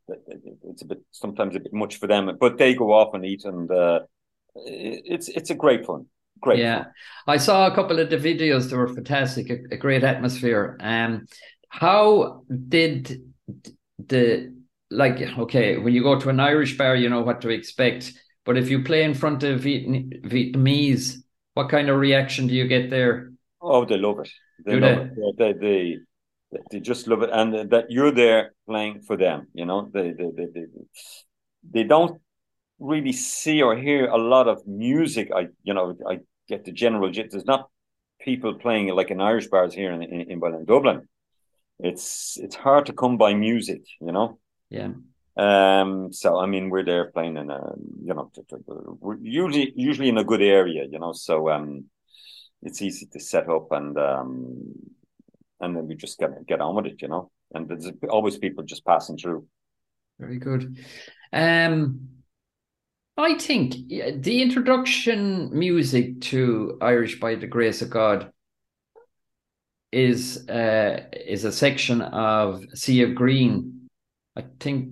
it's 0.68 0.82
a 0.82 0.86
bit 0.86 1.02
sometimes 1.10 1.54
a 1.56 1.60
bit 1.60 1.72
much 1.72 1.96
for 1.96 2.06
them 2.06 2.30
but 2.40 2.58
they 2.58 2.74
go 2.74 2.92
off 2.92 3.14
and 3.14 3.24
eat 3.24 3.44
and 3.44 3.70
uh 3.70 4.00
it's 4.54 5.28
it's 5.28 5.50
a 5.50 5.54
great 5.54 5.84
fun 5.84 6.06
great 6.40 6.58
yeah, 6.58 6.84
fun. 6.84 6.92
I 7.26 7.36
saw 7.36 7.66
a 7.66 7.74
couple 7.74 7.98
of 8.00 8.10
the 8.10 8.16
videos. 8.16 8.70
They 8.70 8.76
were 8.76 8.88
fantastic. 8.88 9.50
A, 9.50 9.58
a 9.72 9.76
great 9.76 10.04
atmosphere. 10.04 10.76
Um, 10.80 11.26
how 11.68 12.42
did 12.68 13.22
the 13.98 14.54
like? 14.90 15.20
Okay, 15.38 15.78
when 15.78 15.94
you 15.94 16.02
go 16.02 16.18
to 16.18 16.28
an 16.28 16.40
Irish 16.40 16.76
bar, 16.76 16.96
you 16.96 17.08
know 17.08 17.22
what 17.22 17.40
to 17.42 17.50
expect. 17.50 18.12
But 18.44 18.56
if 18.56 18.70
you 18.70 18.82
play 18.82 19.04
in 19.04 19.14
front 19.14 19.42
of 19.42 19.60
Vietnamese, 19.60 21.16
what 21.54 21.68
kind 21.68 21.88
of 21.88 21.98
reaction 21.98 22.46
do 22.46 22.54
you 22.54 22.66
get 22.66 22.90
there? 22.90 23.32
Oh, 23.60 23.84
they 23.84 23.98
love 23.98 24.20
it. 24.20 24.30
They 24.64 24.74
Do 24.74 24.80
love 24.80 24.98
it. 24.98 25.36
They, 25.38 25.52
they 25.52 25.98
they 26.52 26.58
they 26.70 26.80
just 26.80 27.06
love 27.06 27.22
it, 27.22 27.30
and 27.32 27.70
that 27.70 27.90
you're 27.90 28.10
there 28.10 28.52
playing 28.66 29.02
for 29.02 29.16
them. 29.16 29.48
You 29.54 29.66
know, 29.66 29.88
they 29.92 30.12
they 30.12 30.30
they 30.36 30.46
they, 30.46 30.66
they 31.70 31.84
don't 31.84 32.20
really 32.78 33.12
see 33.12 33.62
or 33.62 33.76
hear 33.76 34.06
a 34.06 34.18
lot 34.18 34.48
of 34.48 34.66
music. 34.66 35.30
I 35.34 35.48
you 35.62 35.74
know 35.74 35.96
I 36.08 36.20
get 36.48 36.64
the 36.64 36.72
general 36.72 37.10
gist. 37.10 37.30
There's 37.32 37.44
not 37.44 37.68
people 38.20 38.54
playing 38.54 38.88
like 38.88 39.10
in 39.10 39.20
Irish 39.20 39.48
bars 39.48 39.74
here 39.74 39.92
in 39.92 40.02
in, 40.02 40.20
in, 40.30 40.42
in 40.42 40.64
Dublin. 40.64 41.08
It's 41.78 42.38
it's 42.38 42.56
hard 42.56 42.86
to 42.86 42.92
come 42.92 43.16
by 43.16 43.34
music. 43.34 43.82
You 44.00 44.12
know. 44.12 44.38
Yeah, 44.70 44.90
Um, 45.36 46.12
so 46.12 46.38
I 46.38 46.46
mean, 46.46 46.70
we're 46.70 46.84
there 46.84 47.10
playing 47.10 47.36
in 47.36 47.50
a, 47.50 47.74
you 48.04 48.14
know, 48.14 48.30
t- 48.34 48.42
t- 48.48 48.56
we're 48.66 49.16
usually 49.20 49.72
usually 49.74 50.08
in 50.08 50.18
a 50.18 50.24
good 50.24 50.42
area, 50.42 50.84
you 50.90 50.98
know. 50.98 51.12
So 51.12 51.48
um, 51.50 51.86
it's 52.62 52.82
easy 52.82 53.06
to 53.06 53.20
set 53.20 53.48
up 53.48 53.72
and 53.72 53.98
um, 53.98 54.72
and 55.60 55.76
then 55.76 55.86
we 55.86 55.94
just 55.94 56.18
get 56.18 56.46
get 56.46 56.60
on 56.60 56.74
with 56.74 56.86
it, 56.86 57.02
you 57.02 57.08
know. 57.08 57.30
And 57.54 57.68
there's 57.68 57.90
always 58.08 58.38
people 58.38 58.64
just 58.64 58.84
passing 58.84 59.16
through. 59.16 59.46
very 60.18 60.38
good. 60.38 60.78
Um, 61.32 62.08
I 63.16 63.36
think 63.38 63.74
the 63.88 64.40
introduction 64.40 65.50
music 65.56 66.20
to 66.22 66.78
Irish 66.80 67.20
by 67.20 67.34
the 67.34 67.46
Grace 67.46 67.82
of 67.82 67.90
God 67.90 68.32
is 69.92 70.48
uh, 70.48 71.04
is 71.12 71.44
a 71.44 71.52
section 71.52 72.00
of 72.00 72.64
Sea 72.74 73.02
of 73.02 73.14
Green. 73.14 73.88
I 74.36 74.44
think 74.60 74.90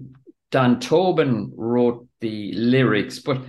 Dan 0.50 0.80
Tobin 0.80 1.52
wrote 1.56 2.06
the 2.20 2.52
lyrics, 2.54 3.20
but 3.20 3.42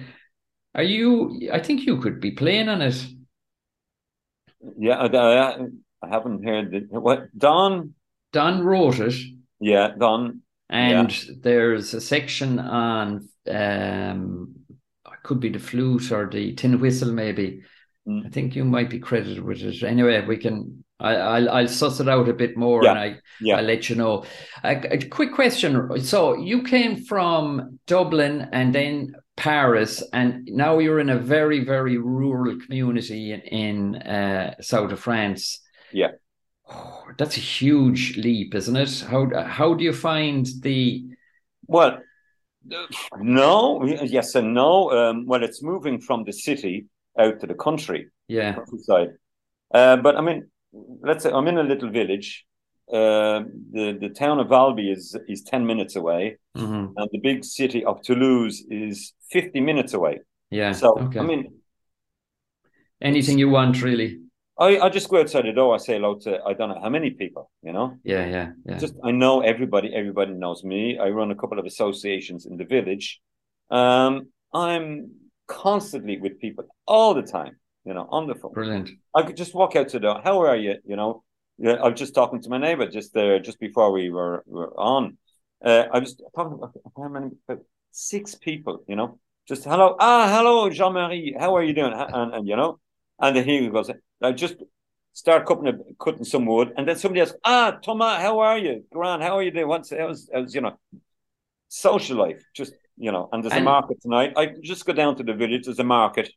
are 0.75 0.83
you? 0.83 1.49
I 1.51 1.59
think 1.59 1.85
you 1.85 1.99
could 1.99 2.21
be 2.21 2.31
playing 2.31 2.69
on 2.69 2.81
it. 2.81 3.05
Yeah, 4.77 4.97
I, 4.97 5.63
I, 6.03 6.09
haven't 6.09 6.43
heard 6.43 6.71
the, 6.71 6.99
what 6.99 7.37
Don. 7.37 7.93
Don 8.31 8.63
wrote 8.63 8.99
it, 8.99 9.15
Yeah, 9.59 9.93
Don. 9.97 10.41
and 10.69 11.11
there's 11.41 11.93
a 11.93 12.01
section 12.01 12.59
on 12.59 13.27
um, 13.49 14.55
it 15.07 15.23
could 15.23 15.39
be 15.39 15.49
the 15.49 15.59
flute 15.59 16.11
or 16.11 16.29
the 16.29 16.53
tin 16.53 16.79
whistle, 16.79 17.11
maybe. 17.11 17.63
Mm. 18.07 18.25
I 18.25 18.29
think 18.29 18.55
you 18.55 18.63
might 18.65 18.89
be 18.89 18.99
credited 18.99 19.43
with 19.43 19.61
it. 19.61 19.83
Anyway, 19.83 20.23
we 20.25 20.37
can. 20.37 20.83
I, 21.01 21.15
I'll 21.15 21.49
I'll 21.49 21.67
suss 21.67 22.01
it 22.01 22.09
out 22.09 22.27
a 22.27 22.33
bit 22.33 22.57
more, 22.57 22.83
Yeah, 22.83 22.91
and 22.91 22.99
I 22.99 23.15
Yeah, 23.39 23.57
I'll 23.57 23.63
let 23.63 23.89
you 23.89 23.95
know. 23.95 24.25
A, 24.63 24.93
a 24.93 25.07
quick 25.07 25.33
question. 25.33 26.01
So 26.03 26.35
you 26.35 26.63
came 26.63 27.05
from 27.05 27.79
Dublin 27.87 28.49
and 28.51 28.75
then 28.75 29.13
Paris, 29.39 30.03
and 30.13 30.45
now 30.51 30.79
you're 30.79 30.99
in 30.99 31.09
a 31.09 31.17
very, 31.17 31.63
very 31.63 31.97
rural 31.97 32.59
community 32.65 33.31
in, 33.31 33.41
in 33.41 33.95
uh, 34.03 34.55
south 34.61 34.91
of 34.91 34.99
France. 34.99 35.61
Yeah. 35.91 36.11
Oh, 36.69 37.03
that's 37.17 37.37
a 37.37 37.39
huge 37.41 38.17
leap, 38.17 38.53
isn't 38.53 38.75
it? 38.75 38.99
How 39.09 39.23
how 39.43 39.73
do 39.73 39.83
you 39.83 39.93
find 39.93 40.45
the 40.61 41.05
Well, 41.67 41.93
no, 43.19 43.83
yes 43.85 44.35
and 44.35 44.53
no. 44.53 44.91
Um, 44.91 45.25
well, 45.25 45.43
it's 45.43 45.63
moving 45.63 45.99
from 46.01 46.23
the 46.23 46.33
city 46.33 46.87
out 47.17 47.39
to 47.39 47.47
the 47.47 47.55
country. 47.55 48.09
yeah 48.27 48.53
countryside. 48.53 49.09
Uh, 49.73 49.97
but 49.97 50.15
I 50.15 50.21
mean, 50.21 50.49
let's 51.01 51.23
say 51.23 51.31
I'm 51.31 51.47
in 51.47 51.57
a 51.57 51.63
little 51.63 51.89
village. 51.89 52.45
Uh, 52.91 53.43
the 53.71 53.97
the 54.01 54.09
town 54.09 54.39
of 54.39 54.51
Albi 54.51 54.91
is 54.91 55.15
is 55.27 55.43
ten 55.43 55.65
minutes 55.65 55.95
away, 55.95 56.37
mhm, 56.57 56.93
and 56.97 57.09
the 57.11 57.19
big 57.19 57.43
city 57.43 57.85
of 57.85 58.01
Toulouse 58.01 58.63
is 58.69 59.13
fifty 59.31 59.61
minutes 59.61 59.93
away. 59.93 60.19
yeah? 60.49 60.71
So 60.73 60.97
okay. 60.99 61.19
I 61.19 61.23
mean, 61.23 61.53
anything 63.01 63.37
you 63.39 63.49
want, 63.49 63.81
really? 63.81 64.19
I, 64.57 64.79
I 64.79 64.89
just 64.89 65.07
go 65.09 65.21
outside 65.21 65.45
the 65.45 65.53
door. 65.53 65.73
I 65.73 65.77
say 65.77 65.93
hello 65.93 66.15
to 66.19 66.43
I 66.43 66.53
don't 66.53 66.69
know 66.69 66.81
how 66.81 66.89
many 66.89 67.11
people. 67.11 67.49
You 67.63 67.71
know, 67.71 67.97
Yeah, 68.03 68.25
yeah, 68.27 68.51
yeah. 68.65 68.77
just 68.77 68.95
I 69.03 69.11
know 69.11 69.41
everybody. 69.41 69.93
Everybody 69.95 70.33
knows 70.33 70.63
me. 70.63 70.99
I 70.99 71.09
run 71.09 71.31
a 71.31 71.35
couple 71.35 71.59
of 71.59 71.65
associations 71.65 72.45
in 72.45 72.57
the 72.57 72.65
village. 72.65 73.21
Um, 73.71 74.27
I'm 74.53 75.11
constantly 75.47 76.17
with 76.19 76.39
people 76.39 76.65
all 76.85 77.13
the 77.13 77.23
time. 77.23 77.55
You 77.85 77.93
know, 77.93 78.07
on 78.11 78.27
the 78.27 78.35
phone. 78.35 78.51
Brilliant. 78.51 78.89
I 79.15 79.21
could 79.23 79.37
just 79.37 79.55
walk 79.55 79.75
out 79.75 79.87
to 79.89 79.99
the 79.99 80.07
door. 80.07 80.21
How 80.23 80.41
are 80.41 80.57
you? 80.57 80.75
You 80.85 80.97
know, 80.97 81.23
yeah, 81.57 81.77
I 81.83 81.87
was 81.87 81.99
just 81.99 82.13
talking 82.13 82.41
to 82.41 82.49
my 82.49 82.57
neighbor 82.57 82.87
just 82.87 83.13
there, 83.13 83.39
just 83.39 83.59
before 83.59 83.91
we 83.91 84.09
were, 84.09 84.43
were 84.45 84.77
on. 84.77 85.17
Uh, 85.63 85.85
I 85.91 85.99
was 85.99 86.21
talking 86.35 86.53
about 86.53 86.73
how 86.97 87.07
many, 87.07 87.29
about 87.47 87.63
six 87.91 88.35
people, 88.35 88.83
you 88.87 88.95
know, 88.95 89.19
just 89.47 89.63
hello, 89.63 89.95
ah, 89.99 90.27
hello, 90.29 90.69
Jean 90.69 90.93
Marie, 90.93 91.35
how 91.37 91.55
are 91.55 91.63
you 91.63 91.73
doing? 91.73 91.93
And, 91.93 92.33
and 92.33 92.47
you 92.47 92.55
know, 92.55 92.79
and 93.19 93.35
then 93.35 93.45
he 93.45 93.67
goes, 93.69 93.89
I 94.21 94.31
just 94.31 94.55
start 95.13 95.45
cutting 95.45 95.67
a, 95.67 95.73
cutting 95.99 96.25
some 96.25 96.45
wood, 96.45 96.73
and 96.77 96.87
then 96.87 96.95
somebody 96.95 97.21
else, 97.21 97.33
ah, 97.43 97.77
Thomas, 97.81 98.21
how 98.21 98.39
are 98.39 98.57
you? 98.57 98.85
Grant, 98.91 99.21
how 99.21 99.37
are 99.37 99.43
you 99.43 99.51
doing? 99.51 99.67
What's 99.67 99.91
how's, 99.91 100.29
how's 100.33 100.53
you 100.53 100.61
know, 100.61 100.77
social 101.67 102.17
life, 102.17 102.43
just 102.53 102.73
you 102.97 103.11
know, 103.11 103.29
and 103.31 103.43
there's 103.43 103.53
a 103.53 103.61
market 103.61 104.01
tonight. 104.01 104.33
I 104.35 104.53
just 104.61 104.85
go 104.85 104.93
down 104.93 105.15
to 105.17 105.23
the 105.23 105.33
village. 105.33 105.65
There's 105.65 105.79
a 105.79 105.83
market, 105.83 106.29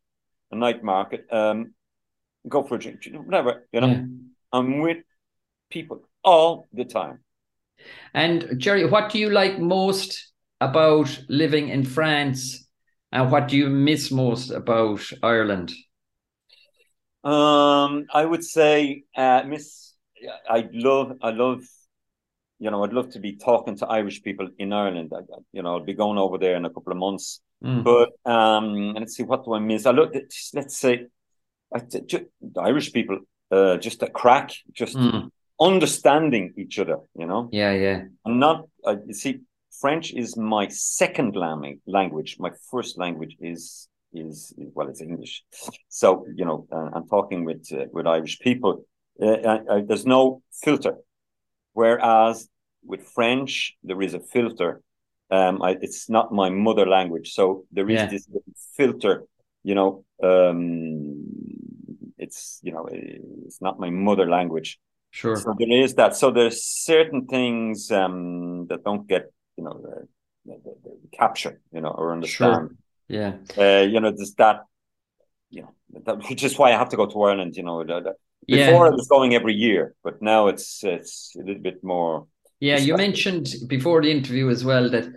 a 0.50 0.56
night 0.56 0.82
market. 0.84 1.26
Um, 1.30 1.74
go 2.48 2.62
for 2.62 2.76
a 2.76 2.78
drink, 2.78 3.04
whatever, 3.12 3.66
you 3.72 3.80
know. 3.80 3.88
Yeah. 3.88 4.04
I'm 4.52 4.80
with 4.80 4.98
people 5.70 6.02
all 6.22 6.68
the 6.72 6.84
time. 6.84 7.20
And 8.14 8.54
Gerry, 8.58 8.84
what 8.84 9.10
do 9.10 9.18
you 9.18 9.30
like 9.30 9.58
most 9.58 10.31
about 10.62 11.24
living 11.28 11.68
in 11.68 11.84
France, 11.84 12.66
and 13.10 13.30
what 13.30 13.48
do 13.48 13.56
you 13.56 13.68
miss 13.68 14.10
most 14.10 14.50
about 14.50 15.02
Ireland? 15.22 15.72
Um, 17.24 18.06
I 18.12 18.24
would 18.24 18.44
say, 18.44 19.04
uh, 19.16 19.42
Miss, 19.46 19.94
I 20.48 20.68
love, 20.72 21.12
I 21.22 21.30
love, 21.30 21.60
you 22.58 22.70
know, 22.70 22.82
I'd 22.84 22.92
love 22.92 23.10
to 23.10 23.20
be 23.20 23.36
talking 23.36 23.76
to 23.78 23.86
Irish 23.86 24.22
people 24.22 24.48
in 24.58 24.72
Ireland. 24.72 25.12
I, 25.14 25.20
you 25.52 25.62
know, 25.62 25.74
I'll 25.74 25.84
be 25.84 25.94
going 25.94 26.18
over 26.18 26.38
there 26.38 26.56
in 26.56 26.64
a 26.64 26.70
couple 26.70 26.92
of 26.92 26.98
months. 26.98 27.40
Mm. 27.64 27.84
But 27.84 28.10
um, 28.30 28.94
let's 28.94 29.14
see, 29.16 29.22
what 29.22 29.44
do 29.44 29.54
I 29.54 29.60
miss? 29.60 29.86
I 29.86 29.92
look, 29.92 30.12
let's 30.54 30.76
say, 30.76 31.06
I, 31.74 31.78
ju- 31.80 32.28
the 32.40 32.60
Irish 32.60 32.92
people, 32.92 33.20
uh, 33.50 33.76
just 33.76 34.02
a 34.02 34.10
crack, 34.10 34.50
just 34.72 34.96
Mm. 34.96 35.30
understanding 35.60 36.54
each 36.56 36.78
other. 36.78 36.98
You 37.14 37.26
know, 37.26 37.48
Yeah, 37.52 37.72
yeah, 37.72 38.04
I'm 38.26 38.38
not. 38.38 38.66
Uh, 38.84 38.96
you 39.06 39.14
see, 39.14 39.40
French 39.82 40.12
is 40.12 40.36
my 40.36 40.68
second 40.68 41.36
language. 41.86 42.36
My 42.38 42.52
first 42.70 42.98
language 42.98 43.36
is 43.40 43.88
is 44.14 44.54
well, 44.76 44.88
it's 44.88 45.02
English. 45.02 45.42
So 45.88 46.24
you 46.38 46.44
know, 46.44 46.66
uh, 46.70 46.90
I'm 46.94 47.06
talking 47.08 47.44
with 47.44 47.66
uh, 47.72 47.86
with 47.92 48.06
Irish 48.06 48.38
people. 48.38 48.84
Uh, 49.20 49.80
there's 49.88 50.06
no 50.06 50.42
filter, 50.64 50.94
whereas 51.72 52.48
with 52.90 53.02
French 53.16 53.76
there 53.82 54.00
is 54.00 54.14
a 54.14 54.20
filter. 54.20 54.82
Um, 55.30 55.62
I, 55.62 55.70
it's 55.86 56.08
not 56.08 56.32
my 56.32 56.48
mother 56.50 56.86
language, 56.86 57.32
so 57.32 57.64
there 57.72 57.88
is 57.90 58.00
yeah. 58.00 58.06
this 58.06 58.28
filter. 58.76 59.24
You 59.64 59.74
know, 59.74 60.04
um, 60.22 61.24
it's 62.18 62.60
you 62.62 62.72
know, 62.72 62.86
it's 63.48 63.60
not 63.60 63.80
my 63.80 63.90
mother 63.90 64.28
language. 64.28 64.78
Sure. 65.10 65.36
So 65.36 65.54
there 65.58 65.76
is 65.84 65.94
that. 65.94 66.16
So 66.16 66.30
there's 66.30 66.62
certain 66.62 67.26
things 67.26 67.90
um, 67.90 68.66
that 68.68 68.84
don't 68.84 69.08
get 69.08 69.32
you 69.56 69.64
know 69.64 69.80
the, 69.82 70.06
the, 70.46 70.74
the 70.84 71.16
capture 71.16 71.60
you 71.72 71.80
know 71.80 71.90
or 71.90 72.12
understand. 72.12 72.70
Sure. 72.70 72.76
Yeah. 73.08 73.34
Uh, 73.56 73.82
you 73.82 74.00
know, 74.00 74.10
there's 74.10 74.34
that. 74.34 74.64
You 75.50 75.62
know, 75.62 75.74
that, 76.06 76.18
which 76.30 76.42
is 76.42 76.58
why 76.58 76.72
I 76.72 76.78
have 76.78 76.88
to 76.90 76.96
go 76.96 77.06
to 77.06 77.22
Ireland. 77.22 77.56
You 77.56 77.62
know, 77.62 77.84
before 77.84 78.14
yeah. 78.46 78.70
I 78.70 78.90
was 78.90 79.06
going 79.08 79.34
every 79.34 79.54
year, 79.54 79.94
but 80.02 80.20
now 80.22 80.48
it's 80.48 80.82
it's 80.82 81.34
a 81.36 81.42
little 81.44 81.62
bit 81.62 81.84
more. 81.84 82.26
Yeah, 82.60 82.78
you 82.78 82.96
mentioned 82.96 83.48
before 83.66 84.02
the 84.02 84.10
interview 84.10 84.48
as 84.48 84.64
well 84.64 84.88
that 84.90 85.08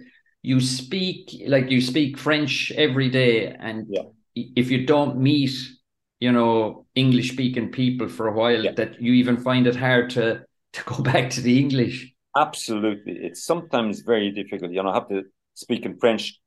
you 0.41 0.59
speak 0.59 1.43
like 1.47 1.69
you 1.69 1.81
speak 1.81 2.17
French 2.17 2.71
every 2.75 3.09
day, 3.09 3.47
and 3.47 3.85
yeah. 3.89 4.03
if 4.35 4.71
you 4.71 4.85
don't 4.85 5.17
meet, 5.17 5.51
you 6.19 6.31
know, 6.31 6.85
English 6.95 7.31
speaking 7.31 7.71
people 7.71 8.09
for 8.09 8.27
a 8.27 8.33
while, 8.33 8.63
yeah. 8.63 8.71
that 8.73 9.01
you 9.01 9.13
even 9.13 9.37
find 9.37 9.67
it 9.67 9.75
hard 9.75 10.09
to 10.11 10.43
to 10.73 10.83
go 10.83 11.01
back 11.11 11.29
to 11.31 11.41
the 11.41 11.57
English. 11.59 12.11
Absolutely, 12.35 13.13
it's 13.13 13.43
sometimes 13.43 14.01
very 14.01 14.31
difficult. 14.31 14.71
You 14.71 14.83
know, 14.83 14.89
I 14.89 14.95
have 14.95 15.09
to 15.09 15.23
speak 15.53 15.85
in 15.85 15.97
French 15.97 16.39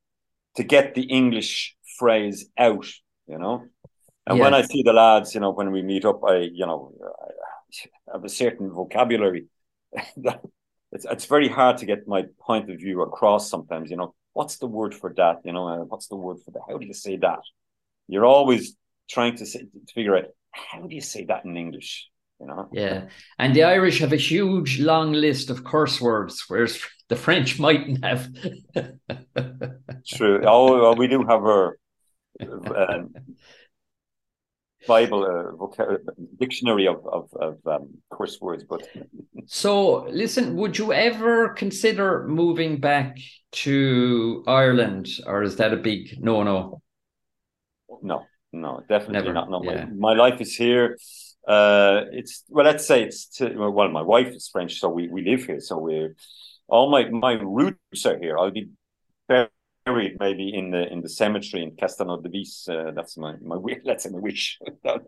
to 0.57 0.62
get 0.62 0.95
the 0.95 1.03
English 1.03 1.76
phrase 1.99 2.47
out. 2.59 2.86
You 3.26 3.39
know, 3.39 3.64
and 4.26 4.36
yeah. 4.36 4.45
when 4.45 4.55
I 4.55 4.62
see 4.62 4.82
the 4.82 4.93
lads, 4.93 5.34
you 5.34 5.41
know, 5.41 5.51
when 5.51 5.72
we 5.72 5.82
meet 5.82 6.05
up, 6.05 6.20
I, 6.22 6.49
you 6.53 6.66
know, 6.66 6.93
I 8.09 8.12
have 8.12 8.24
a 8.24 8.28
certain 8.28 8.70
vocabulary. 8.70 9.47
it's 9.93 11.07
it's 11.11 11.24
very 11.24 11.49
hard 11.49 11.78
to 11.78 11.86
get 11.86 12.07
my 12.07 12.24
point 12.41 12.70
of 12.70 12.78
view 12.78 13.01
across 13.01 13.49
sometimes. 13.49 13.91
You 13.91 13.97
know, 13.97 14.14
what's 14.34 14.59
the 14.59 14.66
word 14.66 14.95
for 14.95 15.14
that? 15.16 15.39
You 15.45 15.53
know, 15.53 15.68
uh, 15.68 15.84
what's 15.84 16.09
the 16.09 16.16
word 16.16 16.39
for 16.45 16.51
that? 16.51 16.61
How 16.68 16.76
do 16.76 16.86
you 16.86 16.95
say 16.95 17.16
that? 17.16 17.41
You're 18.07 18.26
always 18.26 18.76
trying 19.09 19.36
to, 19.36 19.47
say, 19.47 19.61
to 19.61 19.93
figure 19.95 20.16
out 20.16 20.26
how 20.51 20.86
do 20.86 20.95
you 20.95 21.01
say 21.01 21.24
that 21.24 21.45
in 21.45 21.57
English. 21.57 22.09
You 22.41 22.47
know? 22.47 22.68
Yeah, 22.72 23.09
and 23.39 23.55
the 23.55 23.64
Irish 23.64 23.99
have 24.01 24.12
a 24.12 24.16
huge 24.16 24.80
long 24.80 25.12
list 25.12 25.51
of 25.51 25.64
curse 25.64 26.01
words, 26.01 26.45
whereas 26.49 26.80
the 27.09 27.16
French 27.16 27.59
mightn't 27.59 28.05
have. 28.05 28.28
True. 30.07 30.43
Oh, 30.47 30.80
well, 30.82 30.95
we 30.95 31.09
do 31.09 31.24
have 31.24 31.43
our. 31.43 31.78
Um, 32.41 33.11
Bible 34.86 35.61
uh, 35.78 35.97
dictionary 36.41 36.89
of 36.89 37.07
of, 37.07 37.28
of 37.34 37.59
um, 37.66 37.95
curse 38.11 38.41
words. 38.41 38.64
But 38.64 38.89
so, 39.47 40.05
listen, 40.05 40.57
would 40.57 40.78
you 40.78 40.93
ever 40.93 41.51
consider 41.51 42.26
moving 42.26 42.80
back 42.80 43.18
to 43.64 44.43
Ireland, 44.47 45.09
or 45.26 45.43
is 45.43 45.57
that 45.57 45.72
a 45.72 45.76
big 45.76 46.16
no 46.20 46.43
no? 46.43 46.82
No, 48.03 48.26
no, 48.53 48.80
definitely 48.89 49.14
Never. 49.14 49.32
not. 49.32 49.51
No, 49.51 49.62
yeah. 49.62 49.86
my, 49.86 50.14
my 50.14 50.14
life 50.14 50.41
is 50.41 50.55
here. 50.55 50.97
Uh, 51.49 52.05
it's 52.13 52.45
well, 52.51 52.67
let's 52.67 52.87
say 52.87 53.03
it's 53.03 53.27
to, 53.39 53.49
well, 53.57 53.89
my 53.89 54.03
wife 54.03 54.29
is 54.29 54.49
French, 54.49 54.79
so 54.79 54.91
we 54.91 55.09
we 55.09 55.23
live 55.23 55.45
here, 55.47 55.61
so 55.61 55.79
we're 55.79 56.15
all 56.69 56.91
my 56.91 57.09
my 57.09 57.33
roots 57.33 58.05
are 58.05 58.19
here. 58.19 58.37
I'll 58.39 58.51
be 58.51 58.69
buried 59.27 60.17
maybe 60.21 60.55
in 60.55 60.71
the 60.71 60.93
in 60.93 61.01
the 61.01 61.09
cemetery 61.09 61.63
in 61.63 61.71
Castelnau 61.71 62.23
de 62.23 62.29
Lévis. 62.29 62.69
Uh, 62.69 62.93
that's 62.93 63.17
my 63.17 63.35
my 63.41 63.57
wish. 63.57 63.79
That's 63.85 64.11
my 64.11 64.19
wish. 64.19 64.59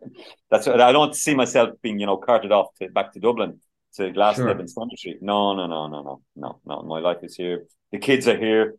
that's 0.51 0.67
what, 0.67 0.81
I 0.81 0.93
don't 0.93 1.15
see 1.15 1.35
myself 1.35 1.71
being 1.83 1.99
you 2.01 2.07
know 2.07 2.17
carted 2.17 2.53
off 2.53 2.69
to, 2.79 2.89
back 2.89 3.13
to 3.13 3.21
Dublin 3.21 3.61
to 3.97 4.03
Glasnevin 4.11 4.59
sure. 4.59 4.67
Cemetery. 4.67 5.19
No, 5.21 5.55
no, 5.55 5.67
no, 5.67 5.89
no, 5.89 6.03
no, 6.03 6.23
no, 6.37 6.61
no. 6.65 6.83
My 6.83 7.01
life 7.01 7.19
is 7.23 7.37
here. 7.37 7.67
The 7.93 7.99
kids 7.99 8.27
are 8.29 8.39
here. 8.39 8.77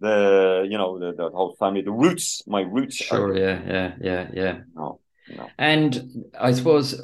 The 0.00 0.66
you 0.68 0.78
know 0.78 0.98
the, 0.98 1.12
the 1.14 1.30
whole 1.30 1.54
family. 1.60 1.82
The 1.82 1.92
roots. 1.92 2.42
My 2.48 2.62
roots. 2.62 2.96
Sure. 2.96 3.28
Are, 3.28 3.38
yeah. 3.38 3.62
Yeah. 3.66 3.94
Yeah. 4.00 4.28
Yeah. 4.34 4.60
No. 4.74 5.00
No. 5.28 5.48
And 5.58 6.24
I 6.38 6.52
suppose 6.52 7.00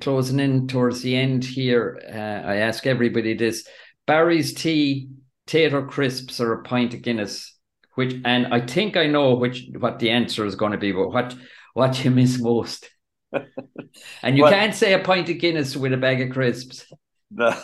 closing 0.00 0.40
in 0.40 0.68
towards 0.68 1.02
the 1.02 1.16
end 1.16 1.44
here, 1.44 2.00
uh, 2.08 2.48
I 2.48 2.56
ask 2.56 2.86
everybody 2.86 3.34
this: 3.34 3.66
Barry's 4.06 4.54
tea, 4.54 5.08
Tayto 5.46 5.88
crisps, 5.88 6.40
or 6.40 6.52
a 6.52 6.62
pint 6.62 6.94
of 6.94 7.02
Guinness? 7.02 7.54
Which 7.94 8.16
and 8.24 8.48
I 8.48 8.60
think 8.60 8.96
I 8.96 9.06
know 9.06 9.34
which 9.34 9.68
what 9.78 9.98
the 9.98 10.10
answer 10.10 10.44
is 10.44 10.54
going 10.54 10.72
to 10.72 10.78
be, 10.78 10.92
but 10.92 11.08
what 11.08 11.34
what 11.74 12.04
you 12.04 12.10
miss 12.10 12.40
most? 12.40 12.90
and 14.22 14.36
you 14.36 14.44
well, 14.44 14.52
can't 14.52 14.74
say 14.74 14.92
a 14.92 14.98
pint 14.98 15.28
of 15.28 15.38
Guinness 15.38 15.76
with 15.76 15.92
a 15.92 15.96
bag 15.96 16.20
of 16.20 16.30
crisps. 16.30 16.90
No, 17.30 17.54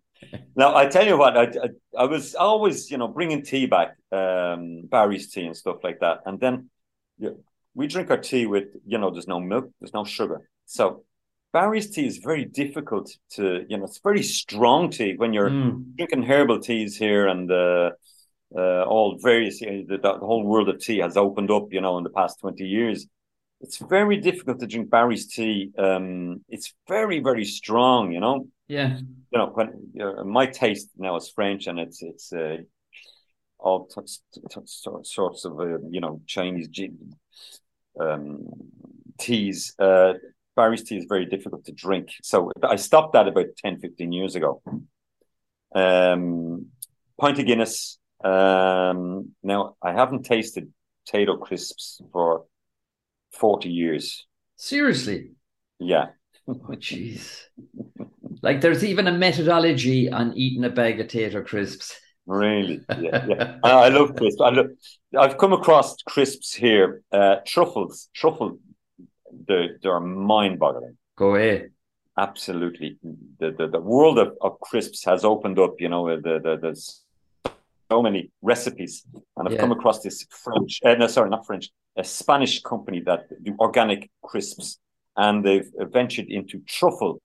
no. 0.56 0.74
I 0.74 0.86
tell 0.86 1.06
you 1.06 1.16
what, 1.16 1.36
I, 1.36 1.44
I, 1.44 1.68
I 1.98 2.04
was 2.04 2.34
always 2.34 2.90
you 2.90 2.98
know 2.98 3.08
bringing 3.08 3.42
tea 3.42 3.66
back, 3.66 3.96
um, 4.12 4.82
Barry's 4.90 5.30
tea 5.30 5.46
and 5.46 5.56
stuff 5.56 5.78
like 5.82 6.00
that, 6.00 6.20
and 6.26 6.38
then 6.38 6.70
you 7.18 7.42
we 7.76 7.86
drink 7.86 8.10
our 8.10 8.18
tea 8.18 8.46
with 8.46 8.68
you 8.84 8.98
know 8.98 9.10
there's 9.10 9.28
no 9.28 9.38
milk, 9.38 9.70
there's 9.80 9.94
no 9.94 10.04
sugar, 10.04 10.40
so 10.64 11.04
Barry's 11.52 11.90
tea 11.90 12.06
is 12.06 12.18
very 12.18 12.44
difficult 12.44 13.10
to 13.36 13.64
you 13.68 13.76
know 13.76 13.84
it's 13.84 14.00
very 14.02 14.22
strong 14.22 14.90
tea 14.90 15.14
when 15.16 15.32
you're 15.32 15.50
mm. 15.50 15.96
drinking 15.96 16.24
herbal 16.24 16.60
teas 16.60 16.96
here 16.96 17.28
and. 17.28 17.50
Uh, 17.50 17.90
uh, 18.56 18.84
all 18.84 19.18
various 19.20 19.60
you 19.60 19.70
know, 19.70 19.84
the, 19.88 19.98
the, 19.98 20.18
whole 20.18 20.44
world 20.44 20.68
of 20.68 20.78
tea 20.78 20.98
has 20.98 21.16
opened 21.16 21.50
up 21.50 21.72
you 21.72 21.80
know 21.80 21.98
in 21.98 22.04
the 22.04 22.10
past 22.10 22.38
20 22.40 22.64
years 22.64 23.06
it's 23.60 23.78
very 23.78 24.18
difficult 24.18 24.60
to 24.60 24.66
drink 24.66 24.88
barry's 24.88 25.26
tea 25.26 25.72
um, 25.78 26.40
it's 26.48 26.72
very 26.86 27.20
very 27.20 27.44
strong 27.44 28.12
you 28.12 28.20
know 28.20 28.46
yeah 28.68 28.98
you 28.98 29.38
know 29.38 29.46
when 29.46 29.72
uh, 30.00 30.24
my 30.24 30.46
taste 30.46 30.90
now 30.96 31.16
is 31.16 31.28
french 31.28 31.66
and 31.66 31.78
it's 31.78 32.02
it's 32.02 32.32
uh, 32.32 32.58
all 33.58 33.86
t- 33.86 34.00
t- 34.32 34.40
t- 34.48 34.60
sorts 35.02 35.44
of 35.44 35.58
uh, 35.58 35.78
you 35.90 36.00
know 36.00 36.20
chinese 36.26 36.68
um, 38.00 38.46
teas 39.18 39.74
uh, 39.78 40.14
barry's 40.54 40.82
tea 40.82 40.96
is 40.98 41.06
very 41.08 41.26
difficult 41.26 41.64
to 41.64 41.72
drink 41.72 42.08
so 42.22 42.50
i 42.62 42.76
stopped 42.76 43.12
that 43.12 43.28
about 43.28 43.46
10 43.56 43.80
15 43.80 44.12
years 44.12 44.34
ago 44.36 44.62
um 45.74 46.66
pint 47.18 47.38
of 47.38 47.46
guinness 47.46 47.98
um, 48.24 49.32
now 49.42 49.76
I 49.82 49.92
haven't 49.92 50.24
tasted 50.24 50.72
Tayto 51.08 51.40
crisps 51.40 52.00
for 52.12 52.46
forty 53.32 53.68
years. 53.68 54.26
Seriously? 54.56 55.32
Yeah. 55.78 56.08
oh 56.48 56.74
jeez. 56.74 57.42
like 58.42 58.60
there's 58.60 58.84
even 58.84 59.06
a 59.06 59.12
methodology 59.12 60.10
on 60.10 60.32
eating 60.34 60.64
a 60.64 60.70
bag 60.70 61.00
of 61.00 61.08
Tayto 61.08 61.44
crisps. 61.44 61.94
Really? 62.26 62.80
Yeah, 62.98 63.26
yeah. 63.26 63.58
I 63.62 63.88
love 63.88 64.16
crisps. 64.16 64.40
I 64.40 64.50
love. 64.50 64.66
I've 65.16 65.38
come 65.38 65.52
across 65.52 65.96
crisps 66.02 66.52
here. 66.52 67.02
Uh, 67.12 67.36
truffles, 67.46 68.08
truffle. 68.14 68.58
They're, 69.46 69.78
they're 69.82 70.00
mind-boggling. 70.00 70.96
Go 71.16 71.34
ahead. 71.36 71.70
Absolutely. 72.18 72.96
The, 73.38 73.50
the 73.52 73.68
the 73.68 73.80
world 73.80 74.18
of, 74.18 74.36
of 74.40 74.58
crisps 74.60 75.04
has 75.04 75.24
opened 75.24 75.58
up. 75.58 75.74
You 75.78 75.88
know 75.90 76.20
the 76.20 76.40
the 76.40 76.56
the 76.56 76.74
so 77.90 78.02
many 78.02 78.30
recipes, 78.42 79.04
and 79.36 79.46
I've 79.46 79.54
yeah. 79.54 79.60
come 79.60 79.72
across 79.72 80.00
this 80.00 80.26
French, 80.30 80.80
uh, 80.84 80.94
no, 80.94 81.06
sorry, 81.06 81.30
not 81.30 81.46
French, 81.46 81.70
a 81.96 82.02
Spanish 82.02 82.60
company 82.62 83.00
that 83.00 83.26
do 83.44 83.54
organic 83.60 84.10
crisps, 84.22 84.78
and 85.16 85.44
they've 85.44 85.70
ventured 85.92 86.26
into 86.26 86.60
truffle, 86.66 87.20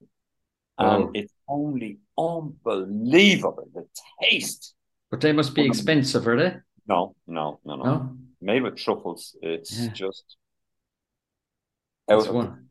and 0.77 1.03
oh. 1.05 1.11
it's 1.13 1.33
only 1.47 1.97
unbelievable 2.17 3.67
the 3.73 3.87
taste. 4.21 4.75
But 5.11 5.21
they 5.21 5.33
must 5.33 5.53
be 5.53 5.65
expensive, 5.65 6.25
are 6.27 6.37
they? 6.37 6.55
No, 6.87 7.15
no, 7.27 7.59
no, 7.65 7.75
no. 7.75 7.83
no? 7.83 8.17
Made 8.41 8.63
with 8.63 8.77
truffles, 8.77 9.35
it's 9.41 9.77
yeah. 9.77 9.89
just 9.89 10.37
out 12.09 12.33
one. 12.33 12.65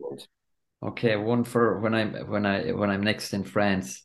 Okay, 0.83 1.17
one 1.17 1.45
for 1.45 1.79
when 1.79 1.95
I'm 1.95 2.15
when 2.29 2.47
I 2.47 2.73
when 2.73 2.91
I'm 2.91 3.03
next 3.03 3.35
in 3.35 3.45
France. 3.45 4.03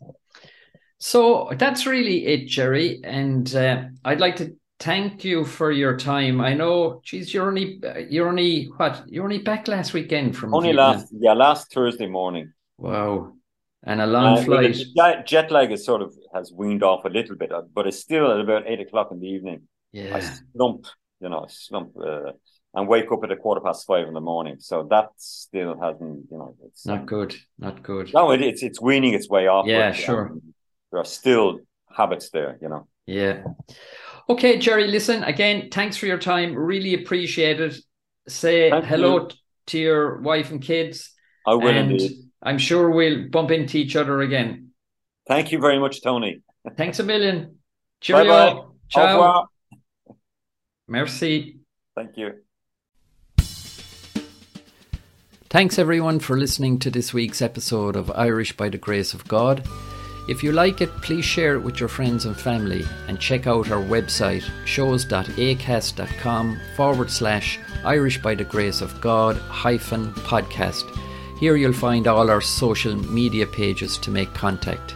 So 1.00 1.50
that's 1.58 1.86
really 1.86 2.26
it, 2.26 2.48
Gerry. 2.48 3.00
And 3.04 3.54
uh, 3.56 3.86
I'd 4.04 4.20
like 4.20 4.36
to 4.38 4.56
thank 4.80 5.24
you 5.24 5.46
for 5.46 5.72
your 5.72 5.98
time. 5.98 6.42
I 6.42 6.54
know, 6.54 7.02
geez, 7.04 7.34
you're 7.34 7.48
only 7.48 7.82
you're 8.10 8.28
only 8.28 8.66
what 8.78 9.04
you're 9.08 9.24
only 9.24 9.40
back 9.40 9.68
last 9.68 9.94
weekend 9.94 10.36
from 10.36 10.54
only 10.54 10.70
Vietnam. 10.70 10.98
last 10.98 11.14
yeah 11.18 11.34
last 11.34 11.74
Thursday 11.74 12.08
morning. 12.08 12.52
Wow, 12.78 13.35
and 13.86 14.02
a 14.02 14.08
long 14.08 14.38
uh, 14.38 14.44
flight. 14.44 15.26
jet 15.26 15.52
lag 15.52 15.72
is 15.72 15.86
sort 15.86 16.02
of 16.02 16.14
has 16.34 16.52
weaned 16.52 16.84
off 16.84 17.06
a 17.06 17.10
little 17.10 17.36
bit, 17.36 17.52
uh, 17.52 17.62
but 17.74 17.88
it's 17.88 18.00
still 18.00 18.32
at 18.32 18.40
about 18.40 18.68
eight 18.68 18.82
o'clock 18.82 19.10
in 19.12 19.20
the 19.20 19.28
evening. 19.28 19.64
Yeah, 19.92 20.16
I 20.16 20.20
slump, 20.54 20.86
you 21.20 21.30
know, 21.30 21.46
slump. 21.50 21.96
Uh, 21.98 22.32
and 22.76 22.90
wake 22.90 23.10
up 23.12 23.24
at 23.24 23.32
a 23.32 23.38
quarter 23.38 23.62
past 23.62 23.88
five 23.88 24.08
in 24.08 24.14
the 24.14 24.22
morning. 24.22 24.58
So 24.60 24.86
that 24.92 25.08
still 25.16 25.80
hasn't, 25.80 26.26
you 26.30 26.38
know, 26.38 26.56
it's 26.66 26.86
not 26.86 27.00
um, 27.00 27.06
good, 27.06 27.34
not 27.58 27.82
good. 27.82 28.14
No, 28.14 28.32
it, 28.32 28.42
it's 28.42 28.62
it's 28.62 28.82
weaning 28.82 29.14
its 29.14 29.30
way 29.30 29.48
off. 29.48 29.66
Yeah, 29.66 29.94
sure. 29.94 30.32
Um, 30.32 30.54
there 30.92 31.00
are 31.00 31.06
still 31.06 31.60
habits 31.90 32.30
there, 32.32 32.58
you 32.62 32.70
know. 32.70 32.88
Yeah. 33.06 33.44
Okay, 34.28 34.58
Gerry, 34.58 34.88
listen, 34.88 35.24
again, 35.24 35.70
thanks 35.72 35.98
for 35.98 36.08
your 36.08 36.18
time. 36.18 36.56
Really 36.56 36.96
appreciate 36.96 37.62
it. 37.62 37.76
say 38.28 38.70
Thank 38.70 38.86
hello 38.86 39.22
you. 39.22 39.30
to 39.68 39.80
your 39.80 40.22
wife 40.22 40.52
and 40.52 40.62
kids. 40.62 41.12
I 41.46 41.54
will 41.54 41.68
and 41.68 41.92
indeed. 41.92 42.25
I'm 42.46 42.60
sure 42.60 42.90
we'll 42.92 43.28
bump 43.28 43.52
into 43.52 43.78
each 43.78 43.96
other 43.96 44.22
again. 44.22 44.70
Thank 45.28 45.52
you 45.52 45.60
very 45.60 45.80
much, 45.80 46.02
Tony. 46.04 46.42
Thanks 46.78 47.00
a 47.00 47.04
million. 47.04 47.46
Bye 47.46 47.52
Cheerio. 48.02 48.28
bye. 48.30 48.52
Au 48.52 48.76
Ciao. 48.88 49.50
Merci. 50.88 51.58
Thank 51.96 52.16
you. 52.18 52.36
Thanks 55.50 55.80
everyone 55.80 56.20
for 56.20 56.38
listening 56.38 56.80
to 56.80 56.92
this 56.92 57.14
week's 57.14 57.42
episode 57.42 57.96
of 57.96 58.12
Irish 58.12 58.56
by 58.56 58.70
the 58.70 58.78
Grace 58.78 59.14
of 59.14 59.28
God. 59.28 59.64
If 60.28 60.44
you 60.44 60.52
like 60.52 60.82
it, 60.82 60.90
please 61.02 61.24
share 61.24 61.56
it 61.56 61.62
with 61.62 61.80
your 61.80 61.88
friends 61.88 62.26
and 62.26 62.36
family 62.36 62.84
and 63.08 63.20
check 63.20 63.48
out 63.48 63.72
our 63.72 63.82
website 63.82 64.44
shows.acast.com 64.66 66.60
forward 66.76 67.10
slash 67.10 67.60
Irish 67.86 68.22
by 68.22 68.36
the 68.36 68.44
Grace 68.44 68.82
of 68.82 69.00
God 69.02 69.38
hyphen 69.38 70.14
podcast. 70.14 70.84
Here 71.40 71.56
you'll 71.56 71.74
find 71.74 72.08
all 72.08 72.30
our 72.30 72.42
social 72.42 72.96
media 72.96 73.46
pages 73.46 73.98
to 74.00 74.12
make 74.12 74.34
contact. 74.34 74.96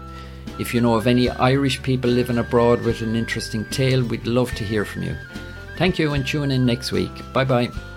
If 0.57 0.73
you 0.73 0.81
know 0.81 0.95
of 0.95 1.07
any 1.07 1.29
Irish 1.29 1.81
people 1.81 2.09
living 2.09 2.37
abroad 2.37 2.81
with 2.83 3.01
an 3.01 3.15
interesting 3.15 3.65
tale, 3.65 4.03
we'd 4.03 4.27
love 4.27 4.53
to 4.55 4.63
hear 4.63 4.85
from 4.85 5.03
you. 5.03 5.15
Thank 5.77 5.97
you 5.99 6.13
and 6.13 6.25
tune 6.25 6.51
in 6.51 6.65
next 6.65 6.91
week. 6.91 7.11
Bye 7.33 7.45
bye. 7.45 7.88